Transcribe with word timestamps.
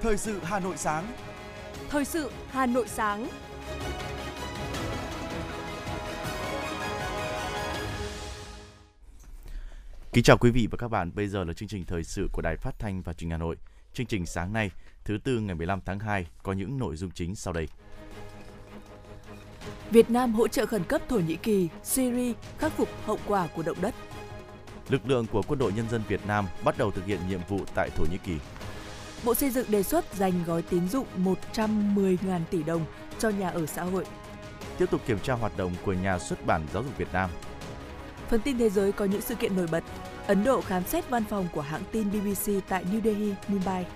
Thời 0.00 0.16
sự 0.16 0.40
Hà 0.42 0.60
Nội 0.60 0.76
sáng. 0.76 1.12
Thời 1.88 2.04
sự 2.04 2.30
Hà 2.50 2.66
Nội 2.66 2.88
sáng. 2.88 3.28
Kính 10.12 10.24
chào 10.24 10.38
quý 10.38 10.50
vị 10.50 10.68
và 10.70 10.76
các 10.78 10.88
bạn, 10.88 11.10
bây 11.14 11.28
giờ 11.28 11.44
là 11.44 11.52
chương 11.52 11.68
trình 11.68 11.84
thời 11.84 12.04
sự 12.04 12.28
của 12.32 12.42
Đài 12.42 12.56
Phát 12.56 12.78
thanh 12.78 13.02
và 13.02 13.12
Truyền 13.12 13.26
hình 13.26 13.30
Hà 13.30 13.36
Nội. 13.38 13.56
Chương 13.92 14.06
trình 14.06 14.26
sáng 14.26 14.52
nay, 14.52 14.70
thứ 15.04 15.18
tư 15.24 15.40
ngày 15.40 15.54
15 15.54 15.80
tháng 15.86 15.98
2 15.98 16.26
có 16.42 16.52
những 16.52 16.78
nội 16.78 16.96
dung 16.96 17.10
chính 17.10 17.34
sau 17.34 17.52
đây. 17.52 17.68
Việt 19.90 20.10
Nam 20.10 20.32
hỗ 20.32 20.48
trợ 20.48 20.66
khẩn 20.66 20.84
cấp 20.84 21.02
Thổ 21.08 21.16
Nhĩ 21.16 21.36
Kỳ, 21.36 21.68
Syria 21.82 22.32
khắc 22.58 22.72
phục 22.72 22.88
hậu 23.06 23.18
quả 23.26 23.48
của 23.54 23.62
động 23.62 23.80
đất. 23.80 23.94
Lực 24.88 25.08
lượng 25.08 25.26
của 25.26 25.42
Quân 25.42 25.58
đội 25.58 25.72
Nhân 25.72 25.88
dân 25.90 26.02
Việt 26.08 26.26
Nam 26.26 26.46
bắt 26.64 26.78
đầu 26.78 26.90
thực 26.90 27.06
hiện 27.06 27.20
nhiệm 27.28 27.40
vụ 27.48 27.60
tại 27.74 27.90
Thổ 27.96 28.04
Nhĩ 28.10 28.18
Kỳ. 28.24 28.36
Bộ 29.24 29.34
Xây 29.34 29.50
dựng 29.50 29.70
đề 29.70 29.82
xuất 29.82 30.14
dành 30.14 30.32
gói 30.46 30.62
tín 30.62 30.88
dụng 30.88 31.06
110.000 31.54 32.40
tỷ 32.50 32.62
đồng 32.62 32.84
cho 33.18 33.28
nhà 33.28 33.48
ở 33.48 33.66
xã 33.66 33.82
hội. 33.82 34.04
Tiếp 34.78 34.86
tục 34.90 35.00
kiểm 35.06 35.18
tra 35.18 35.34
hoạt 35.34 35.56
động 35.56 35.72
của 35.84 35.92
nhà 35.92 36.18
xuất 36.18 36.46
bản 36.46 36.66
giáo 36.72 36.82
dục 36.82 36.98
Việt 36.98 37.12
Nam. 37.12 37.30
Phần 38.28 38.40
tin 38.40 38.58
thế 38.58 38.70
giới 38.70 38.92
có 38.92 39.04
những 39.04 39.20
sự 39.20 39.34
kiện 39.34 39.56
nổi 39.56 39.66
bật. 39.70 39.84
Ấn 40.26 40.44
Độ 40.44 40.60
khám 40.60 40.84
xét 40.84 41.10
văn 41.10 41.24
phòng 41.24 41.48
của 41.52 41.60
hãng 41.60 41.82
tin 41.92 42.10
BBC 42.10 42.52
tại 42.68 42.84
New 42.84 43.00
Delhi, 43.04 43.34
Mumbai. 43.48 43.86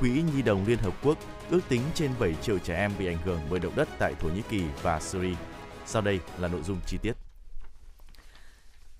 Quỹ 0.00 0.22
Nhi 0.34 0.42
đồng 0.42 0.66
Liên 0.66 0.78
Hợp 0.78 0.94
Quốc 1.02 1.18
ước 1.50 1.60
tính 1.68 1.82
trên 1.94 2.10
7 2.20 2.34
triệu 2.42 2.58
trẻ 2.58 2.76
em 2.76 2.92
bị 2.98 3.06
ảnh 3.06 3.18
hưởng 3.24 3.40
bởi 3.50 3.60
động 3.60 3.76
đất 3.76 3.88
tại 3.98 4.14
Thổ 4.20 4.28
Nhĩ 4.28 4.42
Kỳ 4.50 4.62
và 4.82 5.00
Syria. 5.00 5.34
Sau 5.86 6.02
đây 6.02 6.20
là 6.38 6.48
nội 6.48 6.62
dung 6.62 6.80
chi 6.86 6.98
tiết. 7.02 7.12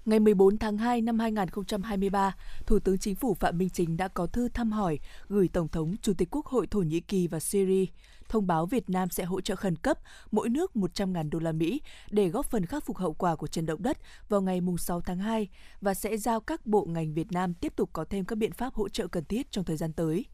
Ngày 0.05 0.21
14 0.21 0.59
tháng 0.59 0.79
2 0.79 1.01
năm 1.01 1.19
2023, 1.19 2.37
Thủ 2.67 2.79
tướng 2.79 2.99
Chính 2.99 3.15
phủ 3.15 3.35
Phạm 3.35 3.59
Minh 3.59 3.71
Chính 3.71 3.97
đã 3.97 4.09
có 4.09 4.27
thư 4.27 4.49
thăm 4.49 4.73
hỏi 4.73 4.99
gửi 5.29 5.49
Tổng 5.49 5.69
thống 5.69 5.95
Chủ 6.03 6.13
tịch 6.15 6.29
Quốc 6.31 6.47
hội 6.47 6.67
Thổ 6.67 6.79
Nhĩ 6.79 7.01
Kỳ 7.01 7.27
và 7.27 7.41
Syria, 7.41 7.85
thông 8.29 8.47
báo 8.47 8.67
Việt 8.67 8.91
Nam 8.91 9.09
sẽ 9.11 9.25
hỗ 9.25 9.41
trợ 9.41 9.57
khẩn 9.57 9.77
cấp 9.77 9.99
mỗi 10.31 10.49
nước 10.49 10.71
100.000 10.75 11.31
đô 11.31 11.39
la 11.39 11.53
Mỹ 11.53 11.81
để 12.11 12.29
góp 12.29 12.47
phần 12.51 12.67
khắc 12.67 12.85
phục 12.87 12.97
hậu 12.97 13.13
quả 13.13 13.37
của 13.37 13.47
trận 13.47 13.67
động 13.67 13.83
đất 13.83 13.99
vào 14.29 14.41
ngày 14.41 14.61
6 14.79 15.01
tháng 15.01 15.19
2 15.19 15.49
và 15.81 15.95
sẽ 15.95 16.17
giao 16.17 16.41
các 16.41 16.67
bộ 16.67 16.85
ngành 16.85 17.15
Việt 17.15 17.33
Nam 17.33 17.55
tiếp 17.55 17.73
tục 17.77 17.91
có 17.93 18.05
thêm 18.05 18.25
các 18.25 18.37
biện 18.37 18.53
pháp 18.53 18.75
hỗ 18.75 18.89
trợ 18.89 19.09
cần 19.09 19.25
thiết 19.25 19.51
trong 19.51 19.65
thời 19.65 19.77
gian 19.77 19.93
tới. 19.93 20.25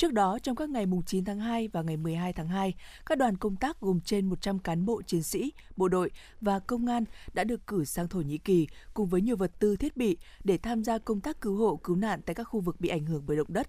Trước 0.00 0.12
đó, 0.12 0.38
trong 0.42 0.56
các 0.56 0.70
ngày 0.70 0.86
mùng 0.86 1.02
9 1.02 1.24
tháng 1.24 1.38
2 1.38 1.68
và 1.68 1.82
ngày 1.82 1.96
12 1.96 2.32
tháng 2.32 2.48
2, 2.48 2.74
các 3.06 3.18
đoàn 3.18 3.36
công 3.36 3.56
tác 3.56 3.80
gồm 3.80 4.00
trên 4.00 4.26
100 4.26 4.58
cán 4.58 4.84
bộ 4.84 5.02
chiến 5.02 5.22
sĩ, 5.22 5.52
bộ 5.76 5.88
đội 5.88 6.10
và 6.40 6.58
công 6.58 6.86
an 6.86 7.04
đã 7.32 7.44
được 7.44 7.66
cử 7.66 7.84
sang 7.84 8.08
Thổ 8.08 8.20
Nhĩ 8.20 8.38
Kỳ 8.38 8.66
cùng 8.94 9.08
với 9.08 9.20
nhiều 9.20 9.36
vật 9.36 9.52
tư 9.58 9.76
thiết 9.76 9.96
bị 9.96 10.16
để 10.44 10.58
tham 10.58 10.84
gia 10.84 10.98
công 10.98 11.20
tác 11.20 11.40
cứu 11.40 11.56
hộ, 11.56 11.76
cứu 11.76 11.96
nạn 11.96 12.20
tại 12.26 12.34
các 12.34 12.44
khu 12.44 12.60
vực 12.60 12.80
bị 12.80 12.88
ảnh 12.88 13.06
hưởng 13.06 13.22
bởi 13.26 13.36
động 13.36 13.46
đất. 13.50 13.68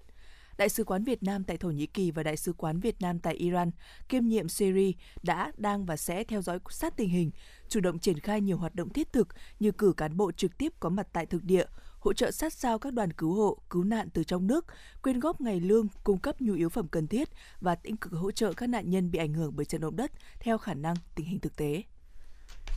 Đại 0.58 0.68
sứ 0.68 0.84
quán 0.84 1.04
Việt 1.04 1.22
Nam 1.22 1.44
tại 1.44 1.56
Thổ 1.56 1.70
Nhĩ 1.70 1.86
Kỳ 1.86 2.10
và 2.10 2.22
Đại 2.22 2.36
sứ 2.36 2.52
quán 2.52 2.80
Việt 2.80 2.96
Nam 3.00 3.18
tại 3.18 3.34
Iran, 3.34 3.70
kiêm 4.08 4.26
nhiệm 4.26 4.48
Syria 4.48 4.92
đã, 5.22 5.52
đang 5.56 5.86
và 5.86 5.96
sẽ 5.96 6.24
theo 6.24 6.42
dõi 6.42 6.58
sát 6.70 6.96
tình 6.96 7.08
hình, 7.08 7.30
chủ 7.68 7.80
động 7.80 7.98
triển 7.98 8.18
khai 8.18 8.40
nhiều 8.40 8.56
hoạt 8.56 8.74
động 8.74 8.88
thiết 8.88 9.12
thực 9.12 9.28
như 9.60 9.72
cử 9.72 9.92
cán 9.96 10.16
bộ 10.16 10.32
trực 10.32 10.58
tiếp 10.58 10.72
có 10.80 10.88
mặt 10.88 11.06
tại 11.12 11.26
thực 11.26 11.44
địa, 11.44 11.64
hỗ 12.02 12.12
trợ 12.12 12.30
sát 12.30 12.52
sao 12.52 12.78
các 12.78 12.92
đoàn 12.92 13.12
cứu 13.12 13.34
hộ, 13.34 13.58
cứu 13.70 13.84
nạn 13.84 14.08
từ 14.10 14.24
trong 14.24 14.46
nước, 14.46 14.66
quyên 15.02 15.20
góp 15.20 15.40
ngày 15.40 15.60
lương, 15.60 15.86
cung 16.04 16.18
cấp 16.18 16.40
nhu 16.40 16.54
yếu 16.54 16.68
phẩm 16.68 16.88
cần 16.88 17.06
thiết 17.06 17.28
và 17.60 17.74
tích 17.74 17.94
cực 18.00 18.12
hỗ 18.12 18.30
trợ 18.30 18.52
các 18.52 18.68
nạn 18.68 18.90
nhân 18.90 19.10
bị 19.10 19.18
ảnh 19.18 19.34
hưởng 19.34 19.56
bởi 19.56 19.64
trận 19.64 19.80
động 19.80 19.96
đất 19.96 20.12
theo 20.40 20.58
khả 20.58 20.74
năng 20.74 20.96
tình 21.14 21.26
hình 21.26 21.40
thực 21.40 21.56
tế. 21.56 21.82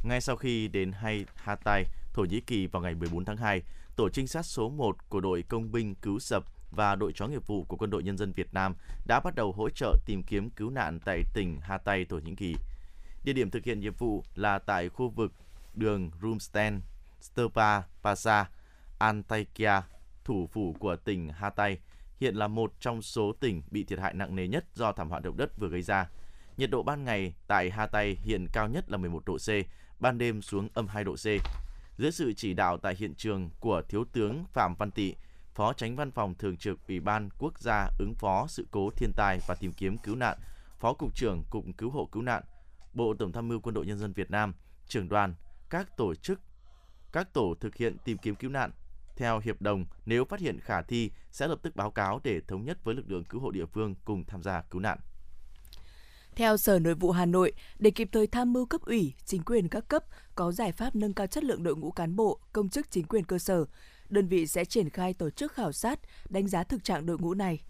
Ngay 0.03 0.21
sau 0.21 0.35
khi 0.35 0.67
đến 0.67 0.91
hay 0.91 1.25
Hatay, 1.35 1.83
Thổ 2.13 2.23
Nhĩ 2.23 2.41
Kỳ 2.41 2.67
vào 2.67 2.81
ngày 2.81 2.95
14 2.95 3.25
tháng 3.25 3.37
2, 3.37 3.61
tổ 3.95 4.09
trinh 4.09 4.27
sát 4.27 4.45
số 4.45 4.69
1 4.69 5.09
của 5.09 5.21
đội 5.21 5.43
công 5.49 5.71
binh 5.71 5.95
cứu 5.95 6.19
sập 6.19 6.43
và 6.71 6.95
đội 6.95 7.11
chó 7.15 7.27
nghiệp 7.27 7.47
vụ 7.47 7.63
của 7.63 7.77
Quân 7.77 7.89
đội 7.89 8.03
Nhân 8.03 8.17
dân 8.17 8.31
Việt 8.31 8.53
Nam 8.53 8.75
đã 9.07 9.19
bắt 9.19 9.35
đầu 9.35 9.51
hỗ 9.51 9.69
trợ 9.69 9.95
tìm 10.05 10.23
kiếm 10.23 10.49
cứu 10.49 10.69
nạn 10.69 10.99
tại 11.05 11.21
tỉnh 11.33 11.59
Hatay, 11.61 12.05
Thổ 12.05 12.17
Nhĩ 12.17 12.35
Kỳ. 12.35 12.55
Địa 13.23 13.33
điểm 13.33 13.51
thực 13.51 13.63
hiện 13.63 13.79
nhiệm 13.79 13.93
vụ 13.93 14.23
là 14.35 14.59
tại 14.59 14.89
khu 14.89 15.09
vực 15.09 15.31
đường 15.73 16.11
Rumsten, 16.21 16.79
Stepa, 17.21 17.81
Pasa, 18.03 18.49
Antakya, 18.99 19.81
thủ 20.23 20.47
phủ 20.51 20.75
của 20.79 20.95
tỉnh 20.95 21.29
Hatay, 21.29 21.79
hiện 22.19 22.35
là 22.35 22.47
một 22.47 22.73
trong 22.79 23.01
số 23.01 23.33
tỉnh 23.39 23.63
bị 23.71 23.83
thiệt 23.83 23.99
hại 23.99 24.13
nặng 24.13 24.35
nề 24.35 24.47
nhất 24.47 24.65
do 24.73 24.91
thảm 24.91 25.09
họa 25.09 25.19
động 25.19 25.37
đất 25.37 25.57
vừa 25.57 25.69
gây 25.69 25.81
ra. 25.81 26.09
Nhiệt 26.57 26.69
độ 26.69 26.83
ban 26.83 27.03
ngày 27.03 27.33
tại 27.47 27.71
Hatay 27.71 28.15
hiện 28.21 28.47
cao 28.53 28.67
nhất 28.67 28.91
là 28.91 28.97
11 28.97 29.23
độ 29.25 29.37
C, 29.37 29.49
ban 29.99 30.17
đêm 30.17 30.41
xuống 30.41 30.69
âm 30.73 30.87
2 30.87 31.03
độ 31.03 31.15
C. 31.15 31.25
Dưới 31.97 32.11
sự 32.11 32.33
chỉ 32.33 32.53
đạo 32.53 32.77
tại 32.77 32.95
hiện 32.97 33.15
trường 33.15 33.49
của 33.59 33.81
Thiếu 33.89 34.05
tướng 34.13 34.45
Phạm 34.53 34.75
Văn 34.75 34.91
Tị, 34.91 35.15
Phó 35.53 35.73
Tránh 35.73 35.95
Văn 35.95 36.11
phòng 36.11 36.35
Thường 36.35 36.57
trực 36.57 36.87
Ủy 36.87 36.99
ban 36.99 37.29
Quốc 37.37 37.59
gia 37.59 37.87
ứng 37.99 38.13
phó 38.13 38.47
sự 38.47 38.67
cố 38.71 38.89
thiên 38.89 39.11
tai 39.15 39.39
và 39.47 39.55
tìm 39.55 39.73
kiếm 39.73 39.97
cứu 39.97 40.15
nạn, 40.15 40.37
Phó 40.79 40.93
Cục 40.93 41.15
trưởng 41.15 41.43
Cục 41.49 41.65
Cứu 41.77 41.89
hộ 41.89 42.05
Cứu 42.11 42.23
nạn, 42.23 42.43
Bộ 42.93 43.13
Tổng 43.19 43.31
tham 43.31 43.47
mưu 43.47 43.59
Quân 43.59 43.75
đội 43.75 43.85
Nhân 43.85 43.99
dân 43.99 44.13
Việt 44.13 44.31
Nam, 44.31 44.53
trưởng 44.87 45.09
đoàn, 45.09 45.35
các 45.69 45.97
tổ 45.97 46.15
chức, 46.15 46.39
các 47.11 47.33
tổ 47.33 47.55
thực 47.59 47.75
hiện 47.75 47.97
tìm 48.05 48.17
kiếm 48.17 48.35
cứu 48.35 48.51
nạn 48.51 48.71
theo 49.15 49.39
hiệp 49.39 49.61
đồng, 49.61 49.85
nếu 50.05 50.25
phát 50.25 50.39
hiện 50.39 50.59
khả 50.59 50.81
thi 50.81 51.11
sẽ 51.31 51.47
lập 51.47 51.59
tức 51.61 51.75
báo 51.75 51.91
cáo 51.91 52.19
để 52.23 52.41
thống 52.47 52.65
nhất 52.65 52.83
với 52.83 52.95
lực 52.95 53.11
lượng 53.11 53.23
cứu 53.23 53.41
hộ 53.41 53.51
địa 53.51 53.65
phương 53.65 53.95
cùng 54.05 54.23
tham 54.23 54.43
gia 54.43 54.61
cứu 54.61 54.81
nạn. 54.81 54.99
Theo 56.35 56.57
Sở 56.57 56.79
Nội 56.79 56.95
vụ 56.95 57.11
Hà 57.11 57.25
Nội, 57.25 57.53
để 57.79 57.91
kịp 57.91 58.09
thời 58.11 58.27
tham 58.27 58.53
mưu 58.53 58.65
cấp 58.65 58.81
ủy, 58.81 59.13
chính 59.25 59.43
quyền 59.43 59.69
các 59.69 59.87
cấp 59.87 60.03
có 60.35 60.51
giải 60.51 60.71
pháp 60.71 60.95
nâng 60.95 61.13
cao 61.13 61.27
chất 61.27 61.43
lượng 61.43 61.63
đội 61.63 61.75
ngũ 61.75 61.91
cán 61.91 62.15
bộ, 62.15 62.39
công 62.53 62.69
chức 62.69 62.91
chính 62.91 63.05
quyền 63.05 63.23
cơ 63.23 63.39
sở, 63.39 63.65
đơn 64.09 64.27
vị 64.27 64.47
sẽ 64.47 64.65
triển 64.65 64.89
khai 64.89 65.13
tổ 65.13 65.29
chức 65.29 65.51
khảo 65.53 65.71
sát, 65.71 65.99
đánh 66.29 66.47
giá 66.47 66.63
thực 66.63 66.83
trạng 66.83 67.05
đội 67.05 67.17
ngũ 67.17 67.33
này. 67.33 67.63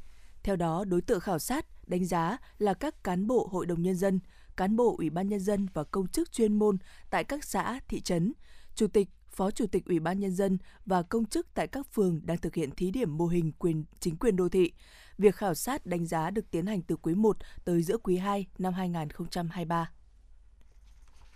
Theo 0.44 0.56
đó, 0.56 0.86
đối 0.88 1.02
tượng 1.02 1.20
khảo 1.20 1.40
sát, 1.40 1.66
đánh 1.88 2.06
giá 2.06 2.38
là 2.58 2.74
các 2.74 3.04
cán 3.04 3.28
bộ 3.28 3.50
hội 3.52 3.66
đồng 3.66 3.82
nhân 3.82 3.96
dân, 3.96 4.20
cán 4.58 4.76
bộ 4.76 4.96
ủy 4.98 5.10
ban 5.10 5.30
nhân 5.30 5.40
dân 5.40 5.68
và 5.74 5.84
công 5.84 6.08
chức 6.08 6.32
chuyên 6.32 6.60
môn 6.60 6.78
tại 7.10 7.24
các 7.24 7.44
xã, 7.44 7.80
thị 7.88 8.02
trấn, 8.02 8.34
chủ 8.76 8.88
tịch, 8.88 9.10
Phó 9.36 9.52
Chủ 9.52 9.68
tịch 9.68 9.86
Ủy 9.86 10.00
ban 10.00 10.20
Nhân 10.20 10.32
dân 10.32 10.58
và 10.86 11.04
công 11.04 11.26
chức 11.26 11.48
tại 11.54 11.68
các 11.68 11.88
phường 11.94 12.22
đang 12.24 12.38
thực 12.38 12.56
hiện 12.56 12.72
thí 12.72 12.92
điểm 12.92 13.18
mô 13.18 13.28
hình 13.28 13.52
quyền 13.52 13.86
chính 14.00 14.18
quyền 14.18 14.36
đô 14.36 14.50
thị. 14.50 14.72
Việc 15.18 15.36
khảo 15.36 15.54
sát 15.54 15.86
đánh 15.86 16.06
giá 16.06 16.30
được 16.30 16.52
tiến 16.52 16.66
hành 16.66 16.82
từ 16.82 16.96
quý 16.96 17.16
1 17.16 17.38
tới 17.66 17.84
giữa 17.84 17.98
quý 17.98 18.18
2 18.18 18.48
năm 18.58 18.74
2023. 18.74 19.92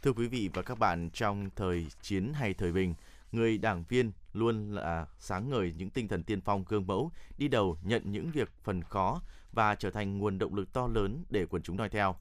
Thưa 0.01 0.13
quý 0.13 0.27
vị 0.27 0.49
và 0.53 0.61
các 0.61 0.79
bạn, 0.79 1.09
trong 1.13 1.49
thời 1.55 1.87
chiến 2.01 2.33
hay 2.33 2.53
thời 2.53 2.71
bình, 2.71 2.95
người 3.31 3.57
đảng 3.57 3.83
viên 3.89 4.11
luôn 4.33 4.71
là 4.71 5.07
sáng 5.19 5.49
ngời 5.49 5.73
những 5.77 5.89
tinh 5.89 6.07
thần 6.07 6.23
tiên 6.23 6.41
phong 6.41 6.65
gương 6.67 6.87
mẫu, 6.87 7.11
đi 7.37 7.47
đầu 7.47 7.77
nhận 7.83 8.11
những 8.11 8.31
việc 8.31 8.49
phần 8.63 8.83
khó 8.83 9.21
và 9.51 9.75
trở 9.75 9.91
thành 9.91 10.17
nguồn 10.17 10.37
động 10.37 10.55
lực 10.55 10.73
to 10.73 10.87
lớn 10.87 11.23
để 11.29 11.45
quần 11.45 11.61
chúng 11.61 11.77
noi 11.77 11.89
theo. 11.89 12.15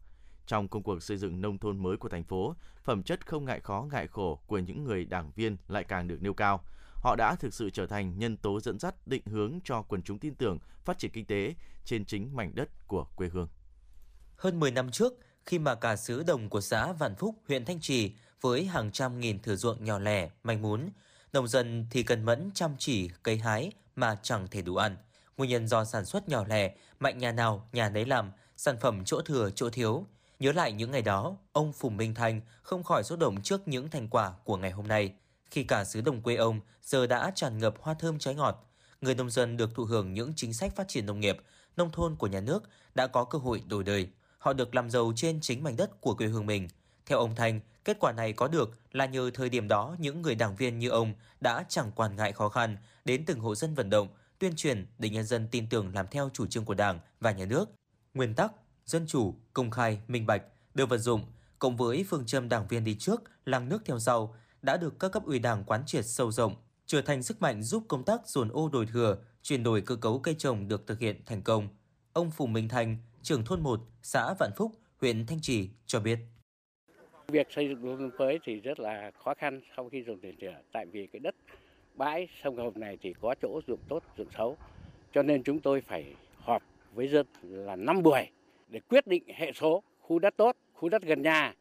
Trong 0.49 0.69
công 0.69 0.83
cuộc 0.83 1.03
xây 1.03 1.17
dựng 1.17 1.41
nông 1.41 1.59
thôn 1.59 1.83
mới 1.83 1.97
của 1.97 2.09
thành 2.09 2.25
phố, 2.25 2.55
phẩm 2.85 3.03
chất 3.03 3.27
không 3.27 3.45
ngại 3.45 3.61
khó 3.61 3.87
ngại 3.93 4.07
khổ 4.07 4.41
của 4.47 4.59
những 4.59 4.85
người 4.85 5.05
đảng 5.05 5.31
viên 5.37 5.57
lại 5.69 5.85
càng 5.85 6.09
được 6.09 6.23
nêu 6.23 6.35
cao. 6.35 6.65
Họ 6.95 7.17
đã 7.17 7.35
thực 7.35 7.55
sự 7.55 7.71
trở 7.71 7.87
thành 7.87 8.19
nhân 8.19 8.37
tố 8.37 8.61
dẫn 8.61 8.79
dắt 8.79 9.07
định 9.07 9.23
hướng 9.27 9.59
cho 9.65 9.83
quần 9.83 10.03
chúng 10.03 10.19
tin 10.19 10.35
tưởng 10.35 10.59
phát 10.85 10.99
triển 10.99 11.11
kinh 11.11 11.27
tế 11.27 11.55
trên 11.85 12.05
chính 12.05 12.37
mảnh 12.37 12.55
đất 12.55 12.69
của 12.87 13.07
quê 13.17 13.29
hương. 13.29 13.49
Hơn 14.37 14.61
10 14.61 14.71
năm 14.71 14.91
trước, 14.91 15.13
khi 15.47 15.59
mà 15.59 15.75
cả 15.75 15.97
xứ 15.97 16.23
đồng 16.23 16.49
của 16.49 16.61
xã 16.61 16.93
Vạn 16.93 17.15
Phúc, 17.15 17.35
huyện 17.49 17.65
Thanh 17.65 17.81
Trì 17.81 18.13
với 18.41 18.65
hàng 18.65 18.93
trăm 18.93 19.21
nghìn 19.21 19.39
thửa 19.39 19.57
ruộng 19.57 19.85
nhỏ 19.85 19.99
lẻ, 19.99 20.31
manh 20.43 20.63
mún, 20.63 20.89
nông 21.33 21.49
dân 21.49 21.87
thì 21.91 22.03
cần 22.03 22.25
mẫn 22.25 22.51
chăm 22.55 22.71
chỉ 22.79 23.11
cây 23.23 23.37
hái 23.37 23.73
mà 23.97 24.19
chẳng 24.23 24.49
thể 24.51 24.63
đủ 24.63 24.77
ăn. 24.77 24.97
Nguyên 25.37 25.51
nhân 25.51 25.69
do 25.69 25.85
sản 25.85 26.05
xuất 26.05 26.29
nhỏ 26.29 26.45
lẻ, 26.49 26.75
mạnh 27.01 27.19
nhà 27.19 27.33
nào 27.33 27.69
nhà 27.73 27.89
nấy 27.91 28.07
làm, 28.07 28.31
sản 28.57 28.77
phẩm 28.81 29.05
chỗ 29.05 29.21
thừa 29.21 29.51
chỗ 29.55 29.71
thiếu, 29.71 30.07
Nhớ 30.39 30.53
lại 30.53 30.73
những 30.73 30.91
ngày 30.91 31.03
đó, 31.03 31.37
ông 31.53 31.73
Phùng 31.73 31.97
Minh 31.97 32.15
Thành 32.15 32.41
không 32.63 32.83
khỏi 32.83 33.05
xúc 33.05 33.19
động 33.19 33.43
trước 33.43 33.69
những 33.69 33.91
thành 33.91 34.09
quả 34.09 34.33
của 34.45 34.57
ngày 34.57 34.71
hôm 34.71 34.89
nay. 34.89 35.13
Khi 35.51 35.65
cả 35.65 35.85
xứ 35.85 36.01
đồng 36.01 36.23
quê 36.23 36.37
ông 36.37 36.61
giờ 36.83 37.07
đã 37.07 37.33
tràn 37.35 37.59
ngập 37.59 37.75
hoa 37.81 37.95
thơm 37.95 38.19
trái 38.19 38.35
ngọt, 38.35 38.71
người 39.01 39.15
nông 39.15 39.31
dân 39.31 39.57
được 39.57 39.75
thụ 39.75 39.85
hưởng 39.85 40.13
những 40.13 40.33
chính 40.37 40.53
sách 40.55 40.77
phát 40.77 40.89
triển 40.89 41.07
nông 41.07 41.21
nghiệp, 41.21 41.37
nông 41.77 41.91
thôn 41.91 42.17
của 42.17 42.27
nhà 42.27 42.41
nước 42.41 42.63
đã 42.95 43.07
có 43.07 43.25
cơ 43.25 43.39
hội 43.39 43.63
đổi 43.67 43.85
đời. 43.85 44.09
Họ 44.39 44.53
được 44.53 44.75
làm 44.75 44.91
giàu 44.91 45.13
trên 45.17 45.41
chính 45.41 45.63
mảnh 45.63 45.77
đất 45.77 46.01
của 46.01 46.15
quê 46.15 46.27
hương 46.27 46.47
mình. 46.47 46.69
Theo 47.07 47.19
ông 47.19 47.35
Thành, 47.35 47.61
kết 47.85 47.97
quả 48.01 48.13
này 48.13 48.33
có 48.33 48.49
được 48.49 48.79
là 48.93 49.07
nhờ 49.07 49.31
thời 49.35 49.49
điểm 49.49 49.69
đó 49.69 49.97
những 49.99 50.23
người 50.23 50.35
đảng 50.35 50.57
viên 50.57 50.79
như 50.79 50.89
ông 50.89 51.15
đã 51.41 51.65
chẳng 51.69 51.93
quản 51.93 52.17
ngại 52.17 52.33
khó 52.33 52.49
khăn 52.49 52.77
đến 53.05 53.25
từng 53.25 53.41
hộ 53.41 53.55
dân 53.55 53.75
vận 53.75 53.91
động, 53.91 54.09
tuyên 54.39 54.57
truyền 54.57 54.87
để 54.99 55.09
nhân 55.09 55.25
dân 55.25 55.49
tin 55.51 55.69
tưởng 55.69 55.95
làm 55.95 56.07
theo 56.11 56.31
chủ 56.33 56.47
trương 56.47 56.65
của 56.65 56.75
Đảng 56.75 57.01
và 57.21 57.33
nhà 57.33 57.45
nước. 57.45 57.71
Nguyên 58.15 58.35
tắc 58.35 58.53
dân 58.89 59.07
chủ, 59.07 59.35
công 59.55 59.71
khai, 59.71 59.99
minh 60.09 60.27
bạch 60.27 60.43
được 60.75 60.89
vận 60.89 60.99
dụng, 60.99 61.21
cộng 61.59 61.77
với 61.77 62.05
phương 62.09 62.27
châm 62.27 62.49
đảng 62.49 62.67
viên 62.69 62.85
đi 62.85 62.97
trước, 62.99 63.23
làng 63.45 63.69
nước 63.69 63.83
theo 63.85 63.99
sau, 63.99 64.35
đã 64.63 64.77
được 64.77 64.99
các 65.01 65.13
cấp 65.13 65.25
ủy 65.25 65.39
đảng 65.39 65.65
quán 65.65 65.83
triệt 65.87 66.07
sâu 66.07 66.31
rộng, 66.31 66.55
trở 66.87 67.03
thành 67.03 67.23
sức 67.23 67.43
mạnh 67.43 67.63
giúp 67.63 67.85
công 67.89 68.05
tác 68.05 68.29
dồn 68.29 68.49
ô 68.49 68.69
đổi 68.69 68.87
thừa, 68.87 69.19
chuyển 69.43 69.63
đổi 69.63 69.81
cơ 69.81 69.97
cấu 69.97 70.19
cây 70.19 70.35
trồng 70.39 70.69
được 70.69 70.87
thực 70.87 70.99
hiện 70.99 71.21
thành 71.27 71.43
công. 71.43 71.69
Ông 72.13 72.31
Phùng 72.31 72.53
Minh 72.53 72.69
Thành, 72.69 72.97
trưởng 73.23 73.45
thôn 73.45 73.63
1, 73.63 73.81
xã 74.03 74.35
Vạn 74.39 74.51
Phúc, 74.57 74.73
huyện 75.01 75.27
Thanh 75.27 75.41
Trì 75.41 75.71
cho 75.87 76.01
biết. 76.01 76.19
Việc 77.29 77.47
xây 77.51 77.69
dựng 77.69 77.85
nông 77.85 77.99
thôn 77.99 78.11
mới 78.19 78.39
thì 78.45 78.61
rất 78.61 78.81
là 78.81 79.11
khó 79.25 79.35
khăn 79.39 79.61
sau 79.77 79.89
khi 79.89 80.03
dùng 80.07 80.21
tiền 80.21 80.37
thừa 80.41 80.55
tại 80.73 80.87
vì 80.87 81.07
cái 81.13 81.21
đất 81.21 81.35
bãi 81.95 82.29
sông 82.43 82.57
Hồng 82.57 82.81
này 82.81 82.99
thì 83.01 83.15
có 83.21 83.35
chỗ 83.43 83.61
dụng 83.67 83.81
tốt, 83.89 84.03
dụng 84.17 84.29
xấu. 84.37 84.57
Cho 85.13 85.23
nên 85.23 85.43
chúng 85.43 85.61
tôi 85.61 85.81
phải 85.81 86.15
họp 86.37 86.63
với 86.95 87.09
dân 87.09 87.27
là 87.43 87.77
5 87.77 88.03
buổi 88.03 88.29
để 88.69 88.81
quyết 88.89 89.07
định 89.07 89.23
hệ 89.35 89.53
số 89.53 89.83
khu 90.01 90.19
đất 90.19 90.37
tốt, 90.37 90.57
khu 90.73 90.89
đất 90.89 91.03
gần 91.03 91.23
nhà. 91.23 91.55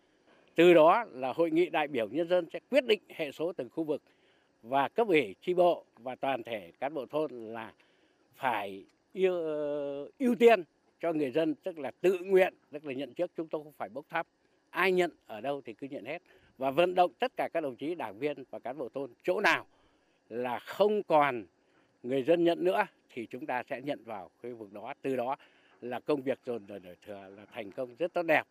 Từ 0.55 0.73
đó 0.73 1.05
là 1.11 1.33
hội 1.33 1.51
nghị 1.51 1.69
đại 1.69 1.87
biểu 1.87 2.09
nhân 2.09 2.27
dân 2.27 2.45
sẽ 2.53 2.59
quyết 2.71 2.85
định 2.85 3.01
hệ 3.09 3.31
số 3.31 3.53
từng 3.53 3.69
khu 3.69 3.83
vực 3.83 4.01
và 4.63 4.87
cấp 4.87 5.07
ủy 5.07 5.35
tri 5.41 5.53
bộ 5.53 5.85
và 5.97 6.15
toàn 6.15 6.43
thể 6.43 6.71
cán 6.79 6.93
bộ 6.93 7.05
thôn 7.05 7.31
là 7.31 7.73
phải 8.35 8.85
ưu, 9.13 9.33
ưu 10.19 10.35
tiên 10.35 10.63
cho 10.99 11.13
người 11.13 11.31
dân 11.31 11.55
tức 11.55 11.79
là 11.79 11.91
tự 12.01 12.19
nguyện 12.19 12.53
tức 12.71 12.85
là 12.85 12.93
nhận 12.93 13.13
trước 13.13 13.31
chúng 13.35 13.47
tôi 13.47 13.63
không 13.63 13.73
phải 13.77 13.89
bốc 13.89 14.05
thăm 14.09 14.25
ai 14.69 14.91
nhận 14.91 15.11
ở 15.27 15.41
đâu 15.41 15.61
thì 15.65 15.73
cứ 15.73 15.87
nhận 15.87 16.05
hết. 16.05 16.21
Và 16.57 16.71
vận 16.71 16.95
động 16.95 17.11
tất 17.19 17.31
cả 17.37 17.49
các 17.53 17.61
đồng 17.61 17.75
chí 17.75 17.95
đảng 17.95 18.19
viên 18.19 18.43
và 18.49 18.59
cán 18.59 18.77
bộ 18.77 18.89
thôn 18.89 19.11
chỗ 19.23 19.41
nào 19.41 19.65
là 20.29 20.59
không 20.59 21.03
còn 21.03 21.45
người 22.03 22.23
dân 22.23 22.43
nhận 22.43 22.63
nữa 22.63 22.85
thì 23.09 23.25
chúng 23.25 23.45
ta 23.45 23.63
sẽ 23.69 23.81
nhận 23.81 24.03
vào 24.03 24.29
khu 24.41 24.55
vực 24.55 24.73
đó. 24.73 24.93
Từ 25.01 25.15
đó 25.15 25.35
là 25.81 25.99
công 25.99 26.23
việc 26.23 26.39
dồn 26.45 26.67
đời 26.67 26.79
đời 26.79 26.95
thừa 27.07 27.27
là 27.35 27.45
thành 27.53 27.71
công 27.71 27.95
rất 27.95 28.13
tốt 28.13 28.23
đẹp. 28.23 28.43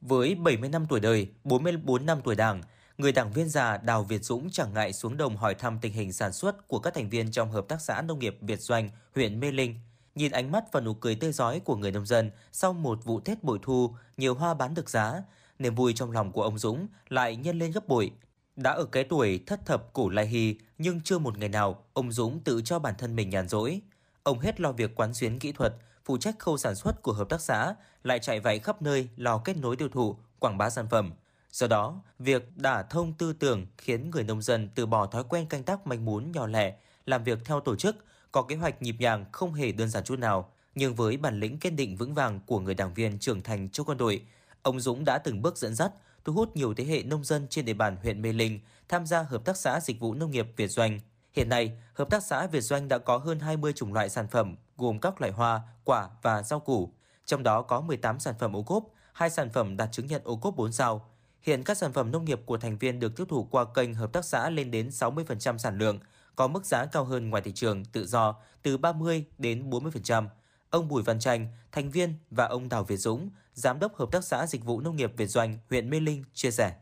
Với 0.00 0.34
70 0.34 0.68
năm 0.68 0.86
tuổi 0.88 1.00
đời, 1.00 1.28
44 1.44 2.06
năm 2.06 2.18
tuổi 2.24 2.34
Đảng, 2.34 2.62
người 2.98 3.12
đảng 3.12 3.32
viên 3.32 3.48
già 3.48 3.76
Đào 3.76 4.02
Việt 4.02 4.24
Dũng 4.24 4.50
chẳng 4.50 4.74
ngại 4.74 4.92
xuống 4.92 5.16
đồng 5.16 5.36
hỏi 5.36 5.54
thăm 5.54 5.78
tình 5.82 5.92
hình 5.92 6.12
sản 6.12 6.32
xuất 6.32 6.68
của 6.68 6.78
các 6.78 6.94
thành 6.94 7.08
viên 7.10 7.30
trong 7.30 7.50
hợp 7.50 7.68
tác 7.68 7.80
xã 7.80 8.02
nông 8.02 8.18
nghiệp 8.18 8.36
Việt 8.40 8.60
Doanh, 8.60 8.90
huyện 9.14 9.40
Mê 9.40 9.52
Linh. 9.52 9.74
Nhìn 10.14 10.32
ánh 10.32 10.52
mắt 10.52 10.64
và 10.72 10.80
nụ 10.80 10.94
cười 10.94 11.14
tươi 11.14 11.32
rói 11.32 11.60
của 11.60 11.76
người 11.76 11.92
nông 11.92 12.06
dân 12.06 12.30
sau 12.52 12.72
một 12.72 13.04
vụ 13.04 13.20
Tết 13.20 13.42
bội 13.42 13.58
thu, 13.62 13.94
nhiều 14.16 14.34
hoa 14.34 14.54
bán 14.54 14.74
được 14.74 14.90
giá, 14.90 15.22
niềm 15.58 15.74
vui 15.74 15.92
trong 15.92 16.12
lòng 16.12 16.32
của 16.32 16.42
ông 16.42 16.58
Dũng 16.58 16.86
lại 17.08 17.36
nhân 17.36 17.58
lên 17.58 17.72
gấp 17.72 17.88
bội. 17.88 18.12
Đã 18.56 18.72
ở 18.72 18.84
cái 18.84 19.04
tuổi 19.04 19.40
thất 19.46 19.66
thập 19.66 19.92
cổ 19.92 20.08
lai 20.08 20.26
hy, 20.26 20.56
nhưng 20.78 21.00
chưa 21.00 21.18
một 21.18 21.38
ngày 21.38 21.48
nào 21.48 21.84
ông 21.92 22.12
Dũng 22.12 22.40
tự 22.44 22.62
cho 22.64 22.78
bản 22.78 22.94
thân 22.98 23.16
mình 23.16 23.30
nhàn 23.30 23.48
rỗi. 23.48 23.80
Ông 24.22 24.38
hết 24.38 24.60
lo 24.60 24.72
việc 24.72 24.94
quán 24.94 25.14
xuyến 25.14 25.38
kỹ 25.38 25.52
thuật, 25.52 25.74
phụ 26.04 26.18
trách 26.18 26.38
khâu 26.38 26.58
sản 26.58 26.74
xuất 26.74 27.02
của 27.02 27.12
hợp 27.12 27.28
tác 27.28 27.40
xã, 27.40 27.74
lại 28.04 28.18
chạy 28.18 28.40
vạy 28.40 28.58
khắp 28.58 28.82
nơi 28.82 29.08
lo 29.16 29.38
kết 29.38 29.56
nối 29.56 29.76
tiêu 29.76 29.88
thụ, 29.88 30.16
quảng 30.38 30.58
bá 30.58 30.70
sản 30.70 30.88
phẩm. 30.88 31.12
Do 31.50 31.66
đó, 31.66 32.02
việc 32.18 32.56
đả 32.56 32.82
thông 32.82 33.12
tư 33.12 33.32
tưởng 33.32 33.66
khiến 33.78 34.10
người 34.10 34.24
nông 34.24 34.42
dân 34.42 34.68
từ 34.74 34.86
bỏ 34.86 35.06
thói 35.06 35.24
quen 35.24 35.46
canh 35.46 35.62
tác 35.62 35.86
manh 35.86 36.04
mún 36.04 36.32
nhỏ 36.32 36.46
lẻ, 36.46 36.74
làm 37.06 37.24
việc 37.24 37.38
theo 37.44 37.60
tổ 37.60 37.76
chức, 37.76 37.96
có 38.32 38.42
kế 38.42 38.56
hoạch 38.56 38.82
nhịp 38.82 38.96
nhàng 38.98 39.24
không 39.32 39.54
hề 39.54 39.72
đơn 39.72 39.88
giản 39.88 40.04
chút 40.04 40.18
nào. 40.18 40.52
Nhưng 40.74 40.94
với 40.94 41.16
bản 41.16 41.40
lĩnh 41.40 41.58
kiên 41.58 41.76
định 41.76 41.96
vững 41.96 42.14
vàng 42.14 42.40
của 42.46 42.60
người 42.60 42.74
đảng 42.74 42.94
viên 42.94 43.18
trưởng 43.18 43.42
thành 43.42 43.68
trong 43.68 43.86
quân 43.86 43.98
đội, 43.98 44.22
ông 44.62 44.80
Dũng 44.80 45.04
đã 45.04 45.18
từng 45.18 45.42
bước 45.42 45.56
dẫn 45.56 45.74
dắt, 45.74 45.92
thu 46.24 46.32
hút 46.32 46.56
nhiều 46.56 46.74
thế 46.74 46.84
hệ 46.84 47.02
nông 47.02 47.24
dân 47.24 47.46
trên 47.50 47.64
địa 47.64 47.74
bàn 47.74 47.96
huyện 48.02 48.22
Mê 48.22 48.32
Linh 48.32 48.60
tham 48.88 49.06
gia 49.06 49.22
hợp 49.22 49.44
tác 49.44 49.56
xã 49.56 49.80
dịch 49.80 50.00
vụ 50.00 50.14
nông 50.14 50.30
nghiệp 50.30 50.46
Việt 50.56 50.68
Doanh. 50.68 51.00
Hiện 51.32 51.48
nay, 51.48 51.72
hợp 51.94 52.10
tác 52.10 52.22
xã 52.22 52.46
Việt 52.46 52.60
Doanh 52.60 52.88
đã 52.88 52.98
có 52.98 53.18
hơn 53.18 53.40
20 53.40 53.72
chủng 53.72 53.92
loại 53.92 54.08
sản 54.08 54.28
phẩm 54.28 54.56
gồm 54.76 54.98
các 54.98 55.20
loại 55.20 55.32
hoa, 55.32 55.62
quả 55.84 56.08
và 56.22 56.42
rau 56.42 56.60
củ. 56.60 56.92
Trong 57.24 57.42
đó 57.42 57.62
có 57.62 57.80
18 57.80 58.20
sản 58.20 58.34
phẩm 58.38 58.56
ô 58.56 58.62
cốp, 58.62 58.84
hai 59.12 59.30
sản 59.30 59.50
phẩm 59.50 59.76
đạt 59.76 59.92
chứng 59.92 60.06
nhận 60.06 60.22
ô 60.24 60.36
cốp 60.36 60.56
4 60.56 60.72
sao. 60.72 61.10
Hiện 61.42 61.62
các 61.64 61.76
sản 61.76 61.92
phẩm 61.92 62.10
nông 62.10 62.24
nghiệp 62.24 62.40
của 62.46 62.56
thành 62.58 62.78
viên 62.78 63.00
được 63.00 63.16
tiêu 63.16 63.26
thụ 63.26 63.44
qua 63.44 63.64
kênh 63.74 63.94
hợp 63.94 64.12
tác 64.12 64.24
xã 64.24 64.50
lên 64.50 64.70
đến 64.70 64.88
60% 64.88 65.58
sản 65.58 65.78
lượng, 65.78 65.98
có 66.36 66.48
mức 66.48 66.64
giá 66.64 66.86
cao 66.86 67.04
hơn 67.04 67.30
ngoài 67.30 67.42
thị 67.42 67.52
trường 67.52 67.84
tự 67.84 68.06
do 68.06 68.36
từ 68.62 68.78
30 68.78 69.24
đến 69.38 69.70
40%. 69.70 70.28
Ông 70.70 70.88
Bùi 70.88 71.02
Văn 71.02 71.18
Tranh, 71.18 71.48
thành 71.72 71.90
viên 71.90 72.14
và 72.30 72.46
ông 72.46 72.68
Đào 72.68 72.84
Việt 72.84 72.96
Dũng, 72.96 73.30
giám 73.54 73.78
đốc 73.78 73.96
hợp 73.96 74.08
tác 74.12 74.24
xã 74.24 74.46
dịch 74.46 74.64
vụ 74.64 74.80
nông 74.80 74.96
nghiệp 74.96 75.12
Việt 75.16 75.26
Doanh, 75.26 75.58
huyện 75.70 75.90
Mê 75.90 76.00
Linh 76.00 76.24
chia 76.34 76.50
sẻ. 76.50 76.74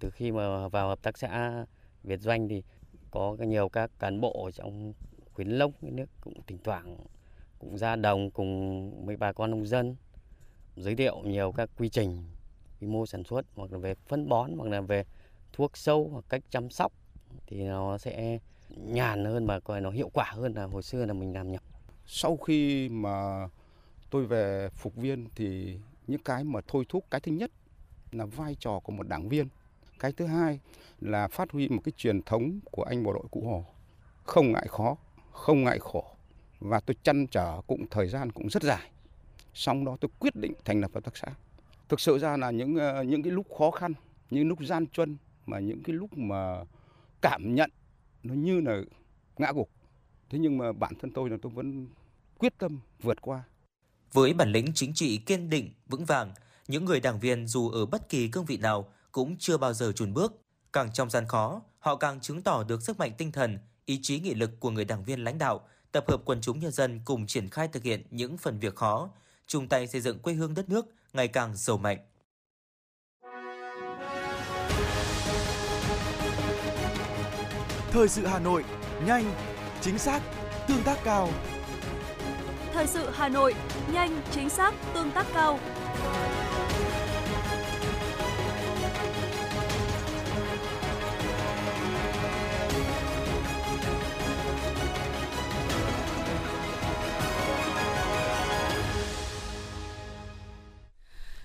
Từ 0.00 0.10
khi 0.10 0.32
mà 0.32 0.68
vào 0.68 0.88
hợp 0.88 1.02
tác 1.02 1.18
xã 1.18 1.64
Việt 2.02 2.20
Doanh 2.20 2.48
thì 2.48 2.62
có 3.14 3.36
nhiều 3.38 3.68
các 3.68 3.90
cán 3.98 4.20
bộ 4.20 4.50
trong 4.54 4.92
khuyến 5.32 5.48
lốc 5.48 5.70
nước 5.82 6.06
cũng 6.20 6.34
thỉnh 6.46 6.58
thoảng 6.64 6.96
cũng 7.58 7.78
ra 7.78 7.96
đồng 7.96 8.30
cùng 8.30 9.06
mấy 9.06 9.16
bà 9.16 9.32
con 9.32 9.50
nông 9.50 9.66
dân, 9.66 9.96
giới 10.76 10.96
thiệu 10.96 11.22
nhiều 11.24 11.52
các 11.52 11.70
quy 11.78 11.88
trình, 11.88 12.24
quy 12.80 12.86
mô 12.86 13.06
sản 13.06 13.24
xuất, 13.24 13.46
hoặc 13.56 13.72
là 13.72 13.78
về 13.78 13.94
phân 13.94 14.28
bón, 14.28 14.50
hoặc 14.56 14.70
là 14.70 14.80
về 14.80 15.04
thuốc 15.52 15.76
sâu, 15.76 16.08
hoặc 16.12 16.24
cách 16.28 16.42
chăm 16.50 16.70
sóc, 16.70 16.92
thì 17.46 17.64
nó 17.64 17.98
sẽ 17.98 18.38
nhàn 18.68 19.24
hơn 19.24 19.46
và 19.46 19.60
coi 19.60 19.80
nó 19.80 19.90
hiệu 19.90 20.10
quả 20.12 20.32
hơn 20.34 20.54
là 20.54 20.64
hồi 20.64 20.82
xưa 20.82 21.06
là 21.06 21.12
mình 21.12 21.34
làm 21.34 21.52
nhập. 21.52 21.62
Sau 22.06 22.36
khi 22.36 22.88
mà 22.88 23.48
tôi 24.10 24.26
về 24.26 24.68
phục 24.68 24.96
viên 24.96 25.26
thì 25.34 25.78
những 26.06 26.22
cái 26.22 26.44
mà 26.44 26.60
thôi 26.66 26.84
thúc 26.88 27.04
cái 27.10 27.20
thứ 27.20 27.32
nhất 27.32 27.50
là 28.12 28.24
vai 28.24 28.56
trò 28.60 28.80
của 28.84 28.92
một 28.92 29.08
đảng 29.08 29.28
viên. 29.28 29.48
Cái 29.98 30.12
thứ 30.12 30.26
hai 30.26 30.60
là 31.00 31.28
phát 31.28 31.50
huy 31.50 31.68
một 31.68 31.80
cái 31.84 31.92
truyền 31.96 32.22
thống 32.22 32.60
của 32.72 32.82
anh 32.82 33.02
bộ 33.02 33.12
đội 33.12 33.24
Cụ 33.30 33.46
Hồ. 33.46 33.66
Không 34.24 34.52
ngại 34.52 34.66
khó, 34.68 34.96
không 35.30 35.64
ngại 35.64 35.78
khổ. 35.78 36.04
Và 36.60 36.80
tôi 36.80 36.96
chăn 37.02 37.26
trở 37.26 37.60
cũng 37.66 37.86
thời 37.90 38.08
gian 38.08 38.32
cũng 38.32 38.48
rất 38.48 38.62
dài. 38.62 38.90
Xong 39.54 39.84
đó 39.84 39.96
tôi 40.00 40.10
quyết 40.18 40.36
định 40.36 40.52
thành 40.64 40.80
lập 40.80 40.90
hợp 40.94 41.04
tác 41.04 41.16
xã. 41.16 41.28
Thực 41.88 42.00
sự 42.00 42.18
ra 42.18 42.36
là 42.36 42.50
những 42.50 42.76
ờ, 42.76 43.02
những 43.02 43.22
cái 43.22 43.32
lúc 43.32 43.46
khó 43.58 43.70
khăn, 43.70 43.92
những 44.30 44.48
lúc 44.48 44.58
gian 44.62 44.86
truân 44.86 45.16
mà 45.46 45.58
những 45.58 45.82
cái 45.82 45.96
lúc 45.96 46.18
mà 46.18 46.64
cảm 47.22 47.54
nhận 47.54 47.70
nó 48.22 48.34
như 48.34 48.60
là 48.60 48.80
ngã 49.38 49.52
gục. 49.54 49.70
Thế 50.30 50.38
nhưng 50.38 50.58
mà 50.58 50.72
bản 50.72 50.92
thân 51.00 51.10
tôi 51.10 51.30
là 51.30 51.36
tôi 51.42 51.52
vẫn 51.52 51.88
quyết 52.38 52.58
tâm 52.58 52.78
vượt 53.02 53.22
qua. 53.22 53.42
Với 54.12 54.34
bản 54.34 54.52
lĩnh 54.52 54.66
chính 54.74 54.94
trị 54.94 55.16
kiên 55.16 55.50
định, 55.50 55.70
vững 55.86 56.04
vàng, 56.04 56.32
những 56.68 56.84
người 56.84 57.00
đảng 57.00 57.20
viên 57.20 57.46
dù 57.46 57.70
ở 57.70 57.86
bất 57.86 58.08
kỳ 58.08 58.28
cương 58.28 58.44
vị 58.44 58.56
nào 58.56 58.88
cũng 59.14 59.36
chưa 59.38 59.56
bao 59.56 59.72
giờ 59.72 59.92
chùn 59.92 60.14
bước. 60.14 60.32
Càng 60.72 60.92
trong 60.92 61.10
gian 61.10 61.28
khó, 61.28 61.62
họ 61.78 61.96
càng 61.96 62.20
chứng 62.20 62.42
tỏ 62.42 62.64
được 62.64 62.82
sức 62.82 62.98
mạnh 62.98 63.12
tinh 63.18 63.32
thần, 63.32 63.58
ý 63.84 63.98
chí 64.02 64.20
nghị 64.20 64.34
lực 64.34 64.50
của 64.60 64.70
người 64.70 64.84
đảng 64.84 65.04
viên 65.04 65.24
lãnh 65.24 65.38
đạo, 65.38 65.68
tập 65.92 66.04
hợp 66.08 66.22
quần 66.24 66.40
chúng 66.40 66.58
nhân 66.58 66.72
dân 66.72 67.00
cùng 67.04 67.26
triển 67.26 67.48
khai 67.48 67.68
thực 67.68 67.82
hiện 67.82 68.02
những 68.10 68.38
phần 68.38 68.58
việc 68.58 68.76
khó, 68.76 69.10
chung 69.46 69.68
tay 69.68 69.86
xây 69.86 70.00
dựng 70.00 70.18
quê 70.18 70.34
hương 70.34 70.54
đất 70.54 70.68
nước 70.68 70.86
ngày 71.12 71.28
càng 71.28 71.56
giàu 71.56 71.78
mạnh. 71.78 71.98
Thời 77.90 78.08
sự 78.08 78.26
Hà 78.26 78.38
Nội, 78.38 78.64
nhanh, 79.06 79.34
chính 79.80 79.98
xác, 79.98 80.22
tương 80.68 80.82
tác 80.82 80.98
cao. 81.04 81.28
Thời 82.72 82.86
sự 82.86 83.10
Hà 83.10 83.28
Nội, 83.28 83.54
nhanh, 83.92 84.22
chính 84.30 84.50
xác, 84.50 84.74
tương 84.94 85.10
tác 85.10 85.26
cao. 85.34 85.58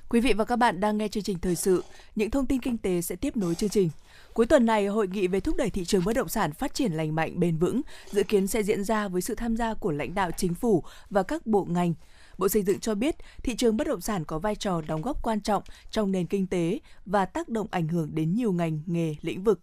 Quý 0.10 0.20
vị 0.20 0.34
và 0.34 0.46
các 0.46 0.56
bạn 0.56 0.80
đang 0.80 0.98
nghe 0.98 1.08
chương 1.08 1.24
trình 1.24 1.40
thời 1.40 1.56
sự, 1.56 1.84
những 2.16 2.32
thông 2.32 2.46
tin 2.46 2.62
kinh 2.62 2.78
tế 2.78 3.02
sẽ 3.02 3.16
tiếp 3.16 3.38
nối 3.38 3.56
chương 3.56 3.70
trình. 3.70 3.90
Cuối 4.34 4.46
tuần 4.46 4.66
này, 4.66 4.88
hội 4.88 5.08
nghị 5.08 5.28
về 5.28 5.40
thúc 5.40 5.56
đẩy 5.56 5.70
thị 5.70 5.86
trường 5.86 6.06
bất 6.06 6.16
động 6.16 6.30
sản 6.30 6.54
phát 6.54 6.74
triển 6.74 6.92
lành 6.92 7.16
mạnh 7.16 7.40
bền 7.40 7.58
vững 7.58 7.82
dự 8.12 8.24
kiến 8.24 8.48
sẽ 8.48 8.64
diễn 8.64 8.84
ra 8.84 9.08
với 9.08 9.22
sự 9.22 9.36
tham 9.36 9.58
gia 9.58 9.74
của 9.74 9.92
lãnh 9.92 10.14
đạo 10.14 10.32
chính 10.38 10.54
phủ 10.54 10.84
và 11.10 11.24
các 11.24 11.46
bộ 11.46 11.66
ngành. 11.70 11.94
Bộ 12.38 12.50
Xây 12.50 12.64
dựng 12.64 12.80
cho 12.80 12.96
biết 12.96 13.16
thị 13.44 13.56
trường 13.56 13.78
bất 13.78 13.88
động 13.88 14.02
sản 14.02 14.26
có 14.26 14.40
vai 14.40 14.56
trò 14.56 14.82
đóng 14.88 15.02
góp 15.02 15.24
quan 15.24 15.42
trọng 15.42 15.64
trong 15.92 16.12
nền 16.12 16.28
kinh 16.28 16.48
tế 16.48 16.80
và 17.06 17.26
tác 17.26 17.50
động 17.50 17.68
ảnh 17.72 17.88
hưởng 17.88 18.10
đến 18.16 18.36
nhiều 18.36 18.52
ngành, 18.52 18.82
nghề, 18.86 19.16
lĩnh 19.22 19.44
vực. 19.44 19.60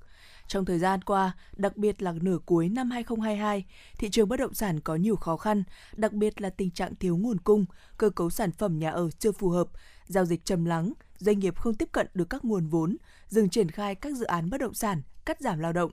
Trong 0.48 0.64
thời 0.64 0.78
gian 0.78 1.02
qua, 1.02 1.32
đặc 1.56 1.76
biệt 1.76 2.02
là 2.02 2.12
nửa 2.12 2.38
cuối 2.46 2.68
năm 2.68 2.90
2022, 2.90 3.64
thị 3.98 4.08
trường 4.10 4.28
bất 4.28 4.40
động 4.40 4.54
sản 4.54 4.80
có 4.80 4.96
nhiều 4.96 5.16
khó 5.16 5.36
khăn, 5.36 5.62
đặc 5.96 6.12
biệt 6.12 6.40
là 6.40 6.50
tình 6.50 6.70
trạng 6.70 6.94
thiếu 6.94 7.16
nguồn 7.16 7.38
cung, 7.38 7.64
cơ 7.98 8.10
cấu 8.10 8.30
sản 8.30 8.52
phẩm 8.52 8.78
nhà 8.78 8.90
ở 8.90 9.10
chưa 9.18 9.32
phù 9.32 9.48
hợp, 9.48 9.68
giao 10.06 10.24
dịch 10.24 10.44
trầm 10.44 10.64
lắng, 10.64 10.92
doanh 11.18 11.38
nghiệp 11.38 11.58
không 11.58 11.74
tiếp 11.74 11.88
cận 11.92 12.06
được 12.14 12.30
các 12.30 12.44
nguồn 12.44 12.66
vốn, 12.66 12.96
dừng 13.28 13.48
triển 13.48 13.70
khai 13.70 13.94
các 13.94 14.16
dự 14.16 14.24
án 14.24 14.50
bất 14.50 14.60
động 14.60 14.74
sản, 14.74 15.02
cắt 15.24 15.40
giảm 15.40 15.58
lao 15.58 15.72
động. 15.72 15.90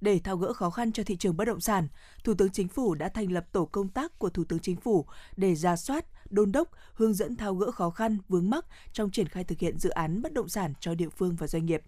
Để 0.00 0.20
tháo 0.24 0.36
gỡ 0.36 0.52
khó 0.52 0.70
khăn 0.70 0.92
cho 0.92 1.02
thị 1.02 1.16
trường 1.16 1.36
bất 1.36 1.44
động 1.44 1.60
sản, 1.60 1.88
Thủ 2.24 2.34
tướng 2.34 2.50
Chính 2.50 2.68
phủ 2.68 2.94
đã 2.94 3.08
thành 3.08 3.32
lập 3.32 3.46
tổ 3.52 3.64
công 3.64 3.88
tác 3.88 4.18
của 4.18 4.30
Thủ 4.30 4.44
tướng 4.44 4.58
Chính 4.58 4.76
phủ 4.76 5.06
để 5.36 5.54
ra 5.54 5.76
soát, 5.76 6.04
đôn 6.30 6.52
đốc, 6.52 6.70
hướng 6.94 7.14
dẫn 7.14 7.36
tháo 7.36 7.54
gỡ 7.54 7.70
khó 7.70 7.90
khăn, 7.90 8.18
vướng 8.28 8.50
mắc 8.50 8.64
trong 8.92 9.10
triển 9.10 9.28
khai 9.28 9.44
thực 9.44 9.58
hiện 9.58 9.78
dự 9.78 9.90
án 9.90 10.22
bất 10.22 10.32
động 10.32 10.48
sản 10.48 10.72
cho 10.80 10.94
địa 10.94 11.08
phương 11.08 11.36
và 11.36 11.46
doanh 11.46 11.66
nghiệp. 11.66 11.82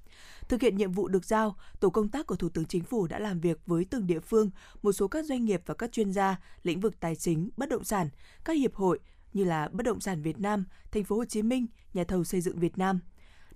Thực 0.49 0.61
hiện 0.61 0.77
nhiệm 0.77 0.93
vụ 0.93 1.09
được 1.09 1.25
giao, 1.25 1.57
tổ 1.81 1.91
công 1.91 2.09
tác 2.09 2.27
của 2.27 2.37
Thủ 2.37 2.49
tướng 2.49 2.65
Chính 2.65 2.85
phủ 2.85 3.07
đã 3.07 3.19
làm 3.19 3.41
việc 3.41 3.61
với 3.67 3.85
từng 3.85 4.07
địa 4.07 4.21
phương, 4.21 4.51
một 4.83 4.93
số 4.93 5.09
các 5.09 5.25
doanh 5.25 5.45
nghiệp 5.45 5.63
và 5.67 5.75
các 5.75 5.93
chuyên 5.93 6.13
gia 6.13 6.41
lĩnh 6.63 6.81
vực 6.81 7.01
tài 7.01 7.17
chính, 7.17 7.51
bất 7.57 7.69
động 7.69 7.85
sản, 7.85 8.09
các 8.45 8.53
hiệp 8.53 8.75
hội 8.75 8.99
như 9.33 9.45
là 9.45 9.69
bất 9.73 9.87
động 9.87 10.01
sản 10.01 10.23
Việt 10.23 10.39
Nam, 10.39 10.65
Thành 10.93 11.05
phố 11.05 11.17
Hồ 11.17 11.25
Chí 11.25 11.43
Minh, 11.43 11.67
nhà 11.95 12.05
thầu 12.05 12.25
xây 12.25 12.41
dựng 12.41 12.59
Việt 12.59 12.79
Nam. 12.79 13.01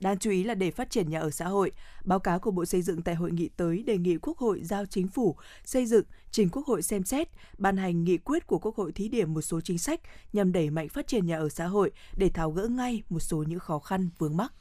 Đáng 0.01 0.19
chú 0.19 0.31
ý 0.31 0.45
là 0.45 0.55
để 0.55 0.71
phát 0.71 0.91
triển 0.91 1.11
nhà 1.11 1.21
ở 1.21 1.31
xã 1.31 1.49
hội, 1.49 1.73
báo 2.05 2.19
cáo 2.19 2.39
của 2.39 2.51
Bộ 2.51 2.65
Xây 2.65 2.83
dựng 2.83 3.03
tại 3.03 3.15
hội 3.15 3.33
nghị 3.33 3.49
tới 3.49 3.83
đề 3.83 3.99
nghị 3.99 4.17
Quốc 4.17 4.39
hội 4.39 4.61
giao 4.63 4.87
chính 4.87 5.09
phủ 5.09 5.37
xây 5.65 5.87
dựng 5.87 6.05
trình 6.31 6.49
Quốc 6.53 6.67
hội 6.67 6.83
xem 6.83 7.05
xét, 7.05 7.29
ban 7.59 7.77
hành 7.77 8.05
nghị 8.05 8.19
quyết 8.19 8.47
của 8.47 8.59
Quốc 8.59 8.77
hội 8.77 8.93
thí 8.93 9.09
điểm 9.09 9.35
một 9.35 9.43
số 9.43 9.61
chính 9.61 9.79
sách 9.79 10.01
nhằm 10.33 10.53
đẩy 10.53 10.71
mạnh 10.71 10.89
phát 10.89 11.07
triển 11.07 11.27
nhà 11.27 11.39
ở 11.39 11.49
xã 11.49 11.67
hội 11.67 11.91
để 12.17 12.29
tháo 12.29 12.51
gỡ 12.51 12.67
ngay 12.69 13.03
một 13.09 13.21
số 13.21 13.43
những 13.43 13.59
khó 13.59 13.79
khăn 13.79 14.11
vướng 14.19 14.37
mắc. 14.37 14.53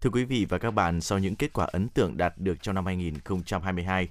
Thưa 0.00 0.10
quý 0.10 0.24
vị 0.24 0.46
và 0.48 0.58
các 0.58 0.70
bạn, 0.70 1.00
sau 1.00 1.18
những 1.18 1.36
kết 1.36 1.52
quả 1.52 1.66
ấn 1.72 1.88
tượng 1.88 2.16
đạt 2.16 2.38
được 2.38 2.62
trong 2.62 2.74
năm 2.74 2.86
2022, 2.86 4.08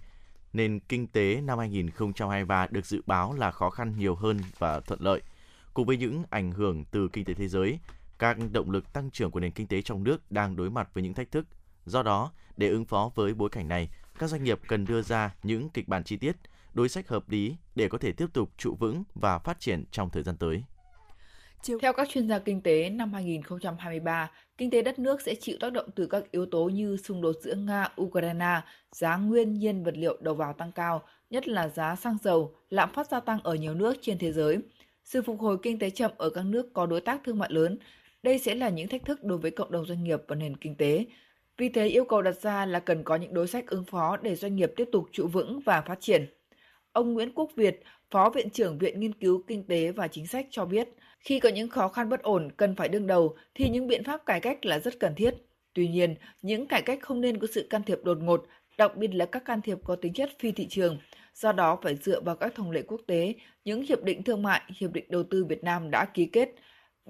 nền 0.53 0.79
kinh 0.79 1.07
tế 1.07 1.41
năm 1.41 1.59
2023 1.59 2.67
được 2.71 2.85
dự 2.85 3.01
báo 3.05 3.33
là 3.33 3.51
khó 3.51 3.69
khăn 3.69 3.93
nhiều 3.97 4.15
hơn 4.15 4.39
và 4.57 4.79
thuận 4.79 5.01
lợi. 5.01 5.21
Cùng 5.73 5.85
với 5.85 5.97
những 5.97 6.23
ảnh 6.29 6.51
hưởng 6.51 6.85
từ 6.85 7.09
kinh 7.13 7.25
tế 7.25 7.33
thế 7.33 7.47
giới, 7.47 7.79
các 8.19 8.37
động 8.51 8.71
lực 8.71 8.93
tăng 8.93 9.11
trưởng 9.11 9.31
của 9.31 9.39
nền 9.39 9.51
kinh 9.51 9.67
tế 9.67 9.81
trong 9.81 10.03
nước 10.03 10.31
đang 10.31 10.55
đối 10.55 10.69
mặt 10.69 10.89
với 10.93 11.03
những 11.03 11.13
thách 11.13 11.31
thức. 11.31 11.45
Do 11.85 12.03
đó, 12.03 12.31
để 12.57 12.69
ứng 12.69 12.85
phó 12.85 13.11
với 13.15 13.33
bối 13.33 13.49
cảnh 13.49 13.67
này, 13.67 13.89
các 14.19 14.29
doanh 14.29 14.43
nghiệp 14.43 14.59
cần 14.67 14.85
đưa 14.85 15.01
ra 15.01 15.35
những 15.43 15.69
kịch 15.69 15.87
bản 15.87 16.03
chi 16.03 16.17
tiết, 16.17 16.35
đối 16.73 16.89
sách 16.89 17.07
hợp 17.07 17.29
lý 17.29 17.55
để 17.75 17.89
có 17.89 17.97
thể 17.97 18.11
tiếp 18.11 18.27
tục 18.33 18.49
trụ 18.57 18.75
vững 18.79 19.03
và 19.13 19.39
phát 19.39 19.59
triển 19.59 19.83
trong 19.91 20.09
thời 20.09 20.23
gian 20.23 20.37
tới. 20.37 20.63
Theo 21.81 21.93
các 21.93 22.09
chuyên 22.09 22.29
gia 22.29 22.39
kinh 22.39 22.61
tế, 22.61 22.89
năm 22.89 23.13
2023, 23.13 24.31
kinh 24.57 24.69
tế 24.69 24.81
đất 24.81 24.99
nước 24.99 25.21
sẽ 25.21 25.35
chịu 25.35 25.57
tác 25.59 25.73
động 25.73 25.89
từ 25.95 26.07
các 26.07 26.23
yếu 26.31 26.45
tố 26.45 26.69
như 26.69 26.97
xung 26.97 27.21
đột 27.21 27.35
giữa 27.41 27.55
Nga-Ukraine, 27.55 28.61
giá 28.91 29.17
nguyên 29.17 29.53
nhiên 29.53 29.83
vật 29.83 29.97
liệu 29.97 30.17
đầu 30.21 30.35
vào 30.35 30.53
tăng 30.53 30.71
cao, 30.71 31.03
nhất 31.29 31.47
là 31.47 31.67
giá 31.67 31.95
xăng 31.95 32.17
dầu, 32.23 32.55
lạm 32.69 32.93
phát 32.93 33.07
gia 33.07 33.19
tăng 33.19 33.39
ở 33.43 33.55
nhiều 33.55 33.73
nước 33.73 33.97
trên 34.01 34.17
thế 34.17 34.31
giới. 34.31 34.57
Sự 35.09 35.21
phục 35.21 35.39
hồi 35.39 35.57
kinh 35.61 35.79
tế 35.79 35.89
chậm 35.89 36.11
ở 36.17 36.29
các 36.29 36.45
nước 36.45 36.73
có 36.73 36.85
đối 36.85 37.01
tác 37.01 37.21
thương 37.23 37.37
mại 37.37 37.49
lớn, 37.51 37.77
đây 38.23 38.39
sẽ 38.39 38.55
là 38.55 38.69
những 38.69 38.87
thách 38.87 39.05
thức 39.05 39.23
đối 39.23 39.37
với 39.37 39.51
cộng 39.51 39.71
đồng 39.71 39.85
doanh 39.85 40.03
nghiệp 40.03 40.19
và 40.27 40.35
nền 40.35 40.57
kinh 40.57 40.75
tế. 40.75 41.05
Vì 41.57 41.69
thế 41.69 41.87
yêu 41.87 42.05
cầu 42.05 42.21
đặt 42.21 42.41
ra 42.41 42.65
là 42.65 42.79
cần 42.79 43.03
có 43.03 43.15
những 43.15 43.33
đối 43.33 43.47
sách 43.47 43.67
ứng 43.67 43.83
phó 43.83 44.17
để 44.17 44.35
doanh 44.35 44.55
nghiệp 44.55 44.71
tiếp 44.75 44.89
tục 44.91 45.05
trụ 45.11 45.27
vững 45.27 45.59
và 45.65 45.81
phát 45.81 46.01
triển. 46.01 46.25
Ông 46.91 47.13
Nguyễn 47.13 47.31
Quốc 47.35 47.51
Việt, 47.55 47.83
Phó 48.11 48.29
Viện 48.29 48.49
trưởng 48.49 48.77
Viện 48.77 48.99
Nghiên 48.99 49.13
cứu 49.13 49.43
Kinh 49.47 49.63
tế 49.63 49.91
và 49.91 50.07
Chính 50.07 50.27
sách 50.27 50.47
cho 50.49 50.65
biết, 50.65 50.89
khi 51.19 51.39
có 51.39 51.49
những 51.49 51.69
khó 51.69 51.87
khăn 51.87 52.09
bất 52.09 52.21
ổn 52.21 52.51
cần 52.57 52.75
phải 52.75 52.89
đương 52.89 53.07
đầu 53.07 53.35
thì 53.55 53.69
những 53.69 53.87
biện 53.87 54.03
pháp 54.03 54.25
cải 54.25 54.39
cách 54.39 54.65
là 54.65 54.79
rất 54.79 54.99
cần 54.99 55.15
thiết. 55.15 55.35
Tuy 55.73 55.87
nhiên, 55.87 56.15
những 56.41 56.67
cải 56.67 56.81
cách 56.81 56.99
không 57.01 57.21
nên 57.21 57.39
có 57.39 57.47
sự 57.51 57.67
can 57.69 57.83
thiệp 57.83 57.99
đột 58.03 58.17
ngột, 58.21 58.45
đặc 58.77 58.97
biệt 58.97 59.15
là 59.15 59.25
các 59.25 59.45
can 59.45 59.61
thiệp 59.61 59.77
có 59.83 59.95
tính 59.95 60.13
chất 60.13 60.29
phi 60.39 60.51
thị 60.51 60.67
trường. 60.69 60.97
Do 61.41 61.51
đó 61.51 61.79
phải 61.83 61.95
dựa 61.95 62.21
vào 62.21 62.35
các 62.35 62.55
thông 62.55 62.71
lệ 62.71 62.81
quốc 62.87 63.01
tế, 63.07 63.33
những 63.65 63.81
hiệp 63.81 64.03
định 64.03 64.23
thương 64.23 64.43
mại, 64.43 64.61
hiệp 64.77 64.91
định 64.91 65.05
đầu 65.09 65.23
tư 65.23 65.45
Việt 65.45 65.63
Nam 65.63 65.91
đã 65.91 66.05
ký 66.05 66.25
kết, 66.25 66.49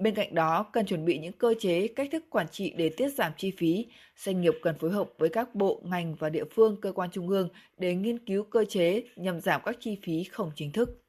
Bên 0.00 0.14
cạnh 0.14 0.34
đó, 0.34 0.66
cần 0.72 0.86
chuẩn 0.86 1.04
bị 1.04 1.18
những 1.18 1.32
cơ 1.32 1.54
chế, 1.58 1.88
cách 1.96 2.08
thức 2.12 2.24
quản 2.30 2.48
trị 2.48 2.74
để 2.76 2.90
tiết 2.96 3.08
giảm 3.08 3.32
chi 3.36 3.52
phí. 3.58 3.86
Doanh 4.16 4.40
nghiệp 4.40 4.54
cần 4.62 4.74
phối 4.78 4.90
hợp 4.90 5.08
với 5.18 5.28
các 5.28 5.54
bộ, 5.54 5.82
ngành 5.84 6.14
và 6.14 6.28
địa 6.28 6.44
phương, 6.54 6.76
cơ 6.80 6.92
quan 6.92 7.10
trung 7.10 7.28
ương 7.28 7.48
để 7.78 7.94
nghiên 7.94 8.18
cứu 8.18 8.44
cơ 8.44 8.64
chế 8.64 9.02
nhằm 9.16 9.40
giảm 9.40 9.60
các 9.64 9.76
chi 9.80 9.98
phí 10.02 10.24
không 10.24 10.50
chính 10.54 10.72
thức. 10.72 11.02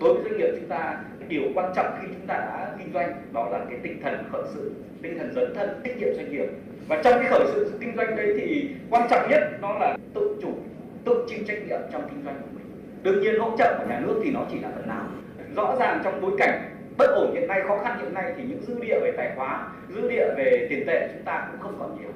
Đối 0.00 0.14
với 0.14 0.22
doanh 0.24 0.38
nghiệp 0.38 0.58
chúng 0.60 0.68
ta, 0.68 1.04
điều 1.28 1.42
quan 1.54 1.72
trọng 1.76 1.86
khi 2.00 2.08
chúng 2.12 2.26
ta 2.26 2.34
đã 2.34 2.76
kinh 2.78 2.92
doanh 2.94 3.32
đó 3.32 3.48
là 3.50 3.66
cái 3.70 3.78
tinh 3.82 4.00
thần 4.02 4.24
khởi 4.32 4.42
sự, 4.54 4.72
tinh 5.02 5.18
thần 5.18 5.32
dấn 5.34 5.54
thân, 5.54 5.80
trách 5.84 5.96
nhiệm 5.98 6.14
doanh 6.16 6.32
nghiệp. 6.32 6.46
Và 6.88 7.02
trong 7.04 7.14
cái 7.14 7.30
khởi 7.30 7.46
sự 7.54 7.78
kinh 7.80 7.96
doanh 7.96 8.16
đấy 8.16 8.34
thì 8.40 8.68
quan 8.90 9.08
trọng 9.10 9.30
nhất 9.30 9.42
nó 9.60 9.78
là 9.78 9.96
tự 10.14 10.38
chủ, 10.42 10.54
tự 11.04 11.26
chịu 11.28 11.38
trách 11.48 11.58
nhiệm 11.68 11.80
trong 11.92 12.02
kinh 12.10 12.24
doanh 12.24 12.40
của 12.42 12.46
mình. 12.46 12.53
Đương 13.04 13.20
nhiên 13.20 13.38
hỗ 13.38 13.56
trợ 13.58 13.74
của 13.78 13.84
nhà 13.88 14.00
nước 14.00 14.20
thì 14.24 14.30
nó 14.30 14.40
chỉ 14.50 14.58
là 14.58 14.70
phần 14.74 14.88
nào. 14.88 15.06
Rõ 15.56 15.76
ràng 15.78 16.00
trong 16.04 16.20
bối 16.20 16.32
cảnh 16.38 16.74
bất 16.98 17.06
ổn 17.06 17.34
hiện 17.34 17.48
nay 17.48 17.60
khó 17.68 17.78
khăn 17.84 17.98
hiện 18.00 18.14
nay 18.14 18.32
thì 18.36 18.42
những 18.48 18.62
dư 18.66 18.74
địa 18.80 19.00
về 19.02 19.12
tài 19.16 19.32
khoá 19.36 19.72
dư 19.94 20.08
địa 20.08 20.34
về 20.36 20.66
tiền 20.70 20.84
tệ 20.86 21.08
chúng 21.12 21.24
ta 21.24 21.48
cũng 21.50 21.60
không 21.60 21.76
còn 21.78 21.98
nhiều 22.00 22.10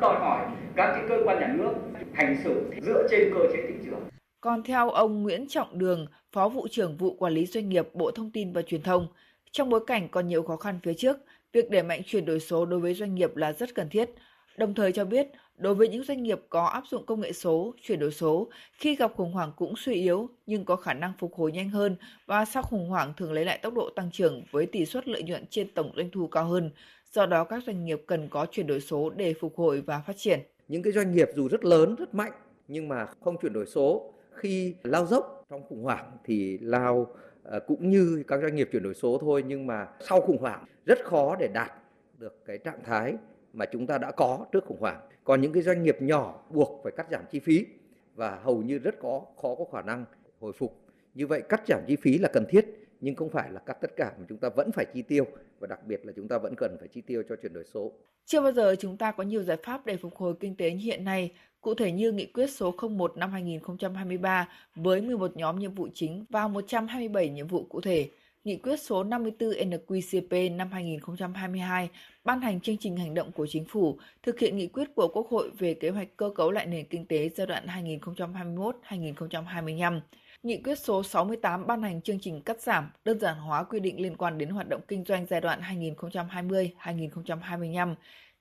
đòi 0.00 0.14
hỏi 0.18 0.46
các 0.76 0.86
cái 0.86 1.04
cơ 1.08 1.18
quan 1.24 1.40
nhà 1.40 1.54
nước 1.58 1.72
hành 2.14 2.36
xử 2.44 2.70
dựa 2.82 3.08
trên 3.10 3.34
cơ 3.34 3.40
chế 3.52 3.62
thị 3.68 3.74
trường 3.84 4.00
còn 4.40 4.62
theo 4.62 4.90
ông 4.90 5.22
Nguyễn 5.22 5.48
Trọng 5.48 5.78
Đường, 5.78 6.06
Phó 6.32 6.48
vụ 6.48 6.68
trưởng 6.70 6.96
vụ 6.96 7.14
quản 7.14 7.32
lý 7.32 7.46
doanh 7.46 7.68
nghiệp 7.68 7.88
Bộ 7.94 8.10
Thông 8.10 8.30
tin 8.30 8.52
và 8.52 8.62
Truyền 8.62 8.82
thông, 8.82 9.06
trong 9.50 9.70
bối 9.70 9.80
cảnh 9.86 10.08
còn 10.08 10.28
nhiều 10.28 10.42
khó 10.42 10.56
khăn 10.56 10.78
phía 10.82 10.94
trước, 10.94 11.16
việc 11.52 11.70
đẩy 11.70 11.82
mạnh 11.82 12.00
chuyển 12.06 12.24
đổi 12.24 12.40
số 12.40 12.66
đối 12.66 12.80
với 12.80 12.94
doanh 12.94 13.14
nghiệp 13.14 13.36
là 13.36 13.52
rất 13.52 13.74
cần 13.74 13.88
thiết. 13.88 14.10
Đồng 14.56 14.74
thời 14.74 14.92
cho 14.92 15.04
biết, 15.04 15.26
Đối 15.58 15.74
với 15.74 15.88
những 15.88 16.04
doanh 16.04 16.22
nghiệp 16.22 16.40
có 16.48 16.64
áp 16.64 16.84
dụng 16.90 17.06
công 17.06 17.20
nghệ 17.20 17.32
số, 17.32 17.74
chuyển 17.82 17.98
đổi 17.98 18.12
số, 18.12 18.48
khi 18.72 18.96
gặp 18.96 19.12
khủng 19.16 19.32
hoảng 19.32 19.52
cũng 19.56 19.74
suy 19.76 19.94
yếu 19.94 20.28
nhưng 20.46 20.64
có 20.64 20.76
khả 20.76 20.94
năng 20.94 21.12
phục 21.18 21.34
hồi 21.34 21.52
nhanh 21.52 21.70
hơn 21.70 21.96
và 22.26 22.44
sau 22.44 22.62
khủng 22.62 22.88
hoảng 22.88 23.12
thường 23.16 23.32
lấy 23.32 23.44
lại 23.44 23.58
tốc 23.62 23.74
độ 23.74 23.90
tăng 23.90 24.10
trưởng 24.12 24.42
với 24.50 24.66
tỷ 24.66 24.86
suất 24.86 25.08
lợi 25.08 25.22
nhuận 25.22 25.44
trên 25.50 25.68
tổng 25.74 25.92
doanh 25.96 26.10
thu 26.10 26.26
cao 26.26 26.44
hơn. 26.44 26.70
Do 27.12 27.26
đó 27.26 27.44
các 27.44 27.62
doanh 27.66 27.84
nghiệp 27.84 28.02
cần 28.06 28.28
có 28.28 28.46
chuyển 28.50 28.66
đổi 28.66 28.80
số 28.80 29.10
để 29.10 29.34
phục 29.40 29.56
hồi 29.56 29.80
và 29.80 30.00
phát 30.06 30.16
triển. 30.16 30.40
Những 30.68 30.82
cái 30.82 30.92
doanh 30.92 31.14
nghiệp 31.14 31.28
dù 31.36 31.48
rất 31.48 31.64
lớn, 31.64 31.94
rất 31.94 32.14
mạnh 32.14 32.32
nhưng 32.68 32.88
mà 32.88 33.06
không 33.20 33.36
chuyển 33.42 33.52
đổi 33.52 33.66
số 33.66 34.12
khi 34.32 34.74
lao 34.82 35.06
dốc 35.06 35.44
trong 35.50 35.62
khủng 35.68 35.82
hoảng 35.82 36.16
thì 36.24 36.58
lao 36.58 37.06
ờ, 37.42 37.60
cũng 37.60 37.90
như 37.90 38.24
các 38.28 38.40
doanh 38.42 38.56
nghiệp 38.56 38.68
chuyển 38.72 38.82
đổi 38.82 38.94
số 38.94 39.18
thôi 39.20 39.44
nhưng 39.46 39.66
mà 39.66 39.86
sau 40.00 40.20
khủng 40.20 40.38
hoảng 40.38 40.64
rất 40.86 40.98
khó 41.04 41.36
để 41.40 41.48
đạt 41.54 41.72
được 42.18 42.44
cái 42.44 42.58
trạng 42.58 42.84
thái 42.84 43.14
mà 43.52 43.66
chúng 43.66 43.86
ta 43.86 43.98
đã 43.98 44.10
có 44.10 44.46
trước 44.52 44.64
khủng 44.64 44.80
hoảng 44.80 45.00
còn 45.28 45.40
những 45.40 45.52
cái 45.52 45.62
doanh 45.62 45.82
nghiệp 45.82 45.96
nhỏ 46.00 46.42
buộc 46.50 46.80
phải 46.82 46.92
cắt 46.96 47.06
giảm 47.10 47.24
chi 47.30 47.38
phí 47.38 47.66
và 48.14 48.40
hầu 48.42 48.62
như 48.62 48.78
rất 48.78 48.94
có 49.00 49.22
khó 49.42 49.54
có 49.54 49.64
khả 49.72 49.82
năng 49.82 50.04
hồi 50.40 50.52
phục 50.52 50.80
như 51.14 51.26
vậy 51.26 51.42
cắt 51.48 51.62
giảm 51.68 51.80
chi 51.86 51.96
phí 51.96 52.18
là 52.18 52.28
cần 52.32 52.44
thiết 52.48 52.66
nhưng 53.00 53.14
không 53.14 53.30
phải 53.30 53.52
là 53.52 53.60
cắt 53.60 53.78
tất 53.80 53.90
cả 53.96 54.12
mà 54.18 54.24
chúng 54.28 54.38
ta 54.38 54.48
vẫn 54.48 54.72
phải 54.72 54.86
chi 54.94 55.02
tiêu 55.02 55.24
và 55.60 55.66
đặc 55.66 55.86
biệt 55.86 56.06
là 56.06 56.12
chúng 56.16 56.28
ta 56.28 56.38
vẫn 56.38 56.54
cần 56.56 56.76
phải 56.78 56.88
chi 56.88 57.00
tiêu 57.00 57.22
cho 57.28 57.36
chuyển 57.42 57.52
đổi 57.52 57.64
số. 57.64 57.92
Chưa 58.26 58.40
bao 58.40 58.52
giờ 58.52 58.76
chúng 58.78 58.96
ta 58.96 59.12
có 59.12 59.22
nhiều 59.22 59.42
giải 59.42 59.56
pháp 59.62 59.86
để 59.86 59.96
phục 59.96 60.16
hồi 60.16 60.34
kinh 60.40 60.56
tế 60.56 60.70
như 60.70 60.84
hiện 60.84 61.04
nay, 61.04 61.32
cụ 61.60 61.74
thể 61.74 61.92
như 61.92 62.12
nghị 62.12 62.26
quyết 62.26 62.46
số 62.46 62.74
01 62.90 63.16
năm 63.16 63.30
2023 63.30 64.48
với 64.74 65.00
11 65.00 65.36
nhóm 65.36 65.58
nhiệm 65.58 65.74
vụ 65.74 65.88
chính 65.94 66.24
và 66.30 66.48
127 66.48 67.28
nhiệm 67.28 67.46
vụ 67.46 67.66
cụ 67.68 67.80
thể. 67.80 68.10
Nghị 68.44 68.56
quyết 68.56 68.80
số 68.80 69.04
54 69.04 69.50
NQCP 69.50 70.56
năm 70.56 70.72
2022 70.72 71.90
ban 72.24 72.40
hành 72.40 72.60
chương 72.60 72.76
trình 72.76 72.96
hành 72.96 73.14
động 73.14 73.32
của 73.32 73.46
chính 73.46 73.64
phủ 73.64 73.98
thực 74.22 74.38
hiện 74.38 74.56
nghị 74.56 74.66
quyết 74.66 74.94
của 74.94 75.08
Quốc 75.08 75.28
hội 75.28 75.50
về 75.58 75.74
kế 75.74 75.90
hoạch 75.90 76.16
cơ 76.16 76.30
cấu 76.34 76.50
lại 76.50 76.66
nền 76.66 76.86
kinh 76.86 77.06
tế 77.06 77.28
giai 77.28 77.46
đoạn 77.46 77.66
2021-2025. 77.66 80.00
Nghị 80.42 80.62
quyết 80.62 80.78
số 80.78 81.02
68 81.02 81.66
ban 81.66 81.82
hành 81.82 82.02
chương 82.02 82.20
trình 82.20 82.40
cắt 82.40 82.60
giảm, 82.60 82.90
đơn 83.04 83.20
giản 83.20 83.36
hóa 83.36 83.62
quy 83.62 83.80
định 83.80 84.00
liên 84.00 84.16
quan 84.16 84.38
đến 84.38 84.48
hoạt 84.48 84.68
động 84.68 84.80
kinh 84.88 85.04
doanh 85.04 85.26
giai 85.30 85.40
đoạn 85.40 85.60
2020-2025. 85.60 87.94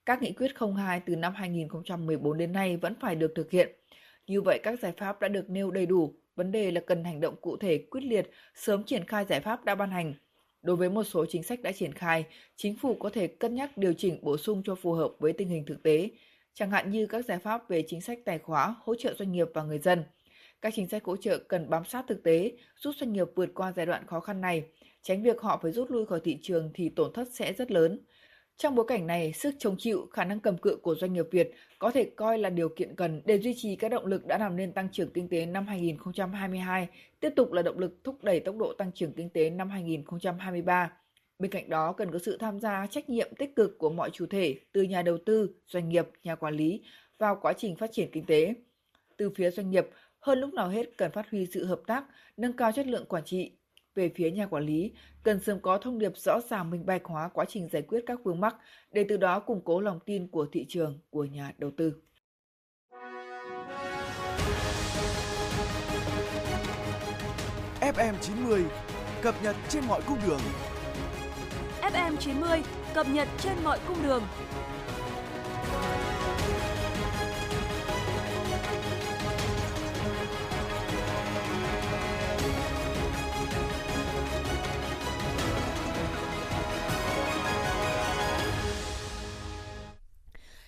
Các 0.06 0.22
nghị 0.22 0.32
quyết 0.32 0.52
02 0.76 1.00
từ 1.00 1.16
năm 1.16 1.34
2014 1.36 2.38
đến 2.38 2.52
nay 2.52 2.78
vẫn 2.78 2.94
phải 3.00 3.16
được 3.16 3.32
thực 3.36 3.52
hiện. 3.52 3.70
Như 4.28 4.42
vậy, 4.42 4.60
các 4.64 4.80
giải 4.80 4.94
pháp 4.98 5.22
đã 5.22 5.28
được 5.28 5.50
nêu 5.50 5.72
đầy 5.72 5.86
đủ, 5.86 6.14
Vấn 6.38 6.52
đề 6.52 6.72
là 6.72 6.82
cần 6.82 7.04
hành 7.04 7.20
động 7.20 7.36
cụ 7.42 7.58
thể, 7.58 7.78
quyết 7.78 8.02
liệt, 8.04 8.30
sớm 8.56 8.84
triển 8.84 9.06
khai 9.06 9.26
giải 9.26 9.40
pháp 9.40 9.66
đã 9.66 9.76
ban 9.76 9.92
hành. 9.92 10.14
Đối 10.62 10.76
với 10.76 10.90
một 10.90 11.04
số 11.04 11.26
chính 11.30 11.44
sách 11.44 11.62
đã 11.62 11.72
triển 11.72 11.94
khai, 11.94 12.26
chính 12.56 12.76
phủ 12.76 12.96
có 12.96 13.10
thể 13.10 13.28
cân 13.28 13.56
nhắc 13.56 13.78
điều 13.78 13.94
chỉnh 13.94 14.20
bổ 14.22 14.38
sung 14.38 14.62
cho 14.66 14.76
phù 14.76 14.94
hợp 14.94 15.12
với 15.20 15.34
tình 15.34 15.50
hình 15.50 15.66
thực 15.66 15.84
tế, 15.84 16.10
chẳng 16.54 16.72
hạn 16.72 16.92
như 16.92 17.06
các 17.06 17.26
giải 17.26 17.40
pháp 17.40 17.70
về 17.70 17.84
chính 17.88 18.02
sách 18.02 18.20
tài 18.26 18.40
khóa, 18.40 18.76
hỗ 18.80 18.96
trợ 18.96 19.14
doanh 19.20 19.32
nghiệp 19.32 19.48
và 19.54 19.64
người 19.64 19.80
dân. 19.80 20.04
Các 20.62 20.74
chính 20.76 20.88
sách 20.88 21.04
hỗ 21.04 21.18
trợ 21.18 21.38
cần 21.38 21.70
bám 21.70 21.86
sát 21.86 22.06
thực 22.08 22.24
tế, 22.24 22.52
giúp 22.76 22.96
doanh 23.00 23.14
nghiệp 23.14 23.28
vượt 23.36 23.50
qua 23.56 23.74
giai 23.76 23.86
đoạn 23.86 24.08
khó 24.08 24.20
khăn 24.20 24.42
này, 24.42 24.64
tránh 25.02 25.24
việc 25.24 25.42
họ 25.42 25.60
phải 25.64 25.72
rút 25.72 25.92
lui 25.92 26.06
khỏi 26.06 26.20
thị 26.24 26.40
trường 26.42 26.72
thì 26.74 26.90
tổn 26.90 27.14
thất 27.14 27.28
sẽ 27.34 27.54
rất 27.54 27.72
lớn. 27.72 28.00
Trong 28.58 28.76
bối 28.76 28.86
cảnh 28.88 29.08
này, 29.08 29.34
sức 29.34 29.56
chống 29.60 29.76
chịu, 29.80 30.08
khả 30.12 30.24
năng 30.24 30.40
cầm 30.40 30.58
cự 30.58 30.76
của 30.76 30.96
doanh 30.96 31.14
nghiệp 31.14 31.26
Việt 31.32 31.52
có 31.80 31.92
thể 31.92 32.12
coi 32.16 32.38
là 32.38 32.50
điều 32.50 32.70
kiện 32.70 32.96
cần 32.96 33.22
để 33.26 33.40
duy 33.40 33.54
trì 33.58 33.76
các 33.76 33.92
động 33.92 34.06
lực 34.06 34.26
đã 34.26 34.38
làm 34.38 34.56
nên 34.56 34.72
tăng 34.74 34.90
trưởng 34.92 35.10
kinh 35.14 35.30
tế 35.30 35.46
năm 35.46 35.68
2022, 35.68 36.88
tiếp 37.20 37.30
tục 37.36 37.52
là 37.52 37.62
động 37.62 37.80
lực 37.80 38.04
thúc 38.04 38.24
đẩy 38.24 38.40
tốc 38.40 38.58
độ 38.58 38.74
tăng 38.74 38.92
trưởng 38.92 39.14
kinh 39.14 39.30
tế 39.30 39.50
năm 39.50 39.70
2023. 39.70 40.92
Bên 41.40 41.52
cạnh 41.52 41.70
đó, 41.70 41.94
cần 41.94 42.12
có 42.12 42.20
sự 42.20 42.38
tham 42.38 42.60
gia 42.60 42.88
trách 42.88 43.10
nhiệm 43.10 43.36
tích 43.36 43.56
cực 43.56 43.78
của 43.78 43.90
mọi 43.90 44.10
chủ 44.10 44.26
thể 44.26 44.60
từ 44.72 44.82
nhà 44.82 45.02
đầu 45.02 45.18
tư, 45.26 45.50
doanh 45.68 45.90
nghiệp, 45.90 46.08
nhà 46.24 46.36
quản 46.36 46.54
lý 46.54 46.82
vào 47.18 47.40
quá 47.42 47.54
trình 47.54 47.76
phát 47.76 47.92
triển 47.92 48.10
kinh 48.12 48.26
tế. 48.26 48.54
Từ 49.18 49.30
phía 49.36 49.52
doanh 49.52 49.72
nghiệp, 49.72 49.88
hơn 50.20 50.40
lúc 50.40 50.54
nào 50.54 50.70
hết 50.70 50.98
cần 50.98 51.12
phát 51.12 51.30
huy 51.32 51.46
sự 51.54 51.66
hợp 51.66 51.82
tác, 51.88 52.04
nâng 52.38 52.54
cao 52.54 52.72
chất 52.72 52.88
lượng 52.88 53.06
quản 53.06 53.24
trị, 53.26 53.52
về 53.98 54.12
phía 54.16 54.32
nhà 54.32 54.46
quản 54.46 54.66
lý, 54.66 54.92
cần 55.24 55.40
sớm 55.40 55.60
có 55.60 55.78
thông 55.78 56.00
điệp 56.00 56.18
rõ 56.18 56.40
ràng 56.50 56.70
minh 56.70 56.86
bạch 56.86 57.06
hóa 57.06 57.30
quá 57.34 57.46
trình 57.50 57.70
giải 57.72 57.82
quyết 57.82 58.04
các 58.06 58.20
vướng 58.24 58.40
mắc 58.40 58.56
để 58.92 59.06
từ 59.10 59.18
đó 59.18 59.40
củng 59.40 59.62
cố 59.66 59.82
lòng 59.82 60.00
tin 60.06 60.28
của 60.28 60.48
thị 60.52 60.66
trường, 60.70 61.00
của 61.10 61.26
nhà 61.26 61.54
đầu 61.58 61.72
tư. 61.78 61.94
FM90 67.82 68.64
cập 69.22 69.36
nhật 69.44 69.56
trên 69.70 69.84
mọi 69.88 70.02
cung 70.08 70.18
đường. 70.28 70.42
FM90 71.82 72.62
cập 72.94 73.08
nhật 73.10 73.28
trên 73.38 73.54
mọi 73.64 73.80
cung 73.88 74.04
đường. 74.04 74.24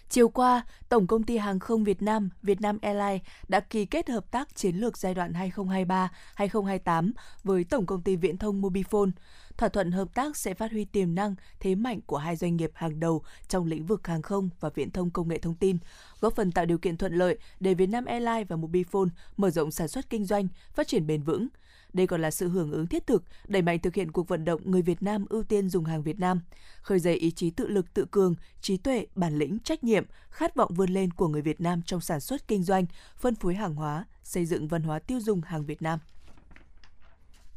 Chiều 0.09 0.29
qua, 0.29 0.61
Tổng 0.89 1.07
công 1.07 1.23
ty 1.23 1.37
Hàng 1.37 1.59
không 1.59 1.83
Việt 1.83 2.01
Nam, 2.01 2.29
Vietnam 2.41 2.77
Airlines 2.81 3.21
đã 3.47 3.59
ký 3.59 3.85
kết 3.85 4.09
hợp 4.09 4.31
tác 4.31 4.55
chiến 4.55 4.75
lược 4.75 4.97
giai 4.97 5.13
đoạn 5.13 5.33
2023-2028 6.37 7.11
với 7.43 7.63
Tổng 7.63 7.85
công 7.85 8.01
ty 8.01 8.15
Viễn 8.15 8.37
thông 8.37 8.61
Mobifone. 8.61 9.11
Thỏa 9.57 9.69
thuận 9.69 9.91
hợp 9.91 10.07
tác 10.13 10.37
sẽ 10.37 10.53
phát 10.53 10.71
huy 10.71 10.85
tiềm 10.85 11.15
năng, 11.15 11.35
thế 11.59 11.75
mạnh 11.75 11.99
của 12.05 12.17
hai 12.17 12.35
doanh 12.35 12.55
nghiệp 12.55 12.71
hàng 12.73 12.99
đầu 12.99 13.23
trong 13.47 13.65
lĩnh 13.65 13.85
vực 13.85 14.07
hàng 14.07 14.21
không 14.21 14.49
và 14.59 14.69
viễn 14.69 14.91
thông 14.91 15.11
công 15.11 15.27
nghệ 15.27 15.39
thông 15.39 15.55
tin, 15.55 15.77
góp 16.19 16.35
phần 16.35 16.51
tạo 16.51 16.65
điều 16.65 16.77
kiện 16.77 16.97
thuận 16.97 17.13
lợi 17.13 17.37
để 17.59 17.73
Vietnam 17.73 18.05
Airlines 18.05 18.47
và 18.47 18.55
Mobifone 18.55 19.09
mở 19.37 19.49
rộng 19.49 19.71
sản 19.71 19.87
xuất 19.87 20.09
kinh 20.09 20.25
doanh, 20.25 20.47
phát 20.73 20.87
triển 20.87 21.07
bền 21.07 21.23
vững. 21.23 21.47
Đây 21.93 22.07
còn 22.07 22.21
là 22.21 22.31
sự 22.31 22.49
hưởng 22.49 22.71
ứng 22.71 22.87
thiết 22.87 23.07
thực, 23.07 23.23
đẩy 23.47 23.61
mạnh 23.61 23.79
thực 23.79 23.95
hiện 23.95 24.11
cuộc 24.11 24.27
vận 24.27 24.45
động 24.45 24.61
người 24.65 24.81
Việt 24.81 25.03
Nam 25.03 25.25
ưu 25.29 25.43
tiên 25.43 25.69
dùng 25.69 25.85
hàng 25.85 26.03
Việt 26.03 26.19
Nam, 26.19 26.41
khơi 26.81 26.99
dậy 26.99 27.15
ý 27.15 27.31
chí 27.31 27.49
tự 27.49 27.67
lực 27.67 27.93
tự 27.93 28.05
cường, 28.11 28.35
trí 28.61 28.77
tuệ, 28.77 29.05
bản 29.15 29.37
lĩnh, 29.37 29.59
trách 29.59 29.83
nhiệm, 29.83 30.05
khát 30.29 30.55
vọng 30.55 30.73
vươn 30.73 30.89
lên 30.89 31.11
của 31.11 31.27
người 31.27 31.41
Việt 31.41 31.61
Nam 31.61 31.81
trong 31.85 32.01
sản 32.01 32.19
xuất 32.19 32.47
kinh 32.47 32.63
doanh, 32.63 32.85
phân 33.17 33.35
phối 33.35 33.55
hàng 33.55 33.75
hóa, 33.75 34.05
xây 34.23 34.45
dựng 34.45 34.67
văn 34.67 34.83
hóa 34.83 34.99
tiêu 34.99 35.19
dùng 35.19 35.41
hàng 35.41 35.65
Việt 35.65 35.81
Nam. 35.81 35.99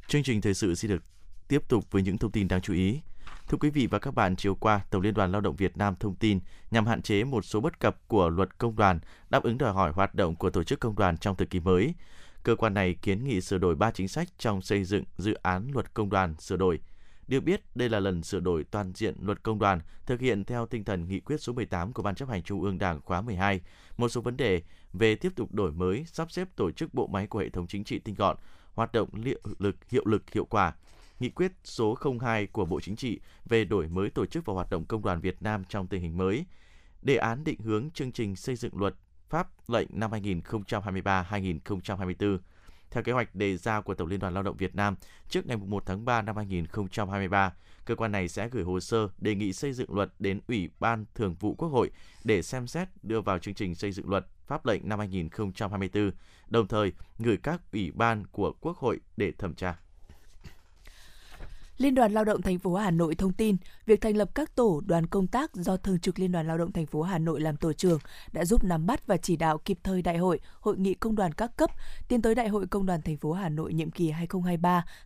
Chương 0.08 0.22
trình 0.22 0.40
thời 0.40 0.54
sự 0.54 0.74
xin 0.74 0.90
được 0.90 1.02
tiếp 1.48 1.68
tục 1.68 1.90
với 1.90 2.02
những 2.02 2.18
thông 2.18 2.30
tin 2.30 2.48
đáng 2.48 2.60
chú 2.60 2.72
ý. 2.72 3.00
Thưa 3.48 3.58
quý 3.60 3.70
vị 3.70 3.86
và 3.86 3.98
các 3.98 4.14
bạn, 4.14 4.36
chiều 4.36 4.54
qua, 4.54 4.80
Tổng 4.90 5.02
Liên 5.02 5.14
đoàn 5.14 5.32
Lao 5.32 5.40
động 5.40 5.56
Việt 5.56 5.76
Nam 5.76 5.94
thông 6.00 6.14
tin 6.14 6.40
nhằm 6.70 6.86
hạn 6.86 7.02
chế 7.02 7.24
một 7.24 7.44
số 7.44 7.60
bất 7.60 7.80
cập 7.80 8.08
của 8.08 8.28
luật 8.28 8.58
công 8.58 8.76
đoàn, 8.76 9.00
đáp 9.30 9.42
ứng 9.42 9.58
đòi 9.58 9.72
hỏi 9.72 9.92
hoạt 9.92 10.14
động 10.14 10.36
của 10.36 10.50
tổ 10.50 10.64
chức 10.64 10.80
công 10.80 10.96
đoàn 10.96 11.16
trong 11.18 11.36
thời 11.36 11.46
kỳ 11.46 11.60
mới. 11.60 11.94
Cơ 12.42 12.56
quan 12.56 12.74
này 12.74 12.94
kiến 13.02 13.24
nghị 13.24 13.40
sửa 13.40 13.58
đổi 13.58 13.74
ba 13.74 13.90
chính 13.90 14.08
sách 14.08 14.28
trong 14.38 14.62
xây 14.62 14.84
dựng 14.84 15.04
dự 15.16 15.34
án 15.34 15.70
luật 15.72 15.94
công 15.94 16.10
đoàn 16.10 16.34
sửa 16.38 16.56
đổi. 16.56 16.80
Được 17.28 17.40
biết, 17.40 17.76
đây 17.76 17.88
là 17.88 18.00
lần 18.00 18.22
sửa 18.22 18.40
đổi 18.40 18.64
toàn 18.64 18.92
diện 18.94 19.14
luật 19.20 19.42
công 19.42 19.58
đoàn 19.58 19.80
thực 20.06 20.20
hiện 20.20 20.44
theo 20.44 20.66
tinh 20.66 20.84
thần 20.84 21.08
nghị 21.08 21.20
quyết 21.20 21.36
số 21.36 21.52
18 21.52 21.92
của 21.92 22.02
Ban 22.02 22.14
chấp 22.14 22.28
hành 22.28 22.42
Trung 22.42 22.62
ương 22.62 22.78
Đảng 22.78 23.00
khóa 23.00 23.20
12. 23.20 23.60
Một 23.96 24.08
số 24.08 24.20
vấn 24.20 24.36
đề 24.36 24.62
về 24.92 25.14
tiếp 25.14 25.32
tục 25.36 25.54
đổi 25.54 25.72
mới, 25.72 26.04
sắp 26.06 26.30
xếp 26.30 26.48
tổ 26.56 26.70
chức 26.70 26.94
bộ 26.94 27.06
máy 27.06 27.26
của 27.26 27.38
hệ 27.38 27.48
thống 27.48 27.66
chính 27.66 27.84
trị 27.84 27.98
tinh 27.98 28.14
gọn, 28.14 28.36
hoạt 28.74 28.92
động 28.92 29.08
liệu 29.14 29.40
lực 29.58 29.76
hiệu 29.90 30.02
lực 30.06 30.30
hiệu 30.30 30.44
quả, 30.44 30.72
Nghị 31.22 31.30
quyết 31.30 31.52
số 31.64 31.98
02 32.20 32.46
của 32.46 32.64
Bộ 32.64 32.80
Chính 32.80 32.96
trị 32.96 33.20
về 33.44 33.64
đổi 33.64 33.88
mới 33.88 34.10
tổ 34.10 34.26
chức 34.26 34.44
và 34.46 34.54
hoạt 34.54 34.70
động 34.70 34.84
công 34.84 35.02
đoàn 35.02 35.20
Việt 35.20 35.42
Nam 35.42 35.64
trong 35.68 35.86
tình 35.86 36.02
hình 36.02 36.16
mới, 36.16 36.44
đề 37.02 37.16
án 37.16 37.44
định 37.44 37.60
hướng 37.60 37.90
chương 37.90 38.12
trình 38.12 38.36
xây 38.36 38.56
dựng 38.56 38.76
luật 38.76 38.94
pháp 39.32 39.48
lệnh 39.68 39.88
năm 39.90 40.10
2023-2024. 40.10 42.38
Theo 42.90 43.02
kế 43.02 43.12
hoạch 43.12 43.34
đề 43.34 43.56
ra 43.56 43.80
của 43.80 43.94
Tổng 43.94 44.08
Liên 44.08 44.20
đoàn 44.20 44.34
Lao 44.34 44.42
động 44.42 44.56
Việt 44.56 44.74
Nam, 44.74 44.96
trước 45.28 45.46
ngày 45.46 45.56
1 45.56 45.82
tháng 45.86 46.04
3 46.04 46.22
năm 46.22 46.36
2023, 46.36 47.52
cơ 47.84 47.94
quan 47.94 48.12
này 48.12 48.28
sẽ 48.28 48.48
gửi 48.48 48.64
hồ 48.64 48.80
sơ 48.80 49.08
đề 49.18 49.34
nghị 49.34 49.52
xây 49.52 49.72
dựng 49.72 49.94
luật 49.94 50.12
đến 50.18 50.40
Ủy 50.48 50.70
ban 50.80 51.04
Thường 51.14 51.34
vụ 51.40 51.54
Quốc 51.54 51.68
hội 51.68 51.90
để 52.24 52.42
xem 52.42 52.66
xét 52.66 52.88
đưa 53.02 53.20
vào 53.20 53.38
chương 53.38 53.54
trình 53.54 53.74
xây 53.74 53.92
dựng 53.92 54.08
luật 54.08 54.26
pháp 54.46 54.66
lệnh 54.66 54.88
năm 54.88 54.98
2024, 54.98 56.10
đồng 56.48 56.68
thời 56.68 56.92
gửi 57.18 57.36
các 57.36 57.60
ủy 57.72 57.90
ban 57.90 58.26
của 58.26 58.52
Quốc 58.60 58.76
hội 58.76 59.00
để 59.16 59.32
thẩm 59.38 59.54
tra. 59.54 59.76
Liên 61.82 61.94
đoàn 61.94 62.12
Lao 62.12 62.24
động 62.24 62.42
thành 62.42 62.58
phố 62.58 62.74
Hà 62.74 62.90
Nội 62.90 63.14
thông 63.14 63.32
tin, 63.32 63.56
việc 63.86 64.00
thành 64.00 64.16
lập 64.16 64.30
các 64.34 64.54
tổ 64.54 64.82
đoàn 64.86 65.06
công 65.06 65.26
tác 65.26 65.54
do 65.54 65.76
Thường 65.76 65.98
trực 65.98 66.18
Liên 66.18 66.32
đoàn 66.32 66.46
Lao 66.46 66.58
động 66.58 66.72
thành 66.72 66.86
phố 66.86 67.02
Hà 67.02 67.18
Nội 67.18 67.40
làm 67.40 67.56
tổ 67.56 67.72
trưởng 67.72 67.98
đã 68.32 68.44
giúp 68.44 68.64
nắm 68.64 68.86
bắt 68.86 69.06
và 69.06 69.16
chỉ 69.16 69.36
đạo 69.36 69.58
kịp 69.58 69.78
thời 69.82 70.02
đại 70.02 70.18
hội, 70.18 70.40
hội 70.60 70.78
nghị 70.78 70.94
công 70.94 71.14
đoàn 71.14 71.32
các 71.32 71.56
cấp 71.56 71.70
tiến 72.08 72.22
tới 72.22 72.34
Đại 72.34 72.48
hội 72.48 72.66
Công 72.66 72.86
đoàn 72.86 73.02
thành 73.02 73.16
phố 73.16 73.32
Hà 73.32 73.48
Nội 73.48 73.72
nhiệm 73.74 73.90
kỳ 73.90 74.12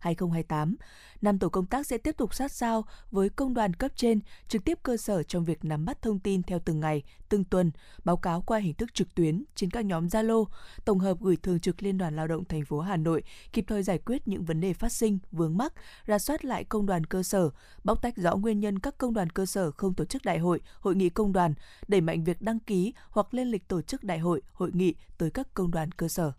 2023-2028. 0.02 0.74
Năm 1.22 1.38
tổ 1.38 1.48
công 1.48 1.66
tác 1.66 1.86
sẽ 1.86 1.98
tiếp 1.98 2.16
tục 2.16 2.34
sát 2.34 2.52
sao 2.52 2.84
với 3.10 3.28
công 3.28 3.54
đoàn 3.54 3.74
cấp 3.74 3.92
trên, 3.96 4.20
trực 4.48 4.64
tiếp 4.64 4.78
cơ 4.82 4.96
sở 4.96 5.22
trong 5.22 5.44
việc 5.44 5.64
nắm 5.64 5.84
bắt 5.84 6.02
thông 6.02 6.18
tin 6.18 6.42
theo 6.42 6.58
từng 6.64 6.80
ngày, 6.80 7.02
từng 7.28 7.44
tuần, 7.44 7.70
báo 8.04 8.16
cáo 8.16 8.40
qua 8.40 8.58
hình 8.58 8.74
thức 8.74 8.94
trực 8.94 9.14
tuyến 9.14 9.44
trên 9.54 9.70
các 9.70 9.84
nhóm 9.84 10.06
Zalo, 10.06 10.44
tổng 10.84 10.98
hợp 10.98 11.20
gửi 11.20 11.36
Thường 11.36 11.60
trực 11.60 11.82
Liên 11.82 11.98
đoàn 11.98 12.16
Lao 12.16 12.26
động 12.26 12.44
thành 12.44 12.64
phố 12.64 12.80
Hà 12.80 12.96
Nội, 12.96 13.22
kịp 13.52 13.64
thời 13.68 13.82
giải 13.82 13.98
quyết 13.98 14.28
những 14.28 14.44
vấn 14.44 14.60
đề 14.60 14.72
phát 14.72 14.92
sinh, 14.92 15.18
vướng 15.32 15.56
mắc, 15.56 15.72
ra 16.06 16.18
soát 16.18 16.44
lại 16.44 16.64
công 16.64 16.86
đoàn 16.86 17.04
cơ 17.04 17.22
sở, 17.22 17.50
bóc 17.84 18.02
tách 18.02 18.16
rõ 18.16 18.36
nguyên 18.36 18.60
nhân 18.60 18.78
các 18.78 18.98
công 18.98 19.14
đoàn 19.14 19.30
cơ 19.30 19.46
sở 19.46 19.70
không 19.70 19.94
tổ 19.94 20.04
chức 20.04 20.24
đại 20.24 20.38
hội, 20.38 20.60
hội 20.80 20.94
nghị 20.94 21.08
công 21.08 21.32
đoàn, 21.32 21.54
đẩy 21.88 22.00
mạnh 22.00 22.24
việc 22.24 22.42
đăng 22.42 22.60
ký 22.60 22.92
hoặc 23.10 23.34
lên 23.34 23.48
lịch 23.48 23.68
tổ 23.68 23.82
chức 23.82 24.04
đại 24.04 24.18
hội, 24.18 24.42
hội 24.52 24.70
nghị 24.72 24.94
tới 25.18 25.30
các 25.30 25.54
công 25.54 25.70
đoàn 25.70 25.92
cơ 25.92 26.08
sở. 26.08 26.32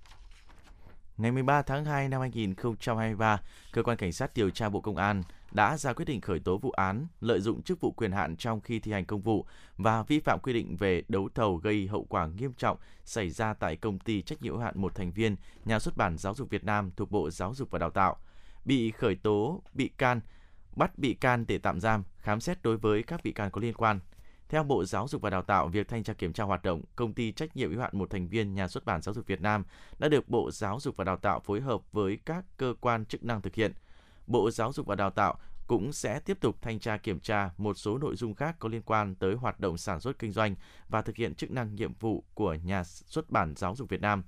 Ngày 1.18 1.32
13 1.32 1.62
tháng 1.62 1.86
2 1.86 2.10
năm 2.10 2.22
2023, 2.22 3.42
Cơ 3.72 3.84
quan 3.84 3.98
Cảnh 3.98 4.12
sát 4.12 4.32
điều 4.36 4.50
tra 4.50 4.70
Bộ 4.70 4.82
Công 4.82 4.98
an 4.98 5.24
đã 5.52 5.78
ra 5.78 5.94
quyết 5.94 6.06
định 6.06 6.22
khởi 6.22 6.40
tố 6.40 6.58
vụ 6.58 6.72
án 6.72 7.08
lợi 7.22 7.40
dụng 7.40 7.62
chức 7.62 7.82
vụ 7.82 7.92
quyền 7.92 8.12
hạn 8.12 8.36
trong 8.38 8.62
khi 8.62 8.80
thi 8.80 8.92
hành 8.92 9.06
công 9.06 9.22
vụ 9.22 9.46
và 9.78 10.04
vi 10.04 10.20
phạm 10.20 10.40
quy 10.44 10.54
định 10.54 10.78
về 10.78 11.04
đấu 11.08 11.30
thầu 11.36 11.56
gây 11.56 11.88
hậu 11.88 12.06
quả 12.10 12.28
nghiêm 12.28 12.54
trọng 12.54 12.78
xảy 13.06 13.30
ra 13.30 13.54
tại 13.54 13.76
công 13.76 14.00
ty 14.00 14.22
trách 14.22 14.42
nhiệm 14.42 14.54
hữu 14.54 14.62
hạn 14.62 14.74
một 14.82 14.96
thành 14.96 15.12
viên 15.12 15.36
nhà 15.66 15.80
xuất 15.80 15.98
bản 15.98 16.18
Giáo 16.18 16.36
dục 16.36 16.50
Việt 16.50 16.64
Nam 16.64 16.92
thuộc 16.96 17.12
Bộ 17.12 17.30
Giáo 17.30 17.54
dục 17.56 17.72
và 17.72 17.80
Đào 17.80 17.90
tạo. 17.90 18.18
Bị 18.66 18.92
khởi 18.92 19.16
tố 19.16 19.62
bị 19.74 19.90
can, 19.98 20.22
bắt 20.76 20.98
bị 20.98 21.14
can 21.14 21.46
để 21.48 21.58
tạm 21.58 21.80
giam, 21.80 22.04
khám 22.18 22.40
xét 22.40 22.64
đối 22.64 22.78
với 22.78 23.04
các 23.04 23.24
bị 23.24 23.32
can 23.32 23.52
có 23.52 23.62
liên 23.62 23.74
quan. 23.74 24.00
Theo 24.50 24.64
Bộ 24.64 24.86
Giáo 24.86 25.08
dục 25.08 25.22
và 25.22 25.30
Đào 25.30 25.42
tạo, 25.42 25.68
việc 25.68 25.88
thanh 25.88 26.04
tra 26.04 26.14
kiểm 26.14 26.34
tra 26.34 26.44
hoạt 26.44 26.64
động 26.64 26.82
công 26.96 27.14
ty 27.14 27.32
trách 27.32 27.58
nhiệm 27.58 27.72
hữu 27.72 27.82
hạn 27.82 27.92
một 27.94 28.10
thành 28.10 28.28
viên 28.28 28.54
nhà 28.54 28.68
xuất 28.68 28.86
bản 28.86 29.02
Giáo 29.02 29.14
dục 29.14 29.28
Việt 29.28 29.42
Nam 29.42 29.64
đã 30.00 30.10
được 30.10 30.30
Bộ 30.30 30.52
Giáo 30.52 30.80
dục 30.80 30.98
và 30.98 31.04
Đào 31.04 31.18
tạo 31.18 31.40
phối 31.40 31.62
hợp 31.62 31.82
với 31.92 32.20
các 32.26 32.46
cơ 32.58 32.74
quan 32.82 33.06
chức 33.06 33.24
năng 33.24 33.42
thực 33.42 33.56
hiện. 33.56 33.74
Bộ 34.28 34.52
Giáo 34.52 34.74
dục 34.74 34.88
và 34.88 34.96
Đào 34.96 35.10
tạo 35.10 35.40
cũng 35.68 35.94
sẽ 35.94 36.20
tiếp 36.20 36.38
tục 36.42 36.62
thanh 36.62 36.80
tra 36.80 36.98
kiểm 36.98 37.20
tra 37.20 37.50
một 37.58 37.74
số 37.74 37.98
nội 37.98 38.16
dung 38.16 38.36
khác 38.36 38.56
có 38.60 38.70
liên 38.70 38.82
quan 38.82 39.16
tới 39.16 39.36
hoạt 39.36 39.60
động 39.60 39.78
sản 39.78 40.00
xuất 40.00 40.20
kinh 40.20 40.32
doanh 40.32 40.56
và 40.90 41.02
thực 41.02 41.16
hiện 41.16 41.36
chức 41.36 41.52
năng 41.52 41.76
nhiệm 41.76 41.94
vụ 41.94 42.24
của 42.34 42.54
nhà 42.54 42.84
xuất 42.84 43.30
bản 43.30 43.54
Giáo 43.56 43.76
dục 43.76 43.90
Việt 43.90 44.02
Nam. 44.02 44.24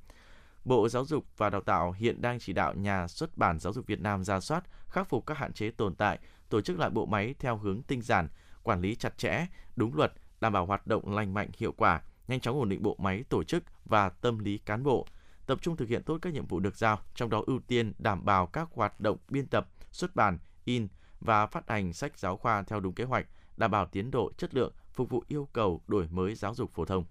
Bộ 0.66 0.90
Giáo 0.90 1.06
dục 1.06 1.26
và 1.38 1.50
Đào 1.50 1.62
tạo 1.62 1.92
hiện 1.92 2.22
đang 2.22 2.40
chỉ 2.40 2.54
đạo 2.54 2.74
nhà 2.74 3.08
xuất 3.08 3.38
bản 3.38 3.60
Giáo 3.60 3.74
dục 3.74 3.88
Việt 3.88 4.00
Nam 4.02 4.24
ra 4.24 4.40
soát, 4.40 4.64
khắc 4.88 5.10
phục 5.10 5.26
các 5.26 5.38
hạn 5.38 5.54
chế 5.54 5.72
tồn 5.72 5.96
tại, 5.96 6.20
tổ 6.50 6.62
chức 6.62 6.80
lại 6.80 6.90
bộ 6.90 7.06
máy 7.06 7.36
theo 7.40 7.58
hướng 7.58 7.82
tinh 7.82 8.02
giản, 8.02 8.28
quản 8.64 8.82
lý 8.82 8.96
chặt 8.96 9.18
chẽ, 9.18 9.46
đúng 9.76 9.96
luật, 9.96 10.14
đảm 10.42 10.54
bảo 10.54 10.66
hoạt 10.66 10.88
động 10.88 11.16
lành 11.16 11.34
mạnh 11.34 11.50
hiệu 11.58 11.72
quả, 11.72 12.02
nhanh 12.28 12.40
chóng 12.40 12.60
ổn 12.60 12.70
định 12.70 12.84
bộ 12.84 12.96
máy 13.00 13.24
tổ 13.30 13.44
chức 13.44 13.64
và 13.86 14.10
tâm 14.10 14.40
lý 14.40 14.58
cán 14.58 14.84
bộ, 14.84 15.08
tập 15.46 15.60
trung 15.62 15.78
thực 15.78 15.90
hiện 15.90 16.04
tốt 16.04 16.18
các 16.22 16.34
nhiệm 16.34 16.46
vụ 16.46 16.60
được 16.60 16.78
giao, 16.78 17.00
trong 17.16 17.30
đó 17.30 17.44
ưu 17.48 17.60
tiên 17.60 17.94
đảm 18.00 18.26
bảo 18.26 18.48
các 18.48 18.70
hoạt 18.74 19.00
động 19.00 19.18
biên 19.30 19.48
tập, 19.48 19.68
xuất 19.92 20.16
bản, 20.16 20.38
in 20.66 20.88
và 21.20 21.48
phát 21.48 21.70
hành 21.70 21.94
sách 21.94 22.20
giáo 22.20 22.38
khoa 22.38 22.64
theo 22.64 22.80
đúng 22.80 22.94
kế 22.94 23.04
hoạch, 23.04 23.26
đảm 23.58 23.72
bảo 23.72 23.86
tiến 23.86 24.12
độ, 24.12 24.32
chất 24.38 24.56
lượng, 24.56 24.74
phục 24.94 25.10
vụ 25.10 25.24
yêu 25.28 25.48
cầu 25.54 25.82
đổi 25.88 26.08
mới 26.08 26.36
giáo 26.36 26.56
dục 26.56 26.72
phổ 26.72 26.86
thông. 26.86 27.06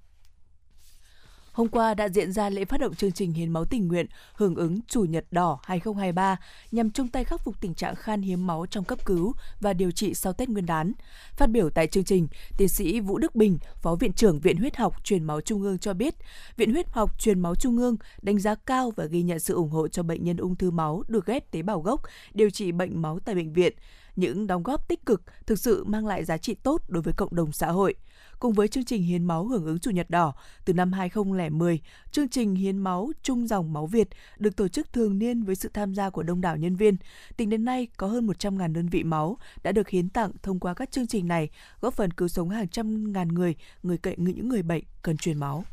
Hôm 1.58 1.68
qua 1.68 1.94
đã 1.94 2.08
diễn 2.08 2.32
ra 2.32 2.50
lễ 2.50 2.64
phát 2.64 2.80
động 2.80 2.94
chương 2.94 3.12
trình 3.12 3.32
hiến 3.32 3.50
máu 3.50 3.64
tình 3.64 3.88
nguyện 3.88 4.06
hưởng 4.34 4.54
ứng 4.54 4.80
Chủ 4.88 5.04
nhật 5.04 5.24
đỏ 5.30 5.58
2023 5.62 6.36
nhằm 6.72 6.90
chung 6.90 7.08
tay 7.08 7.24
khắc 7.24 7.44
phục 7.44 7.60
tình 7.60 7.74
trạng 7.74 7.94
khan 7.94 8.22
hiếm 8.22 8.46
máu 8.46 8.66
trong 8.70 8.84
cấp 8.84 9.04
cứu 9.04 9.32
và 9.60 9.72
điều 9.72 9.90
trị 9.90 10.14
sau 10.14 10.32
Tết 10.32 10.48
Nguyên 10.48 10.66
đán. 10.66 10.92
Phát 11.36 11.46
biểu 11.50 11.70
tại 11.70 11.86
chương 11.86 12.04
trình, 12.04 12.28
tiến 12.56 12.68
sĩ 12.68 13.00
Vũ 13.00 13.18
Đức 13.18 13.34
Bình, 13.34 13.58
Phó 13.82 13.94
Viện 13.94 14.12
trưởng 14.12 14.40
Viện 14.40 14.56
Huyết 14.56 14.76
học 14.76 15.04
Truyền 15.04 15.24
máu 15.24 15.40
Trung 15.40 15.62
ương 15.62 15.78
cho 15.78 15.94
biết, 15.94 16.14
Viện 16.56 16.72
Huyết 16.72 16.90
học 16.90 17.20
Truyền 17.20 17.40
máu 17.40 17.54
Trung 17.54 17.78
ương 17.78 17.96
đánh 18.22 18.38
giá 18.38 18.54
cao 18.54 18.92
và 18.96 19.04
ghi 19.04 19.22
nhận 19.22 19.38
sự 19.38 19.54
ủng 19.54 19.70
hộ 19.70 19.88
cho 19.88 20.02
bệnh 20.02 20.24
nhân 20.24 20.36
ung 20.36 20.56
thư 20.56 20.70
máu 20.70 21.02
được 21.08 21.26
ghép 21.26 21.50
tế 21.50 21.62
bào 21.62 21.80
gốc, 21.80 22.02
điều 22.34 22.50
trị 22.50 22.72
bệnh 22.72 23.02
máu 23.02 23.18
tại 23.24 23.34
bệnh 23.34 23.52
viện. 23.52 23.72
Những 24.16 24.46
đóng 24.46 24.62
góp 24.62 24.88
tích 24.88 25.06
cực 25.06 25.22
thực 25.46 25.58
sự 25.58 25.84
mang 25.84 26.06
lại 26.06 26.24
giá 26.24 26.36
trị 26.36 26.54
tốt 26.54 26.82
đối 26.88 27.02
với 27.02 27.14
cộng 27.14 27.34
đồng 27.34 27.52
xã 27.52 27.70
hội– 27.70 27.94
cùng 28.38 28.52
với 28.52 28.68
chương 28.68 28.84
trình 28.84 29.02
hiến 29.02 29.24
máu 29.24 29.44
hưởng 29.44 29.66
ứng 29.66 29.78
Chủ 29.78 29.90
nhật 29.90 30.10
đỏ 30.10 30.34
từ 30.64 30.72
năm 30.72 30.92
2010, 30.92 31.80
chương 32.10 32.28
trình 32.28 32.54
hiến 32.54 32.78
máu 32.78 33.10
chung 33.22 33.48
dòng 33.48 33.72
máu 33.72 33.86
Việt 33.86 34.08
được 34.38 34.56
tổ 34.56 34.68
chức 34.68 34.92
thường 34.92 35.18
niên 35.18 35.42
với 35.42 35.54
sự 35.54 35.70
tham 35.74 35.94
gia 35.94 36.10
của 36.10 36.22
đông 36.22 36.40
đảo 36.40 36.56
nhân 36.56 36.76
viên. 36.76 36.96
Tính 37.36 37.50
đến 37.50 37.64
nay, 37.64 37.88
có 37.96 38.06
hơn 38.06 38.26
100.000 38.26 38.72
đơn 38.72 38.88
vị 38.88 39.04
máu 39.04 39.38
đã 39.62 39.72
được 39.72 39.88
hiến 39.88 40.08
tặng 40.08 40.32
thông 40.42 40.60
qua 40.60 40.74
các 40.74 40.90
chương 40.90 41.06
trình 41.06 41.28
này, 41.28 41.48
góp 41.80 41.94
phần 41.94 42.10
cứu 42.10 42.28
sống 42.28 42.50
hàng 42.50 42.68
trăm 42.68 43.12
ngàn 43.12 43.28
người, 43.28 43.54
người 43.82 43.98
cậy 43.98 44.14
những 44.18 44.48
người 44.48 44.62
bệnh 44.62 44.84
cần 45.02 45.16
truyền 45.16 45.38
máu. 45.38 45.64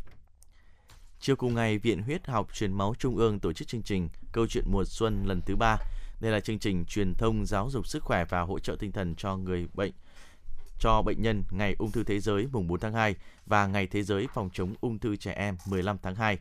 Chiều 1.19 1.36
cùng 1.36 1.56
ngày, 1.56 1.78
Viện 1.78 2.01
Huyết 2.01 2.28
học 2.28 2.47
Truyền 2.54 2.73
máu 2.73 2.95
Trung 2.99 3.17
ương 3.17 3.39
tổ 3.39 3.54
chức 3.54 3.67
chương 3.67 3.84
trình 3.84 4.10
Câu 4.32 4.47
chuyện 4.47 4.63
mùa 4.71 4.84
xuân 4.86 5.25
lần 5.25 5.41
thứ 5.45 5.56
ba. 5.56 5.78
Đây 6.21 6.32
là 6.32 6.39
chương 6.39 6.60
trình 6.60 6.86
truyền 6.86 7.13
thông 7.13 7.45
giáo 7.45 7.69
dục 7.69 7.88
sức 7.88 8.04
khỏe 8.04 8.25
và 8.30 8.41
hỗ 8.41 8.60
trợ 8.60 8.75
tinh 8.80 8.91
thần 8.91 9.15
cho 9.15 9.38
người 9.38 9.67
bệnh 9.73 9.91
cho 10.80 11.02
bệnh 11.02 11.22
nhân 11.22 11.44
Ngày 11.52 11.76
Ung 11.80 11.92
thư 11.92 12.04
Thế 12.04 12.20
giới 12.20 12.48
mùng 12.52 12.68
4 12.68 12.80
tháng 12.80 12.94
2 12.94 13.16
và 13.46 13.68
Ngày 13.68 13.88
Thế 13.88 14.04
giới 14.04 14.28
phòng 14.34 14.50
chống 14.54 14.74
ung 14.82 15.00
thư 15.00 15.16
trẻ 15.16 15.34
em 15.34 15.58
15 15.68 15.98
tháng 16.02 16.16
2. 16.16 16.38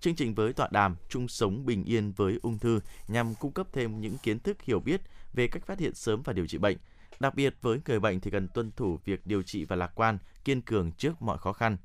Chương 0.00 0.14
trình 0.14 0.34
với 0.34 0.52
tọa 0.52 0.68
đàm 0.70 0.96
chung 1.08 1.28
sống 1.28 1.66
bình 1.66 1.84
yên 1.84 2.12
với 2.12 2.38
ung 2.42 2.58
thư 2.58 2.80
nhằm 3.08 3.34
cung 3.34 3.52
cấp 3.52 3.66
thêm 3.72 4.00
những 4.00 4.16
kiến 4.22 4.38
thức 4.38 4.62
hiểu 4.62 4.80
biết 4.80 5.00
về 5.32 5.48
cách 5.48 5.66
phát 5.66 5.78
hiện 5.78 5.94
sớm 5.94 6.22
và 6.22 6.32
điều 6.32 6.46
trị 6.46 6.58
bệnh. 6.58 6.76
Đặc 7.20 7.34
biệt 7.34 7.54
với 7.62 7.80
người 7.86 8.00
bệnh 8.00 8.20
thì 8.20 8.30
cần 8.30 8.48
tuân 8.48 8.72
thủ 8.76 8.98
việc 9.04 9.26
điều 9.26 9.42
trị 9.42 9.64
và 9.64 9.76
lạc 9.76 9.92
quan, 9.94 10.18
kiên 10.44 10.62
cường 10.62 10.92
trước 10.92 11.22
mọi 11.22 11.38
khó 11.38 11.52
khăn. 11.52 11.76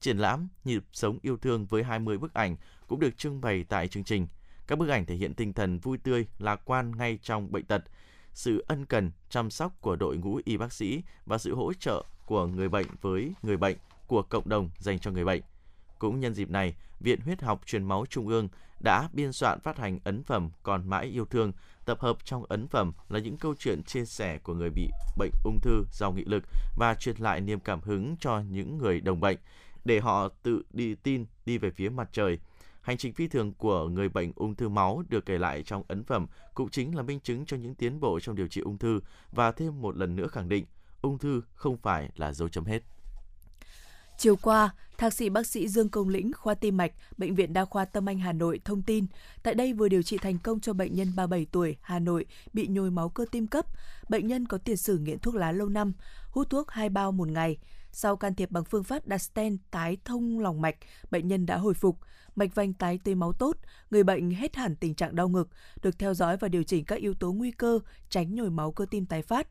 Triển 0.00 0.18
lãm 0.18 0.48
Nhịp 0.64 0.84
sống 0.92 1.18
yêu 1.22 1.36
thương 1.36 1.66
với 1.66 1.82
20 1.82 2.18
bức 2.18 2.34
ảnh 2.34 2.56
cũng 2.88 3.00
được 3.00 3.18
trưng 3.18 3.40
bày 3.40 3.64
tại 3.68 3.88
chương 3.88 4.04
trình. 4.04 4.26
Các 4.66 4.78
bức 4.78 4.88
ảnh 4.88 5.06
thể 5.06 5.14
hiện 5.14 5.34
tinh 5.34 5.52
thần 5.52 5.78
vui 5.78 5.98
tươi, 5.98 6.26
lạc 6.38 6.60
quan 6.64 6.96
ngay 6.96 7.18
trong 7.22 7.52
bệnh 7.52 7.64
tật, 7.64 7.84
sự 8.38 8.64
ân 8.68 8.86
cần 8.86 9.10
chăm 9.30 9.50
sóc 9.50 9.80
của 9.80 9.96
đội 9.96 10.16
ngũ 10.16 10.40
y 10.44 10.56
bác 10.56 10.72
sĩ 10.72 11.02
và 11.26 11.38
sự 11.38 11.54
hỗ 11.54 11.72
trợ 11.72 12.04
của 12.26 12.46
người 12.46 12.68
bệnh 12.68 12.86
với 13.00 13.32
người 13.42 13.56
bệnh 13.56 13.76
của 14.06 14.22
cộng 14.22 14.48
đồng 14.48 14.70
dành 14.78 14.98
cho 14.98 15.10
người 15.10 15.24
bệnh. 15.24 15.42
Cũng 15.98 16.20
nhân 16.20 16.34
dịp 16.34 16.50
này, 16.50 16.74
Viện 17.00 17.20
Huyết 17.20 17.42
học 17.42 17.60
Truyền 17.66 17.84
máu 17.84 18.06
Trung 18.10 18.28
ương 18.28 18.48
đã 18.80 19.08
biên 19.12 19.32
soạn 19.32 19.60
phát 19.60 19.78
hành 19.78 19.98
ấn 20.04 20.22
phẩm 20.22 20.50
Còn 20.62 20.88
mãi 20.88 21.06
yêu 21.06 21.24
thương. 21.24 21.52
Tập 21.84 22.00
hợp 22.00 22.18
trong 22.24 22.44
ấn 22.48 22.68
phẩm 22.68 22.92
là 23.08 23.18
những 23.18 23.36
câu 23.36 23.54
chuyện 23.58 23.82
chia 23.82 24.04
sẻ 24.04 24.38
của 24.38 24.54
người 24.54 24.70
bị 24.70 24.90
bệnh 25.16 25.30
ung 25.44 25.58
thư 25.62 25.84
giàu 25.92 26.12
nghị 26.12 26.24
lực 26.24 26.44
và 26.76 26.94
truyền 26.94 27.16
lại 27.18 27.40
niềm 27.40 27.60
cảm 27.60 27.80
hứng 27.80 28.16
cho 28.20 28.40
những 28.40 28.78
người 28.78 29.00
đồng 29.00 29.20
bệnh 29.20 29.38
để 29.84 30.00
họ 30.00 30.28
tự 30.42 30.62
đi 30.70 30.94
tin 30.94 31.26
đi 31.46 31.58
về 31.58 31.70
phía 31.70 31.88
mặt 31.88 32.08
trời. 32.12 32.38
Hành 32.80 32.96
trình 32.96 33.12
phi 33.12 33.28
thường 33.28 33.52
của 33.52 33.88
người 33.88 34.08
bệnh 34.08 34.32
ung 34.36 34.54
thư 34.54 34.68
máu 34.68 35.02
được 35.08 35.26
kể 35.26 35.38
lại 35.38 35.62
trong 35.62 35.82
ấn 35.88 36.04
phẩm 36.04 36.26
cũng 36.54 36.70
chính 36.70 36.96
là 36.96 37.02
minh 37.02 37.20
chứng 37.20 37.46
cho 37.46 37.56
những 37.56 37.74
tiến 37.74 38.00
bộ 38.00 38.20
trong 38.20 38.36
điều 38.36 38.48
trị 38.48 38.60
ung 38.60 38.78
thư 38.78 39.00
và 39.32 39.52
thêm 39.52 39.82
một 39.82 39.96
lần 39.96 40.16
nữa 40.16 40.26
khẳng 40.26 40.48
định 40.48 40.64
ung 41.02 41.18
thư 41.18 41.42
không 41.54 41.76
phải 41.76 42.10
là 42.16 42.32
dấu 42.32 42.48
chấm 42.48 42.64
hết. 42.64 42.82
Chiều 44.18 44.36
qua, 44.36 44.70
Thạc 44.98 45.12
sĩ 45.12 45.28
bác 45.28 45.46
sĩ 45.46 45.68
Dương 45.68 45.88
Công 45.88 46.08
Lĩnh, 46.08 46.32
khoa 46.32 46.54
tim 46.54 46.76
mạch, 46.76 46.92
Bệnh 47.18 47.34
viện 47.34 47.52
Đa 47.52 47.64
khoa 47.64 47.84
Tâm 47.84 48.08
Anh 48.08 48.18
Hà 48.18 48.32
Nội 48.32 48.60
thông 48.64 48.82
tin, 48.82 49.06
tại 49.42 49.54
đây 49.54 49.72
vừa 49.72 49.88
điều 49.88 50.02
trị 50.02 50.18
thành 50.18 50.38
công 50.38 50.60
cho 50.60 50.72
bệnh 50.72 50.94
nhân 50.94 51.12
37 51.16 51.46
tuổi 51.52 51.76
Hà 51.80 51.98
Nội 51.98 52.26
bị 52.52 52.66
nhồi 52.66 52.90
máu 52.90 53.08
cơ 53.08 53.24
tim 53.30 53.46
cấp. 53.46 53.66
Bệnh 54.08 54.26
nhân 54.26 54.46
có 54.46 54.58
tiền 54.58 54.76
sử 54.76 54.98
nghiện 54.98 55.18
thuốc 55.18 55.34
lá 55.34 55.52
lâu 55.52 55.68
năm, 55.68 55.92
hút 56.30 56.50
thuốc 56.50 56.70
2 56.70 56.88
bao 56.88 57.12
một 57.12 57.28
ngày. 57.28 57.58
Sau 57.92 58.16
can 58.16 58.34
thiệp 58.34 58.50
bằng 58.50 58.64
phương 58.64 58.84
pháp 58.84 59.06
đặt 59.06 59.18
stent 59.18 59.58
tái 59.70 59.96
thông 60.04 60.40
lòng 60.40 60.60
mạch, 60.60 60.76
bệnh 61.10 61.28
nhân 61.28 61.46
đã 61.46 61.56
hồi 61.56 61.74
phục, 61.74 61.98
mạch 62.34 62.54
vành 62.54 62.72
tái 62.72 62.98
tươi 63.04 63.14
máu 63.14 63.32
tốt, 63.32 63.56
người 63.90 64.02
bệnh 64.02 64.30
hết 64.30 64.56
hẳn 64.56 64.76
tình 64.76 64.94
trạng 64.94 65.14
đau 65.14 65.28
ngực, 65.28 65.48
được 65.82 65.98
theo 65.98 66.14
dõi 66.14 66.36
và 66.36 66.48
điều 66.48 66.62
chỉnh 66.62 66.84
các 66.84 66.98
yếu 66.98 67.14
tố 67.14 67.32
nguy 67.32 67.50
cơ 67.50 67.78
tránh 68.10 68.34
nhồi 68.34 68.50
máu 68.50 68.72
cơ 68.72 68.86
tim 68.90 69.06
tái 69.06 69.22
phát. 69.22 69.48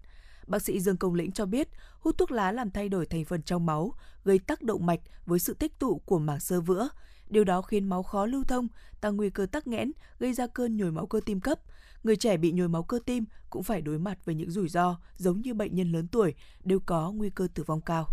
Bác 0.48 0.62
sĩ 0.62 0.80
Dương 0.80 0.98
Công 0.98 1.14
Lĩnh 1.14 1.32
cho 1.32 1.46
biết, 1.46 1.68
hút 2.00 2.18
thuốc 2.18 2.32
lá 2.32 2.52
làm 2.52 2.72
thay 2.72 2.90
đổi 2.90 3.06
thành 3.06 3.26
phần 3.26 3.42
trong 3.42 3.66
máu, 3.66 3.94
gây 4.24 4.40
tắc 4.40 4.62
động 4.62 4.86
mạch 4.86 5.00
với 5.26 5.40
sự 5.40 5.54
tích 5.54 5.80
tụ 5.80 6.02
của 6.06 6.20
mảng 6.20 6.40
sơ 6.40 6.62
vữa. 6.62 6.90
Điều 7.30 7.44
đó 7.44 7.62
khiến 7.62 7.90
máu 7.90 8.04
khó 8.04 8.26
lưu 8.26 8.44
thông, 8.44 8.68
tăng 9.02 9.18
nguy 9.18 9.30
cơ 9.30 9.46
tắc 9.46 9.68
nghẽn, 9.68 9.92
gây 10.20 10.34
ra 10.34 10.48
cơn 10.48 10.78
nhồi 10.78 10.92
máu 10.92 11.06
cơ 11.06 11.20
tim 11.26 11.40
cấp. 11.40 11.60
Người 12.04 12.16
trẻ 12.16 12.38
bị 12.38 12.52
nhồi 12.52 12.68
máu 12.68 12.84
cơ 12.84 13.00
tim 13.06 13.26
cũng 13.50 13.64
phải 13.64 13.82
đối 13.82 14.00
mặt 14.00 14.26
với 14.26 14.36
những 14.36 14.52
rủi 14.52 14.70
ro 14.70 15.00
giống 15.18 15.42
như 15.42 15.54
bệnh 15.54 15.76
nhân 15.76 15.92
lớn 15.92 16.08
tuổi, 16.08 16.34
đều 16.64 16.80
có 16.86 17.12
nguy 17.12 17.30
cơ 17.30 17.48
tử 17.54 17.64
vong 17.64 17.82
cao. 17.82 18.08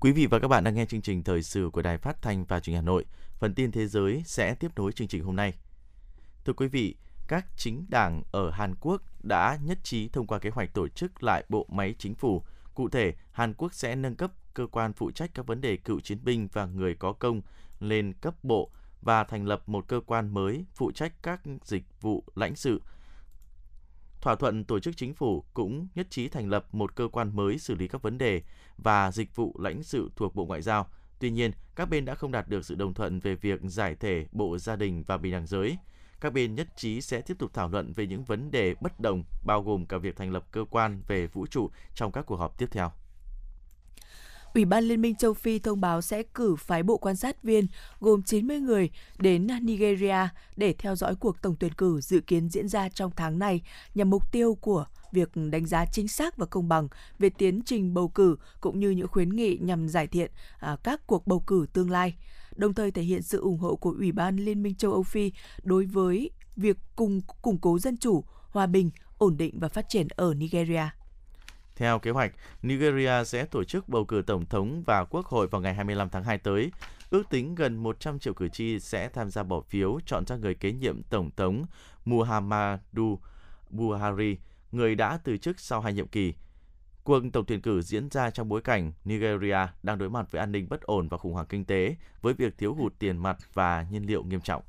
Quý 0.00 0.12
vị 0.12 0.26
và 0.26 0.38
các 0.38 0.48
bạn 0.48 0.64
đang 0.64 0.74
nghe 0.74 0.86
chương 0.86 1.02
trình 1.02 1.22
thời 1.22 1.42
sự 1.42 1.70
của 1.72 1.82
Đài 1.82 1.98
Phát 1.98 2.22
thanh 2.22 2.44
và 2.44 2.60
Truyền 2.60 2.74
hình 2.74 2.84
Hà 2.84 2.86
Nội. 2.86 3.04
Phần 3.38 3.54
tin 3.54 3.72
thế 3.72 3.86
giới 3.86 4.22
sẽ 4.26 4.54
tiếp 4.54 4.70
nối 4.76 4.92
chương 4.92 5.08
trình 5.08 5.24
hôm 5.24 5.36
nay. 5.36 5.54
Thưa 6.44 6.52
quý 6.52 6.68
vị, 6.68 6.96
các 7.28 7.46
chính 7.56 7.86
đảng 7.88 8.22
ở 8.32 8.50
Hàn 8.50 8.74
Quốc 8.80 9.02
đã 9.22 9.58
nhất 9.64 9.78
trí 9.82 10.08
thông 10.08 10.26
qua 10.26 10.38
kế 10.38 10.50
hoạch 10.50 10.74
tổ 10.74 10.88
chức 10.88 11.22
lại 11.22 11.44
bộ 11.48 11.66
máy 11.70 11.94
chính 11.98 12.14
phủ. 12.14 12.42
Cụ 12.74 12.88
thể, 12.88 13.14
Hàn 13.32 13.54
Quốc 13.54 13.74
sẽ 13.74 13.96
nâng 13.96 14.14
cấp 14.14 14.32
cơ 14.54 14.66
quan 14.66 14.92
phụ 14.92 15.10
trách 15.10 15.30
các 15.34 15.46
vấn 15.46 15.60
đề 15.60 15.76
cựu 15.76 16.00
chiến 16.00 16.18
binh 16.24 16.48
và 16.52 16.66
người 16.66 16.94
có 16.94 17.12
công 17.12 17.42
lên 17.80 18.12
cấp 18.12 18.34
bộ 18.42 18.70
và 19.02 19.24
thành 19.24 19.46
lập 19.46 19.68
một 19.68 19.88
cơ 19.88 20.00
quan 20.06 20.34
mới 20.34 20.64
phụ 20.74 20.92
trách 20.92 21.22
các 21.22 21.40
dịch 21.64 21.84
vụ 22.00 22.24
lãnh 22.34 22.56
sự. 22.56 22.82
Thỏa 24.20 24.34
thuận 24.34 24.64
tổ 24.64 24.80
chức 24.80 24.96
chính 24.96 25.14
phủ 25.14 25.44
cũng 25.54 25.88
nhất 25.94 26.06
trí 26.10 26.28
thành 26.28 26.48
lập 26.48 26.74
một 26.74 26.94
cơ 26.96 27.08
quan 27.12 27.36
mới 27.36 27.58
xử 27.58 27.74
lý 27.74 27.88
các 27.88 28.02
vấn 28.02 28.18
đề 28.18 28.42
và 28.76 29.12
dịch 29.12 29.36
vụ 29.36 29.56
lãnh 29.58 29.82
sự 29.82 30.10
thuộc 30.16 30.34
Bộ 30.34 30.44
Ngoại 30.44 30.62
giao. 30.62 30.88
Tuy 31.18 31.30
nhiên, 31.30 31.50
các 31.76 31.90
bên 31.90 32.04
đã 32.04 32.14
không 32.14 32.32
đạt 32.32 32.48
được 32.48 32.64
sự 32.64 32.74
đồng 32.74 32.94
thuận 32.94 33.20
về 33.20 33.34
việc 33.34 33.60
giải 33.62 33.94
thể 33.94 34.26
Bộ 34.32 34.58
Gia 34.58 34.76
đình 34.76 35.04
và 35.06 35.18
Bình 35.18 35.32
đẳng 35.32 35.46
giới. 35.46 35.78
Các 36.20 36.32
bên 36.32 36.54
nhất 36.54 36.68
trí 36.76 37.00
sẽ 37.00 37.20
tiếp 37.20 37.36
tục 37.38 37.50
thảo 37.54 37.68
luận 37.68 37.92
về 37.92 38.06
những 38.06 38.24
vấn 38.24 38.50
đề 38.50 38.74
bất 38.80 39.00
đồng, 39.00 39.24
bao 39.44 39.62
gồm 39.62 39.86
cả 39.86 39.98
việc 39.98 40.16
thành 40.16 40.32
lập 40.32 40.44
cơ 40.50 40.64
quan 40.70 41.02
về 41.06 41.26
vũ 41.26 41.46
trụ 41.46 41.70
trong 41.94 42.12
các 42.12 42.26
cuộc 42.26 42.36
họp 42.36 42.58
tiếp 42.58 42.68
theo. 42.70 42.92
Ủy 44.58 44.64
ban 44.64 44.84
Liên 44.84 45.00
minh 45.00 45.14
châu 45.14 45.34
Phi 45.34 45.58
thông 45.58 45.80
báo 45.80 46.02
sẽ 46.02 46.22
cử 46.22 46.56
phái 46.56 46.82
bộ 46.82 46.96
quan 46.96 47.16
sát 47.16 47.42
viên 47.42 47.66
gồm 48.00 48.22
90 48.22 48.60
người 48.60 48.90
đến 49.18 49.46
Nigeria 49.62 50.28
để 50.56 50.72
theo 50.78 50.96
dõi 50.96 51.14
cuộc 51.14 51.42
tổng 51.42 51.56
tuyển 51.60 51.72
cử 51.74 52.00
dự 52.00 52.20
kiến 52.20 52.48
diễn 52.48 52.68
ra 52.68 52.88
trong 52.88 53.10
tháng 53.16 53.38
này 53.38 53.62
nhằm 53.94 54.10
mục 54.10 54.32
tiêu 54.32 54.54
của 54.60 54.86
việc 55.12 55.30
đánh 55.50 55.66
giá 55.66 55.84
chính 55.92 56.08
xác 56.08 56.36
và 56.36 56.46
công 56.46 56.68
bằng 56.68 56.88
về 57.18 57.30
tiến 57.30 57.60
trình 57.66 57.94
bầu 57.94 58.08
cử 58.08 58.36
cũng 58.60 58.80
như 58.80 58.90
những 58.90 59.08
khuyến 59.08 59.36
nghị 59.36 59.58
nhằm 59.60 59.88
giải 59.88 60.06
thiện 60.06 60.30
à, 60.58 60.76
các 60.82 61.06
cuộc 61.06 61.26
bầu 61.26 61.40
cử 61.40 61.66
tương 61.72 61.90
lai, 61.90 62.14
đồng 62.56 62.74
thời 62.74 62.90
thể 62.90 63.02
hiện 63.02 63.22
sự 63.22 63.40
ủng 63.40 63.58
hộ 63.58 63.76
của 63.76 63.94
Ủy 63.98 64.12
ban 64.12 64.36
Liên 64.36 64.62
minh 64.62 64.74
châu 64.74 64.92
Âu 64.92 65.02
Phi 65.02 65.32
đối 65.62 65.86
với 65.86 66.30
việc 66.56 66.76
cùng 66.96 67.20
củng 67.42 67.58
cố 67.58 67.78
dân 67.78 67.96
chủ, 67.96 68.24
hòa 68.50 68.66
bình, 68.66 68.90
ổn 69.18 69.36
định 69.36 69.58
và 69.60 69.68
phát 69.68 69.88
triển 69.88 70.08
ở 70.08 70.34
Nigeria. 70.34 70.88
Theo 71.78 71.98
kế 71.98 72.10
hoạch, 72.10 72.32
Nigeria 72.62 73.24
sẽ 73.24 73.44
tổ 73.44 73.64
chức 73.64 73.88
bầu 73.88 74.04
cử 74.04 74.22
tổng 74.26 74.46
thống 74.46 74.82
và 74.86 75.04
quốc 75.04 75.26
hội 75.26 75.46
vào 75.46 75.60
ngày 75.60 75.74
25 75.74 76.08
tháng 76.08 76.24
2 76.24 76.38
tới. 76.38 76.70
Ước 77.10 77.22
tính 77.30 77.54
gần 77.54 77.76
100 77.76 78.18
triệu 78.18 78.34
cử 78.34 78.48
tri 78.48 78.80
sẽ 78.80 79.08
tham 79.08 79.30
gia 79.30 79.42
bỏ 79.42 79.60
phiếu 79.60 79.98
chọn 80.06 80.26
ra 80.26 80.36
người 80.36 80.54
kế 80.54 80.72
nhiệm 80.72 81.02
tổng 81.02 81.30
thống 81.36 81.64
Muhammadu 82.04 83.18
Buhari, 83.70 84.36
người 84.72 84.94
đã 84.94 85.18
từ 85.24 85.36
chức 85.36 85.60
sau 85.60 85.80
hai 85.80 85.92
nhiệm 85.92 86.08
kỳ. 86.08 86.34
Cuộc 87.04 87.22
tổng 87.32 87.44
tuyển 87.46 87.60
cử 87.60 87.82
diễn 87.82 88.08
ra 88.08 88.30
trong 88.30 88.48
bối 88.48 88.60
cảnh 88.60 88.92
Nigeria 89.04 89.66
đang 89.82 89.98
đối 89.98 90.10
mặt 90.10 90.26
với 90.30 90.40
an 90.40 90.52
ninh 90.52 90.68
bất 90.68 90.82
ổn 90.82 91.08
và 91.08 91.18
khủng 91.18 91.32
hoảng 91.32 91.46
kinh 91.48 91.64
tế, 91.64 91.96
với 92.22 92.34
việc 92.34 92.58
thiếu 92.58 92.74
hụt 92.74 92.94
tiền 92.98 93.16
mặt 93.16 93.36
và 93.54 93.86
nhiên 93.90 94.06
liệu 94.06 94.24
nghiêm 94.24 94.40
trọng. 94.40 94.62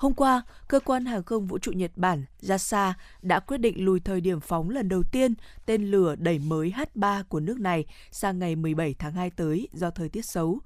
Hôm 0.00 0.14
qua, 0.14 0.42
cơ 0.68 0.80
quan 0.80 1.04
hàng 1.04 1.22
không 1.22 1.46
vũ 1.46 1.58
trụ 1.58 1.72
Nhật 1.72 1.90
Bản 1.96 2.24
JAXA 2.42 2.92
đã 3.22 3.40
quyết 3.40 3.58
định 3.58 3.84
lùi 3.84 4.00
thời 4.00 4.20
điểm 4.20 4.40
phóng 4.40 4.70
lần 4.70 4.88
đầu 4.88 5.02
tiên 5.02 5.34
tên 5.66 5.90
lửa 5.90 6.14
đẩy 6.18 6.38
mới 6.38 6.72
H3 6.76 7.24
của 7.24 7.40
nước 7.40 7.60
này 7.60 7.84
sang 8.10 8.38
ngày 8.38 8.56
17 8.56 8.94
tháng 8.98 9.12
2 9.12 9.30
tới 9.30 9.68
do 9.72 9.90
thời 9.90 10.08
tiết 10.08 10.24
xấu. 10.24 10.58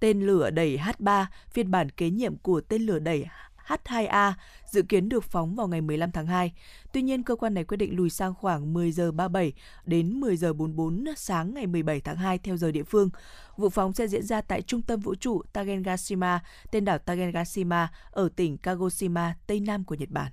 Tên 0.00 0.22
lửa 0.26 0.50
đẩy 0.50 0.78
H3, 0.78 1.26
phiên 1.50 1.70
bản 1.70 1.90
kế 1.90 2.10
nhiệm 2.10 2.36
của 2.36 2.60
tên 2.60 2.82
lửa 2.82 2.98
đẩy 2.98 3.26
H2A 3.66 4.32
dự 4.66 4.82
kiến 4.82 5.08
được 5.08 5.24
phóng 5.24 5.54
vào 5.54 5.68
ngày 5.68 5.80
15 5.80 6.10
tháng 6.12 6.26
2. 6.26 6.52
Tuy 6.92 7.02
nhiên, 7.02 7.22
cơ 7.22 7.36
quan 7.36 7.54
này 7.54 7.64
quyết 7.64 7.76
định 7.76 7.96
lùi 7.96 8.10
sang 8.10 8.34
khoảng 8.34 8.72
10 8.72 8.92
giờ 8.92 9.12
37 9.12 9.52
đến 9.84 10.20
10 10.20 10.36
giờ 10.36 10.52
44 10.52 11.04
sáng 11.16 11.54
ngày 11.54 11.66
17 11.66 12.00
tháng 12.00 12.16
2 12.16 12.38
theo 12.38 12.56
giờ 12.56 12.70
địa 12.70 12.82
phương. 12.82 13.10
Vụ 13.56 13.68
phóng 13.68 13.92
sẽ 13.92 14.08
diễn 14.08 14.22
ra 14.22 14.40
tại 14.40 14.62
trung 14.62 14.82
tâm 14.82 15.00
vũ 15.00 15.14
trụ 15.14 15.42
Tagengashima, 15.52 16.40
tên 16.70 16.84
đảo 16.84 16.98
Tagengashima 16.98 17.88
ở 18.10 18.28
tỉnh 18.36 18.58
Kagoshima, 18.58 19.34
Tây 19.46 19.60
Nam 19.60 19.84
của 19.84 19.94
Nhật 19.94 20.10
Bản. 20.10 20.32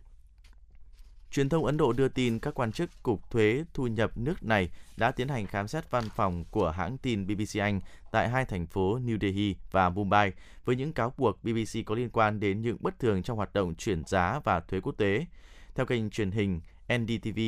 Truyền 1.32 1.50
thông 1.50 1.66
Ấn 1.66 1.78
Độ 1.78 1.94
đưa 1.94 2.08
tin 2.08 2.40
các 2.40 2.54
quan 2.54 2.72
chức 2.72 3.04
Cục 3.04 3.32
Thuế 3.32 3.64
Thu 3.74 3.88
nhập 3.88 4.18
nước 4.18 4.44
này 4.44 4.70
đã 4.98 5.12
tiến 5.12 5.28
hành 5.28 5.48
khám 5.48 5.68
xét 5.68 5.92
văn 5.92 6.04
phòng 6.16 6.46
của 6.52 6.72
hãng 6.72 6.98
tin 6.98 7.28
BBC 7.28 7.60
Anh 7.60 7.82
tại 8.12 8.30
hai 8.30 8.46
thành 8.46 8.66
phố 8.66 9.00
New 9.00 9.18
Delhi 9.22 9.56
và 9.72 9.90
Mumbai 9.90 10.34
với 10.66 10.76
những 10.76 10.94
cáo 10.94 11.14
buộc 11.18 11.44
BBC 11.44 11.86
có 11.86 11.96
liên 11.96 12.10
quan 12.10 12.40
đến 12.40 12.62
những 12.62 12.78
bất 12.80 13.00
thường 13.00 13.24
trong 13.24 13.38
hoạt 13.38 13.54
động 13.54 13.76
chuyển 13.76 14.04
giá 14.06 14.40
và 14.44 14.60
thuế 14.60 14.80
quốc 14.80 14.98
tế. 14.98 15.26
Theo 15.76 15.86
kênh 15.86 16.10
truyền 16.10 16.32
hình 16.32 16.62
NDTV, 16.94 17.40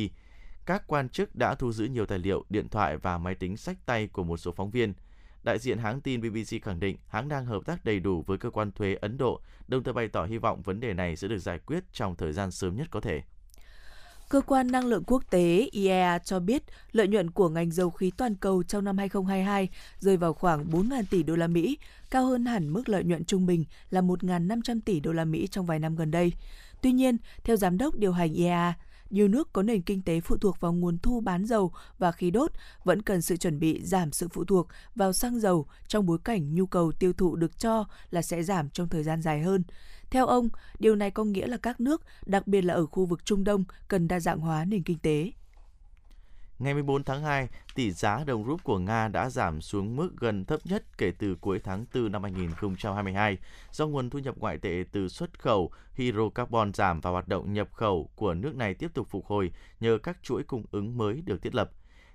các 0.66 0.82
quan 0.86 1.08
chức 1.08 1.36
đã 1.36 1.54
thu 1.54 1.72
giữ 1.72 1.84
nhiều 1.84 2.06
tài 2.06 2.18
liệu, 2.18 2.44
điện 2.50 2.68
thoại 2.68 2.96
và 2.96 3.18
máy 3.18 3.34
tính 3.34 3.56
sách 3.56 3.76
tay 3.86 4.06
của 4.06 4.24
một 4.24 4.36
số 4.36 4.52
phóng 4.52 4.70
viên. 4.70 4.92
Đại 5.42 5.58
diện 5.58 5.78
hãng 5.78 6.00
tin 6.00 6.20
BBC 6.20 6.62
khẳng 6.62 6.80
định 6.80 6.96
hãng 7.08 7.28
đang 7.28 7.46
hợp 7.46 7.62
tác 7.66 7.84
đầy 7.84 8.00
đủ 8.00 8.24
với 8.26 8.38
cơ 8.38 8.50
quan 8.50 8.72
thuế 8.72 8.94
Ấn 9.00 9.18
Độ, 9.18 9.40
đồng 9.68 9.82
thời 9.82 9.94
bày 9.94 10.08
tỏ 10.08 10.24
hy 10.24 10.38
vọng 10.38 10.62
vấn 10.62 10.80
đề 10.80 10.94
này 10.94 11.16
sẽ 11.16 11.28
được 11.28 11.38
giải 11.38 11.58
quyết 11.58 11.84
trong 11.92 12.16
thời 12.16 12.32
gian 12.32 12.50
sớm 12.50 12.76
nhất 12.76 12.88
có 12.90 13.00
thể. 13.00 13.22
Cơ 14.28 14.40
quan 14.40 14.66
năng 14.66 14.86
lượng 14.86 15.04
quốc 15.06 15.22
tế 15.30 15.68
IEA 15.72 16.18
cho 16.18 16.40
biết 16.40 16.62
lợi 16.92 17.08
nhuận 17.08 17.30
của 17.30 17.48
ngành 17.48 17.70
dầu 17.70 17.90
khí 17.90 18.10
toàn 18.16 18.34
cầu 18.34 18.62
trong 18.62 18.84
năm 18.84 18.98
2022 18.98 19.68
rơi 19.98 20.16
vào 20.16 20.32
khoảng 20.32 20.70
4.000 20.70 21.02
tỷ 21.10 21.22
đô 21.22 21.36
la 21.36 21.46
Mỹ, 21.46 21.78
cao 22.10 22.26
hơn 22.26 22.46
hẳn 22.46 22.68
mức 22.68 22.88
lợi 22.88 23.04
nhuận 23.04 23.24
trung 23.24 23.46
bình 23.46 23.64
là 23.90 24.00
1.500 24.00 24.80
tỷ 24.84 25.00
đô 25.00 25.12
la 25.12 25.24
Mỹ 25.24 25.46
trong 25.46 25.66
vài 25.66 25.78
năm 25.78 25.96
gần 25.96 26.10
đây. 26.10 26.32
Tuy 26.82 26.92
nhiên, 26.92 27.16
theo 27.44 27.56
giám 27.56 27.78
đốc 27.78 27.96
điều 27.96 28.12
hành 28.12 28.34
IEA, 28.34 28.72
nhiều 29.10 29.28
nước 29.28 29.52
có 29.52 29.62
nền 29.62 29.82
kinh 29.82 30.02
tế 30.02 30.20
phụ 30.20 30.36
thuộc 30.36 30.60
vào 30.60 30.72
nguồn 30.72 30.98
thu 30.98 31.20
bán 31.20 31.46
dầu 31.46 31.72
và 31.98 32.12
khí 32.12 32.30
đốt 32.30 32.50
vẫn 32.84 33.02
cần 33.02 33.22
sự 33.22 33.36
chuẩn 33.36 33.58
bị 33.58 33.82
giảm 33.82 34.12
sự 34.12 34.28
phụ 34.28 34.44
thuộc 34.44 34.68
vào 34.94 35.12
xăng 35.12 35.40
dầu 35.40 35.66
trong 35.88 36.06
bối 36.06 36.18
cảnh 36.24 36.54
nhu 36.54 36.66
cầu 36.66 36.92
tiêu 36.92 37.12
thụ 37.12 37.36
được 37.36 37.58
cho 37.58 37.84
là 38.10 38.22
sẽ 38.22 38.42
giảm 38.42 38.70
trong 38.70 38.88
thời 38.88 39.02
gian 39.02 39.22
dài 39.22 39.42
hơn. 39.42 39.62
Theo 40.14 40.26
ông, 40.26 40.48
điều 40.78 40.96
này 40.96 41.10
có 41.10 41.24
nghĩa 41.24 41.46
là 41.46 41.56
các 41.56 41.80
nước, 41.80 42.02
đặc 42.26 42.46
biệt 42.46 42.62
là 42.62 42.74
ở 42.74 42.86
khu 42.86 43.06
vực 43.06 43.24
Trung 43.24 43.44
Đông, 43.44 43.64
cần 43.88 44.08
đa 44.08 44.20
dạng 44.20 44.38
hóa 44.38 44.64
nền 44.64 44.82
kinh 44.82 44.98
tế. 44.98 45.32
Ngày 46.58 46.74
14 46.74 47.04
tháng 47.04 47.22
2, 47.22 47.48
tỷ 47.74 47.90
giá 47.90 48.24
đồng 48.26 48.46
rúp 48.46 48.64
của 48.64 48.78
Nga 48.78 49.08
đã 49.08 49.30
giảm 49.30 49.60
xuống 49.60 49.96
mức 49.96 50.10
gần 50.20 50.44
thấp 50.44 50.60
nhất 50.64 50.98
kể 50.98 51.12
từ 51.18 51.36
cuối 51.40 51.60
tháng 51.64 51.86
4 51.94 52.12
năm 52.12 52.22
2022 52.22 53.38
do 53.72 53.86
nguồn 53.86 54.10
thu 54.10 54.18
nhập 54.18 54.34
ngoại 54.38 54.58
tệ 54.58 54.84
từ 54.92 55.08
xuất 55.08 55.38
khẩu 55.38 55.70
hydrocarbon 55.94 56.74
giảm 56.74 57.00
và 57.00 57.10
hoạt 57.10 57.28
động 57.28 57.52
nhập 57.52 57.68
khẩu 57.72 58.10
của 58.16 58.34
nước 58.34 58.56
này 58.56 58.74
tiếp 58.74 58.90
tục 58.94 59.06
phục 59.10 59.26
hồi 59.26 59.52
nhờ 59.80 59.98
các 60.02 60.18
chuỗi 60.22 60.42
cung 60.42 60.64
ứng 60.70 60.98
mới 60.98 61.22
được 61.24 61.42
thiết 61.42 61.54
lập. 61.54 61.70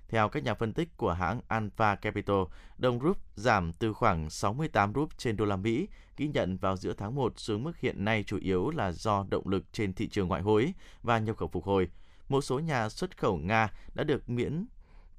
Theo 0.09 0.29
các 0.29 0.43
nhà 0.43 0.53
phân 0.53 0.73
tích 0.73 0.97
của 0.97 1.13
hãng 1.13 1.41
Alpha 1.47 1.95
Capital, 1.95 2.41
đồng 2.77 2.99
rúp 2.99 3.17
giảm 3.35 3.73
từ 3.73 3.93
khoảng 3.93 4.29
68 4.29 4.93
rúp 4.93 5.17
trên 5.17 5.37
đô 5.37 5.45
la 5.45 5.55
Mỹ 5.55 5.87
ghi 6.19 6.27
nhận 6.27 6.57
vào 6.57 6.77
giữa 6.77 6.93
tháng 6.93 7.15
1 7.15 7.33
xuống 7.39 7.63
mức 7.63 7.79
hiện 7.79 8.05
nay 8.05 8.23
chủ 8.27 8.37
yếu 8.37 8.69
là 8.69 8.91
do 8.91 9.25
động 9.29 9.47
lực 9.47 9.65
trên 9.73 9.93
thị 9.93 10.07
trường 10.07 10.27
ngoại 10.27 10.41
hối 10.41 10.73
và 11.03 11.19
nhập 11.19 11.37
khẩu 11.37 11.47
phục 11.47 11.65
hồi. 11.65 11.89
Một 12.29 12.41
số 12.41 12.59
nhà 12.59 12.89
xuất 12.89 13.17
khẩu 13.17 13.37
Nga 13.37 13.73
đã 13.93 14.03
được 14.03 14.29
miễn 14.29 14.65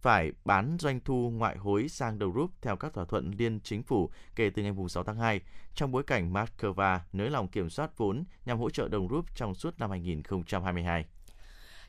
phải 0.00 0.32
bán 0.44 0.76
doanh 0.80 1.00
thu 1.00 1.30
ngoại 1.30 1.56
hối 1.56 1.88
sang 1.88 2.18
đầu 2.18 2.32
rúp 2.34 2.50
theo 2.62 2.76
các 2.76 2.92
thỏa 2.94 3.04
thuận 3.04 3.30
liên 3.38 3.60
chính 3.60 3.82
phủ 3.82 4.10
kể 4.36 4.50
từ 4.50 4.62
ngày 4.62 4.72
6 4.88 5.04
tháng 5.04 5.16
2, 5.16 5.40
trong 5.74 5.92
bối 5.92 6.02
cảnh 6.02 6.32
Moscow 6.32 6.98
nới 7.12 7.30
lỏng 7.30 7.48
kiểm 7.48 7.70
soát 7.70 7.98
vốn 7.98 8.24
nhằm 8.44 8.58
hỗ 8.58 8.70
trợ 8.70 8.88
đồng 8.88 9.08
rúp 9.08 9.36
trong 9.36 9.54
suốt 9.54 9.78
năm 9.78 9.90
2022. 9.90 11.04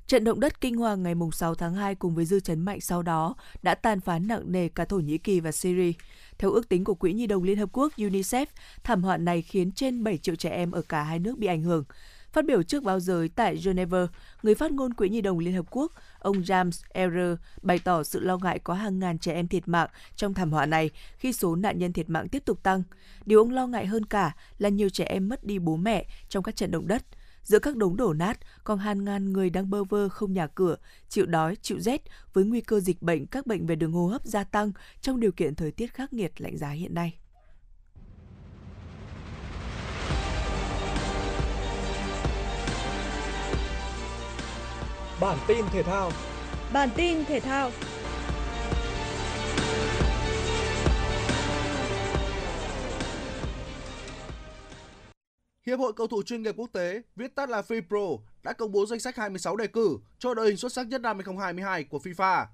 Trận 0.08 0.24
động 0.24 0.40
đất 0.40 0.62
kinh 0.62 0.76
hoàng 0.78 1.04
ngày 1.04 1.14
6 1.34 1.56
tháng 1.56 1.74
2 1.74 1.96
cùng 1.96 2.16
với 2.16 2.26
dư 2.26 2.40
chấn 2.40 2.60
mạnh 2.60 2.82
sau 2.82 3.02
đó 3.02 3.36
đã 3.62 3.76
tàn 3.76 4.00
phá 4.00 4.20
nặng 4.20 4.52
nề 4.52 4.70
cả 4.70 4.86
Thổ 4.86 4.98
Nhĩ 4.98 5.18
Kỳ 5.18 5.40
và 5.40 5.52
Syria. 5.52 5.92
Theo 6.38 6.52
ước 6.52 6.70
tính 6.70 6.84
của 6.84 6.96
Quỹ 6.96 7.14
Nhi 7.14 7.28
đồng 7.28 7.44
Liên 7.44 7.58
Hợp 7.58 7.70
Quốc 7.72 7.94
UNICEF, 7.98 8.46
thảm 8.84 9.04
họa 9.04 9.18
này 9.18 9.42
khiến 9.42 9.72
trên 9.72 10.04
7 10.04 10.18
triệu 10.18 10.36
trẻ 10.36 10.50
em 10.50 10.72
ở 10.72 10.82
cả 10.82 11.04
hai 11.04 11.20
nước 11.20 11.38
bị 11.38 11.48
ảnh 11.48 11.64
hưởng. 11.64 11.84
Phát 12.34 12.46
biểu 12.46 12.64
trước 12.64 12.84
báo 12.84 13.00
giới 13.00 13.30
tại 13.30 13.58
Geneva, 13.66 14.08
người 14.44 14.56
phát 14.56 14.72
ngôn 14.72 14.94
Quỹ 14.94 15.10
Nhi 15.10 15.22
đồng 15.22 15.40
Liên 15.40 15.54
Hợp 15.54 15.66
Quốc, 15.70 15.92
ông 16.20 16.42
James 16.42 16.84
Errer 16.90 17.38
bày 17.62 17.80
tỏ 17.80 18.04
sự 18.04 18.20
lo 18.20 18.38
ngại 18.38 18.60
có 18.60 18.74
hàng 18.74 19.00
ngàn 19.00 19.20
trẻ 19.20 19.34
em 19.34 19.48
thiệt 19.48 19.68
mạng 19.68 19.90
trong 20.16 20.34
thảm 20.34 20.52
họa 20.52 20.66
này 20.66 20.90
khi 21.18 21.34
số 21.34 21.56
nạn 21.56 21.80
nhân 21.80 21.94
thiệt 21.94 22.10
mạng 22.10 22.30
tiếp 22.30 22.46
tục 22.46 22.64
tăng. 22.64 22.84
Điều 23.26 23.40
ông 23.40 23.52
lo 23.52 23.68
ngại 23.68 23.86
hơn 23.86 24.06
cả 24.06 24.36
là 24.58 24.70
nhiều 24.70 24.90
trẻ 24.90 25.04
em 25.04 25.30
mất 25.30 25.44
đi 25.44 25.60
bố 25.60 25.76
mẹ 25.76 26.06
trong 26.30 26.44
các 26.44 26.56
trận 26.56 26.72
động 26.72 26.88
đất. 26.88 27.04
Giữa 27.44 27.60
các 27.60 27.76
đống 27.76 27.98
đổ 27.98 28.14
nát, 28.14 28.40
còn 28.64 28.80
hàng 28.80 29.04
ngàn 29.04 29.34
người 29.34 29.50
đang 29.50 29.70
bơ 29.70 29.84
vơ 29.84 30.10
không 30.10 30.34
nhà 30.34 30.48
cửa, 30.48 30.76
chịu 31.10 31.26
đói, 31.26 31.56
chịu 31.56 31.80
rét 31.80 32.02
với 32.34 32.44
nguy 32.44 32.62
cơ 32.62 32.80
dịch 32.80 33.02
bệnh 33.02 33.26
các 33.26 33.48
bệnh 33.48 33.66
về 33.66 33.76
đường 33.76 33.92
hô 33.92 34.08
hấp 34.08 34.26
gia 34.26 34.44
tăng 34.44 34.72
trong 35.02 35.20
điều 35.20 35.32
kiện 35.32 35.56
thời 35.56 35.72
tiết 35.72 35.94
khắc 35.94 36.14
nghiệt 36.14 36.42
lạnh 36.42 36.58
giá 36.58 36.70
hiện 36.70 36.94
nay. 36.94 37.18
Bản 45.22 45.38
tin 45.48 45.66
thể 45.74 45.84
thao. 45.84 46.12
Bản 46.74 46.90
tin 46.96 47.26
thể 47.26 47.40
thao. 47.40 47.72
Hiệp 55.66 55.80
hội 55.80 55.94
cầu 55.94 56.08
thủ 56.08 56.24
chuyên 56.24 56.44
nghiệp 56.44 56.56
quốc 56.58 56.70
tế, 56.74 57.02
viết 57.16 57.36
tắt 57.36 57.50
là 57.50 57.62
FIPRO, 57.62 58.20
đã 58.44 58.54
công 58.54 58.72
bố 58.72 58.86
danh 58.86 59.00
sách 59.00 59.16
26 59.16 59.56
đề 59.56 59.68
cử 59.68 59.98
cho 60.20 60.34
đội 60.34 60.48
hình 60.48 60.58
xuất 60.58 60.74
sắc 60.74 60.88
nhất 60.88 61.02
năm 61.02 61.18
2022 61.18 61.84
của 61.84 61.98
FIFA. 61.98 62.46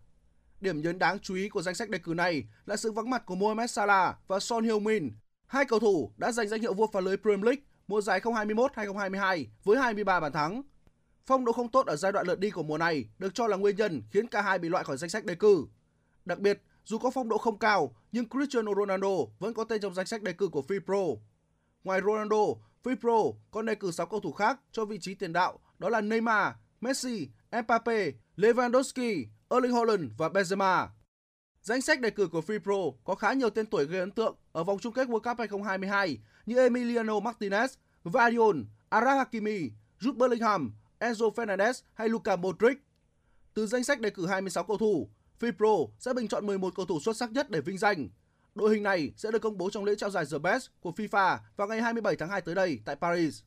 Điểm 0.62 0.82
nhấn 0.82 1.00
đáng 1.00 1.20
chú 1.20 1.36
ý 1.36 1.50
của 1.50 1.62
danh 1.62 1.76
sách 1.76 1.90
đề 1.90 1.98
cử 1.98 2.14
này 2.14 2.44
là 2.66 2.76
sự 2.76 2.92
vắng 2.92 3.10
mặt 3.10 3.26
của 3.26 3.36
Mohamed 3.36 3.72
Salah 3.72 4.16
và 4.28 4.40
Son 4.40 4.66
Heung-min, 4.66 5.10
hai 5.46 5.66
cầu 5.66 5.80
thủ 5.80 6.12
đã 6.18 6.32
giành 6.32 6.48
danh 6.48 6.62
hiệu 6.62 6.74
vua 6.74 6.88
phá 6.88 7.00
lưới 7.00 7.18
Premier 7.18 7.46
League 7.46 7.62
mùa 7.88 8.02
giải 8.02 8.20
2021-2022 8.20 9.46
với 9.64 9.78
23 9.78 10.20
bàn 10.20 10.32
thắng. 10.32 10.62
Phong 11.26 11.46
độ 11.46 11.52
không 11.52 11.72
tốt 11.72 11.86
ở 11.88 11.96
giai 11.96 12.12
đoạn 12.12 12.28
lượt 12.28 12.40
đi 12.40 12.50
của 12.50 12.64
mùa 12.64 12.78
này 12.78 13.10
được 13.20 13.36
cho 13.36 13.48
là 13.48 13.58
nguyên 13.58 13.76
nhân 13.76 14.04
khiến 14.12 14.28
cả 14.28 14.42
hai 14.42 14.60
bị 14.60 14.70
loại 14.70 14.84
khỏi 14.84 14.98
danh 14.98 15.10
sách 15.10 15.26
đề 15.26 15.36
cử. 15.36 15.66
Đặc 16.26 16.40
biệt, 16.40 16.62
dù 16.86 16.98
có 16.98 17.12
phong 17.12 17.30
độ 17.30 17.38
không 17.38 17.60
cao, 17.60 17.96
nhưng 18.12 18.30
Cristiano 18.30 18.72
Ronaldo 18.76 19.16
vẫn 19.40 19.54
có 19.54 19.64
tên 19.64 19.82
trong 19.82 19.94
danh 19.94 20.06
sách 20.06 20.22
đề 20.22 20.34
cử 20.34 20.48
của 20.48 20.64
FIPRO. 20.68 21.18
Ngoài 21.84 22.02
Ronaldo, 22.06 22.46
FIPRO 22.88 23.34
còn 23.52 23.66
đề 23.66 23.76
cử 23.76 23.92
6 23.92 24.06
cầu 24.06 24.20
thủ 24.20 24.32
khác 24.32 24.60
cho 24.72 24.86
vị 24.86 24.98
trí 25.02 25.16
tiền 25.16 25.34
đạo 25.34 25.60
đó 25.80 25.90
là 25.90 26.02
Neymar, 26.02 26.54
Messi, 26.82 27.30
Mbappe, 27.52 28.12
Lewandowski, 28.38 29.26
Erling 29.50 29.74
Haaland 29.74 30.12
và 30.18 30.30
Benzema. 30.30 30.88
Danh 31.62 31.82
sách 31.82 32.02
đề 32.02 32.10
cử 32.10 32.28
của 32.28 32.42
FIPRO 32.48 32.92
có 33.04 33.16
khá 33.16 33.34
nhiều 33.34 33.50
tên 33.50 33.66
tuổi 33.66 33.86
gây 33.86 34.00
ấn 34.00 34.12
tượng 34.12 34.36
ở 34.52 34.64
vòng 34.64 34.80
chung 34.80 34.94
kết 34.94 35.08
World 35.08 35.20
Cup 35.20 35.38
2022 35.38 36.18
như 36.46 36.58
Emiliano 36.58 37.14
Martinez, 37.14 37.68
Vardiol, 38.04 38.58
Araf 38.90 39.18
Hakimi, 39.18 39.72
Jude 40.00 40.18
Bellingham, 40.18 40.74
Enzo 41.00 41.32
Fernandez 41.32 41.74
hay 41.94 42.10
Luka 42.10 42.36
Modric. 42.36 42.78
Từ 43.54 43.68
danh 43.68 43.84
sách 43.84 44.02
đề 44.02 44.10
cử 44.10 44.28
26 44.28 44.64
cầu 44.64 44.78
thủ, 44.78 45.10
FIPRO 45.40 45.88
sẽ 46.00 46.14
bình 46.14 46.28
chọn 46.28 46.46
11 46.46 46.76
cầu 46.76 46.86
thủ 46.86 47.00
xuất 47.00 47.18
sắc 47.18 47.32
nhất 47.32 47.50
để 47.50 47.62
vinh 47.62 47.78
danh. 47.78 48.10
Đội 48.58 48.74
hình 48.74 48.84
này 48.84 49.12
sẽ 49.18 49.32
được 49.32 49.40
công 49.40 49.58
bố 49.58 49.70
trong 49.70 49.86
lễ 49.86 49.96
trao 49.96 50.10
giải 50.10 50.26
The 50.32 50.38
Best 50.38 50.68
của 50.80 50.92
FIFA 50.92 51.38
vào 51.58 51.68
ngày 51.68 51.82
27 51.82 52.16
tháng 52.16 52.30
2 52.30 52.42
tới 52.42 52.56
đây 52.56 52.80
tại 52.86 52.96
Paris. 52.96 53.42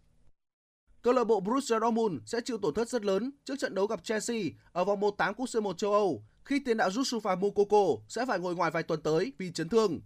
Câu 1.02 1.14
lạc 1.14 1.24
bộ 1.24 1.40
Borussia 1.40 1.78
Dortmund 1.80 2.20
sẽ 2.26 2.40
chịu 2.44 2.58
tổn 2.58 2.74
thất 2.74 2.88
rất 2.88 3.04
lớn 3.04 3.30
trước 3.44 3.54
trận 3.58 3.74
đấu 3.74 3.86
gặp 3.86 4.04
Chelsea 4.04 4.42
ở 4.72 4.84
vòng 4.84 5.00
1/8 5.00 5.34
cúp 5.34 5.48
C1 5.48 5.72
châu 5.72 5.92
Âu, 5.92 6.22
khi 6.44 6.58
tiền 6.64 6.76
đạo 6.76 6.88
Joshua 6.88 7.38
Mukoko 7.38 8.02
sẽ 8.08 8.26
phải 8.26 8.38
ngồi 8.38 8.54
ngoài 8.54 8.70
vài 8.70 8.82
tuần 8.82 9.02
tới 9.02 9.32
vì 9.38 9.52
chấn 9.52 9.68
thương. 9.68 10.00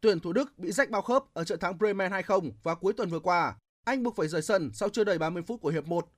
Tuyển 0.00 0.20
thủ 0.20 0.32
Đức 0.32 0.58
bị 0.58 0.72
rách 0.72 0.90
bao 0.90 1.02
khớp 1.02 1.24
ở 1.34 1.44
trận 1.44 1.58
thắng 1.58 1.78
Bremen 1.78 2.12
2-0 2.12 2.52
vào 2.62 2.76
cuối 2.76 2.92
tuần 2.92 3.10
vừa 3.10 3.20
qua. 3.20 3.56
Anh 3.84 4.02
buộc 4.02 4.16
phải 4.16 4.28
rời 4.28 4.42
sân 4.42 4.70
sau 4.74 4.88
chưa 4.88 5.04
đầy 5.04 5.18
30 5.18 5.42
phút 5.46 5.60
của 5.60 5.70
hiệp 5.70 5.86
1 5.86 6.08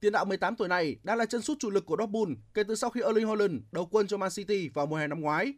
Tiền 0.00 0.12
đạo 0.12 0.24
18 0.24 0.56
tuổi 0.56 0.68
này 0.68 0.96
đang 1.02 1.18
là 1.18 1.26
chân 1.26 1.42
sút 1.42 1.58
chủ 1.58 1.70
lực 1.70 1.86
của 1.86 1.96
Dortmund 1.98 2.32
kể 2.54 2.62
từ 2.68 2.74
sau 2.74 2.90
khi 2.90 3.00
Erling 3.00 3.26
Haaland 3.26 3.62
đầu 3.72 3.86
quân 3.86 4.06
cho 4.06 4.16
Man 4.16 4.30
City 4.30 4.68
vào 4.68 4.86
mùa 4.86 4.96
hè 4.96 5.06
năm 5.06 5.20
ngoái. 5.20 5.54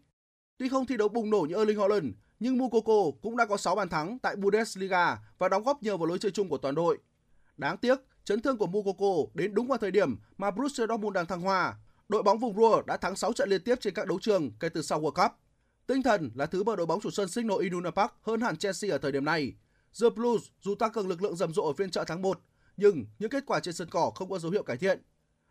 Tuy 0.58 0.68
không 0.68 0.86
thi 0.86 0.96
đấu 0.96 1.08
bùng 1.08 1.30
nổ 1.30 1.40
như 1.40 1.54
Erling 1.54 1.78
Haaland, 1.78 2.06
nhưng 2.40 2.58
Mukoko 2.58 3.18
cũng 3.22 3.36
đã 3.36 3.46
có 3.46 3.56
6 3.56 3.74
bàn 3.74 3.88
thắng 3.88 4.18
tại 4.18 4.36
Bundesliga 4.36 5.18
và 5.38 5.48
đóng 5.48 5.62
góp 5.62 5.82
nhiều 5.82 5.96
vào 5.98 6.06
lối 6.06 6.18
chơi 6.18 6.32
chung 6.32 6.48
của 6.48 6.58
toàn 6.58 6.74
đội. 6.74 6.98
Đáng 7.56 7.76
tiếc, 7.76 7.98
chấn 8.24 8.40
thương 8.40 8.56
của 8.56 8.66
Mukoko 8.66 9.30
đến 9.34 9.54
đúng 9.54 9.66
vào 9.66 9.78
thời 9.78 9.90
điểm 9.90 10.16
mà 10.36 10.50
Borussia 10.50 10.86
Dortmund 10.86 11.14
đang 11.14 11.26
thăng 11.26 11.40
hoa. 11.40 11.76
Đội 12.08 12.22
bóng 12.22 12.38
vùng 12.38 12.56
Ruhr 12.56 12.86
đã 12.86 12.96
thắng 12.96 13.16
6 13.16 13.32
trận 13.32 13.48
liên 13.48 13.62
tiếp 13.64 13.74
trên 13.80 13.94
các 13.94 14.06
đấu 14.06 14.18
trường 14.20 14.50
kể 14.60 14.68
từ 14.68 14.82
sau 14.82 15.00
World 15.00 15.22
Cup. 15.22 15.32
Tinh 15.86 16.02
thần 16.02 16.30
là 16.34 16.46
thứ 16.46 16.62
mà 16.62 16.76
đội 16.76 16.86
bóng 16.86 17.00
chủ 17.00 17.10
sân 17.10 17.28
Signal 17.28 17.62
Iduna 17.62 17.90
Park 17.90 18.12
hơn 18.22 18.40
hẳn 18.40 18.56
Chelsea 18.56 18.90
ở 18.90 18.98
thời 18.98 19.12
điểm 19.12 19.24
này. 19.24 19.52
The 20.00 20.10
Blues 20.16 20.42
dù 20.60 20.74
tăng 20.74 20.92
cường 20.92 21.08
lực 21.08 21.22
lượng 21.22 21.36
rầm 21.36 21.54
rộ 21.54 21.62
ở 21.62 21.72
phiên 21.72 21.90
chợ 21.90 22.04
tháng 22.06 22.22
1 22.22 22.40
nhưng 22.76 23.06
những 23.18 23.30
kết 23.30 23.46
quả 23.46 23.60
trên 23.60 23.74
sân 23.74 23.88
cỏ 23.90 24.12
không 24.14 24.30
có 24.30 24.38
dấu 24.38 24.52
hiệu 24.52 24.62
cải 24.62 24.76
thiện. 24.76 25.02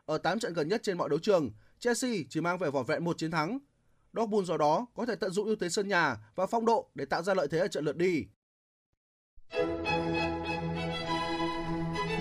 Ở 0.05 0.17
8 0.17 0.39
trận 0.39 0.53
gần 0.53 0.67
nhất 0.67 0.83
trên 0.83 0.97
mọi 0.97 1.09
đấu 1.09 1.19
trường, 1.19 1.51
Chelsea 1.79 2.11
chỉ 2.29 2.41
mang 2.41 2.57
về 2.57 2.69
vỏn 2.69 2.85
vẹn 2.85 3.03
một 3.03 3.17
chiến 3.17 3.31
thắng. 3.31 3.59
Dortmund 4.13 4.47
do 4.47 4.57
đó 4.57 4.85
có 4.95 5.05
thể 5.05 5.15
tận 5.15 5.31
dụng 5.31 5.45
ưu 5.45 5.55
thế 5.55 5.69
sân 5.69 5.87
nhà 5.87 6.17
và 6.35 6.45
phong 6.47 6.65
độ 6.65 6.89
để 6.95 7.05
tạo 7.05 7.23
ra 7.23 7.33
lợi 7.33 7.47
thế 7.51 7.59
ở 7.59 7.67
trận 7.67 7.85
lượt 7.85 7.97
đi. 7.97 8.25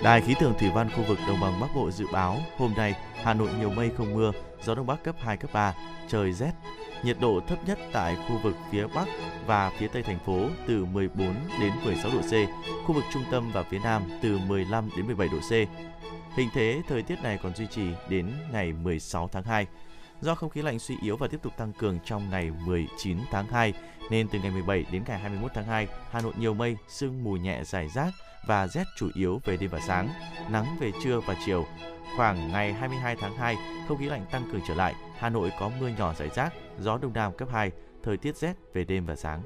Đài 0.03 0.21
khí 0.21 0.35
tượng 0.39 0.53
thủy 0.59 0.69
văn 0.75 0.89
khu 0.89 1.03
vực 1.07 1.17
đồng 1.27 1.39
bằng 1.41 1.59
Bắc 1.61 1.67
Bộ 1.75 1.91
dự 1.91 2.05
báo 2.11 2.39
hôm 2.57 2.73
nay 2.77 2.95
Hà 3.23 3.33
Nội 3.33 3.49
nhiều 3.59 3.69
mây 3.69 3.91
không 3.97 4.13
mưa, 4.13 4.31
gió 4.63 4.75
đông 4.75 4.87
bắc 4.87 5.03
cấp 5.03 5.15
2 5.19 5.37
cấp 5.37 5.49
3, 5.53 5.75
trời 6.07 6.33
rét. 6.33 6.51
Nhiệt 7.03 7.17
độ 7.21 7.41
thấp 7.47 7.67
nhất 7.67 7.79
tại 7.93 8.15
khu 8.27 8.39
vực 8.43 8.55
phía 8.71 8.87
Bắc 8.95 9.07
và 9.45 9.71
phía 9.79 9.87
Tây 9.87 10.03
thành 10.03 10.19
phố 10.25 10.47
từ 10.67 10.85
14 10.85 11.35
đến 11.61 11.73
16 11.85 12.11
độ 12.11 12.21
C, 12.21 12.31
khu 12.85 12.93
vực 12.95 13.03
trung 13.13 13.23
tâm 13.31 13.51
và 13.53 13.63
phía 13.63 13.79
Nam 13.79 14.03
từ 14.21 14.37
15 14.37 14.89
đến 14.97 15.05
17 15.05 15.27
độ 15.27 15.39
C. 15.39 15.51
Hình 16.37 16.49
thế 16.53 16.81
thời 16.87 17.01
tiết 17.01 17.15
này 17.23 17.39
còn 17.43 17.55
duy 17.55 17.67
trì 17.67 17.83
đến 18.09 18.33
ngày 18.51 18.73
16 18.73 19.29
tháng 19.31 19.43
2. 19.43 19.67
Do 20.21 20.35
không 20.35 20.49
khí 20.49 20.61
lạnh 20.61 20.79
suy 20.79 20.95
yếu 21.01 21.17
và 21.17 21.27
tiếp 21.27 21.39
tục 21.43 21.53
tăng 21.57 21.73
cường 21.73 21.99
trong 22.05 22.29
ngày 22.29 22.51
19 22.65 23.17
tháng 23.31 23.47
2, 23.47 23.73
nên 24.09 24.27
từ 24.27 24.39
ngày 24.39 24.51
17 24.51 24.85
đến 24.91 25.03
ngày 25.07 25.19
21 25.19 25.51
tháng 25.53 25.65
2, 25.65 25.87
Hà 26.11 26.21
Nội 26.21 26.33
nhiều 26.37 26.53
mây, 26.53 26.77
sương 26.87 27.23
mù 27.23 27.31
nhẹ 27.31 27.63
rải 27.63 27.89
rác 27.89 28.13
và 28.47 28.67
rét 28.67 28.83
chủ 28.97 29.09
yếu 29.13 29.41
về 29.45 29.57
đêm 29.57 29.69
và 29.69 29.79
sáng, 29.87 30.09
nắng 30.49 30.77
về 30.79 30.91
trưa 31.03 31.19
và 31.19 31.35
chiều. 31.45 31.65
Khoảng 32.17 32.51
ngày 32.51 32.73
22 32.73 33.15
tháng 33.15 33.37
2, 33.37 33.57
không 33.87 33.97
khí 33.97 34.05
lạnh 34.05 34.25
tăng 34.31 34.49
cường 34.51 34.61
trở 34.67 34.73
lại, 34.73 34.95
Hà 35.17 35.29
Nội 35.29 35.51
có 35.59 35.71
mưa 35.79 35.87
nhỏ 35.87 36.13
rải 36.13 36.29
rác, 36.35 36.53
gió 36.79 36.97
đông 36.97 37.13
nam 37.13 37.37
cấp 37.37 37.47
2, 37.51 37.71
thời 38.03 38.17
tiết 38.17 38.37
rét 38.37 38.53
về 38.73 38.83
đêm 38.83 39.05
và 39.05 39.15
sáng. 39.15 39.41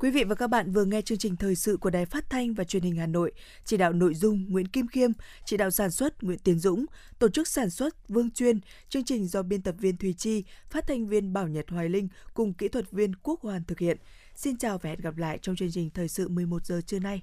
Quý 0.00 0.10
vị 0.10 0.24
và 0.24 0.34
các 0.34 0.46
bạn 0.46 0.72
vừa 0.72 0.84
nghe 0.84 1.02
chương 1.02 1.18
trình 1.18 1.36
thời 1.36 1.54
sự 1.54 1.76
của 1.76 1.90
Đài 1.90 2.06
Phát 2.06 2.30
thanh 2.30 2.54
và 2.54 2.64
Truyền 2.64 2.82
hình 2.82 2.96
Hà 2.96 3.06
Nội, 3.06 3.32
chỉ 3.64 3.76
đạo 3.76 3.92
nội 3.92 4.14
dung 4.14 4.46
Nguyễn 4.48 4.68
Kim 4.68 4.88
Khiêm, 4.88 5.10
chỉ 5.44 5.56
đạo 5.56 5.70
sản 5.70 5.90
xuất 5.90 6.22
Nguyễn 6.22 6.38
Tiến 6.38 6.58
Dũng, 6.58 6.86
tổ 7.18 7.28
chức 7.28 7.48
sản 7.48 7.70
xuất 7.70 8.08
Vương 8.08 8.30
Chuyên, 8.30 8.60
chương 8.88 9.04
trình 9.04 9.26
do 9.26 9.42
biên 9.42 9.62
tập 9.62 9.74
viên 9.78 9.96
Thùy 9.96 10.12
Chi, 10.12 10.44
phát 10.70 10.86
thanh 10.86 11.06
viên 11.06 11.32
Bảo 11.32 11.48
Nhật 11.48 11.70
Hoài 11.70 11.88
Linh 11.88 12.08
cùng 12.34 12.52
kỹ 12.52 12.68
thuật 12.68 12.90
viên 12.90 13.14
Quốc 13.14 13.40
Hoàn 13.40 13.64
thực 13.64 13.78
hiện. 13.78 13.96
Xin 14.34 14.56
chào 14.58 14.78
và 14.78 14.90
hẹn 14.90 15.00
gặp 15.00 15.16
lại 15.16 15.38
trong 15.42 15.56
chương 15.56 15.70
trình 15.72 15.90
thời 15.90 16.08
sự 16.08 16.28
11 16.28 16.66
giờ 16.66 16.80
trưa 16.86 16.98
nay. 16.98 17.22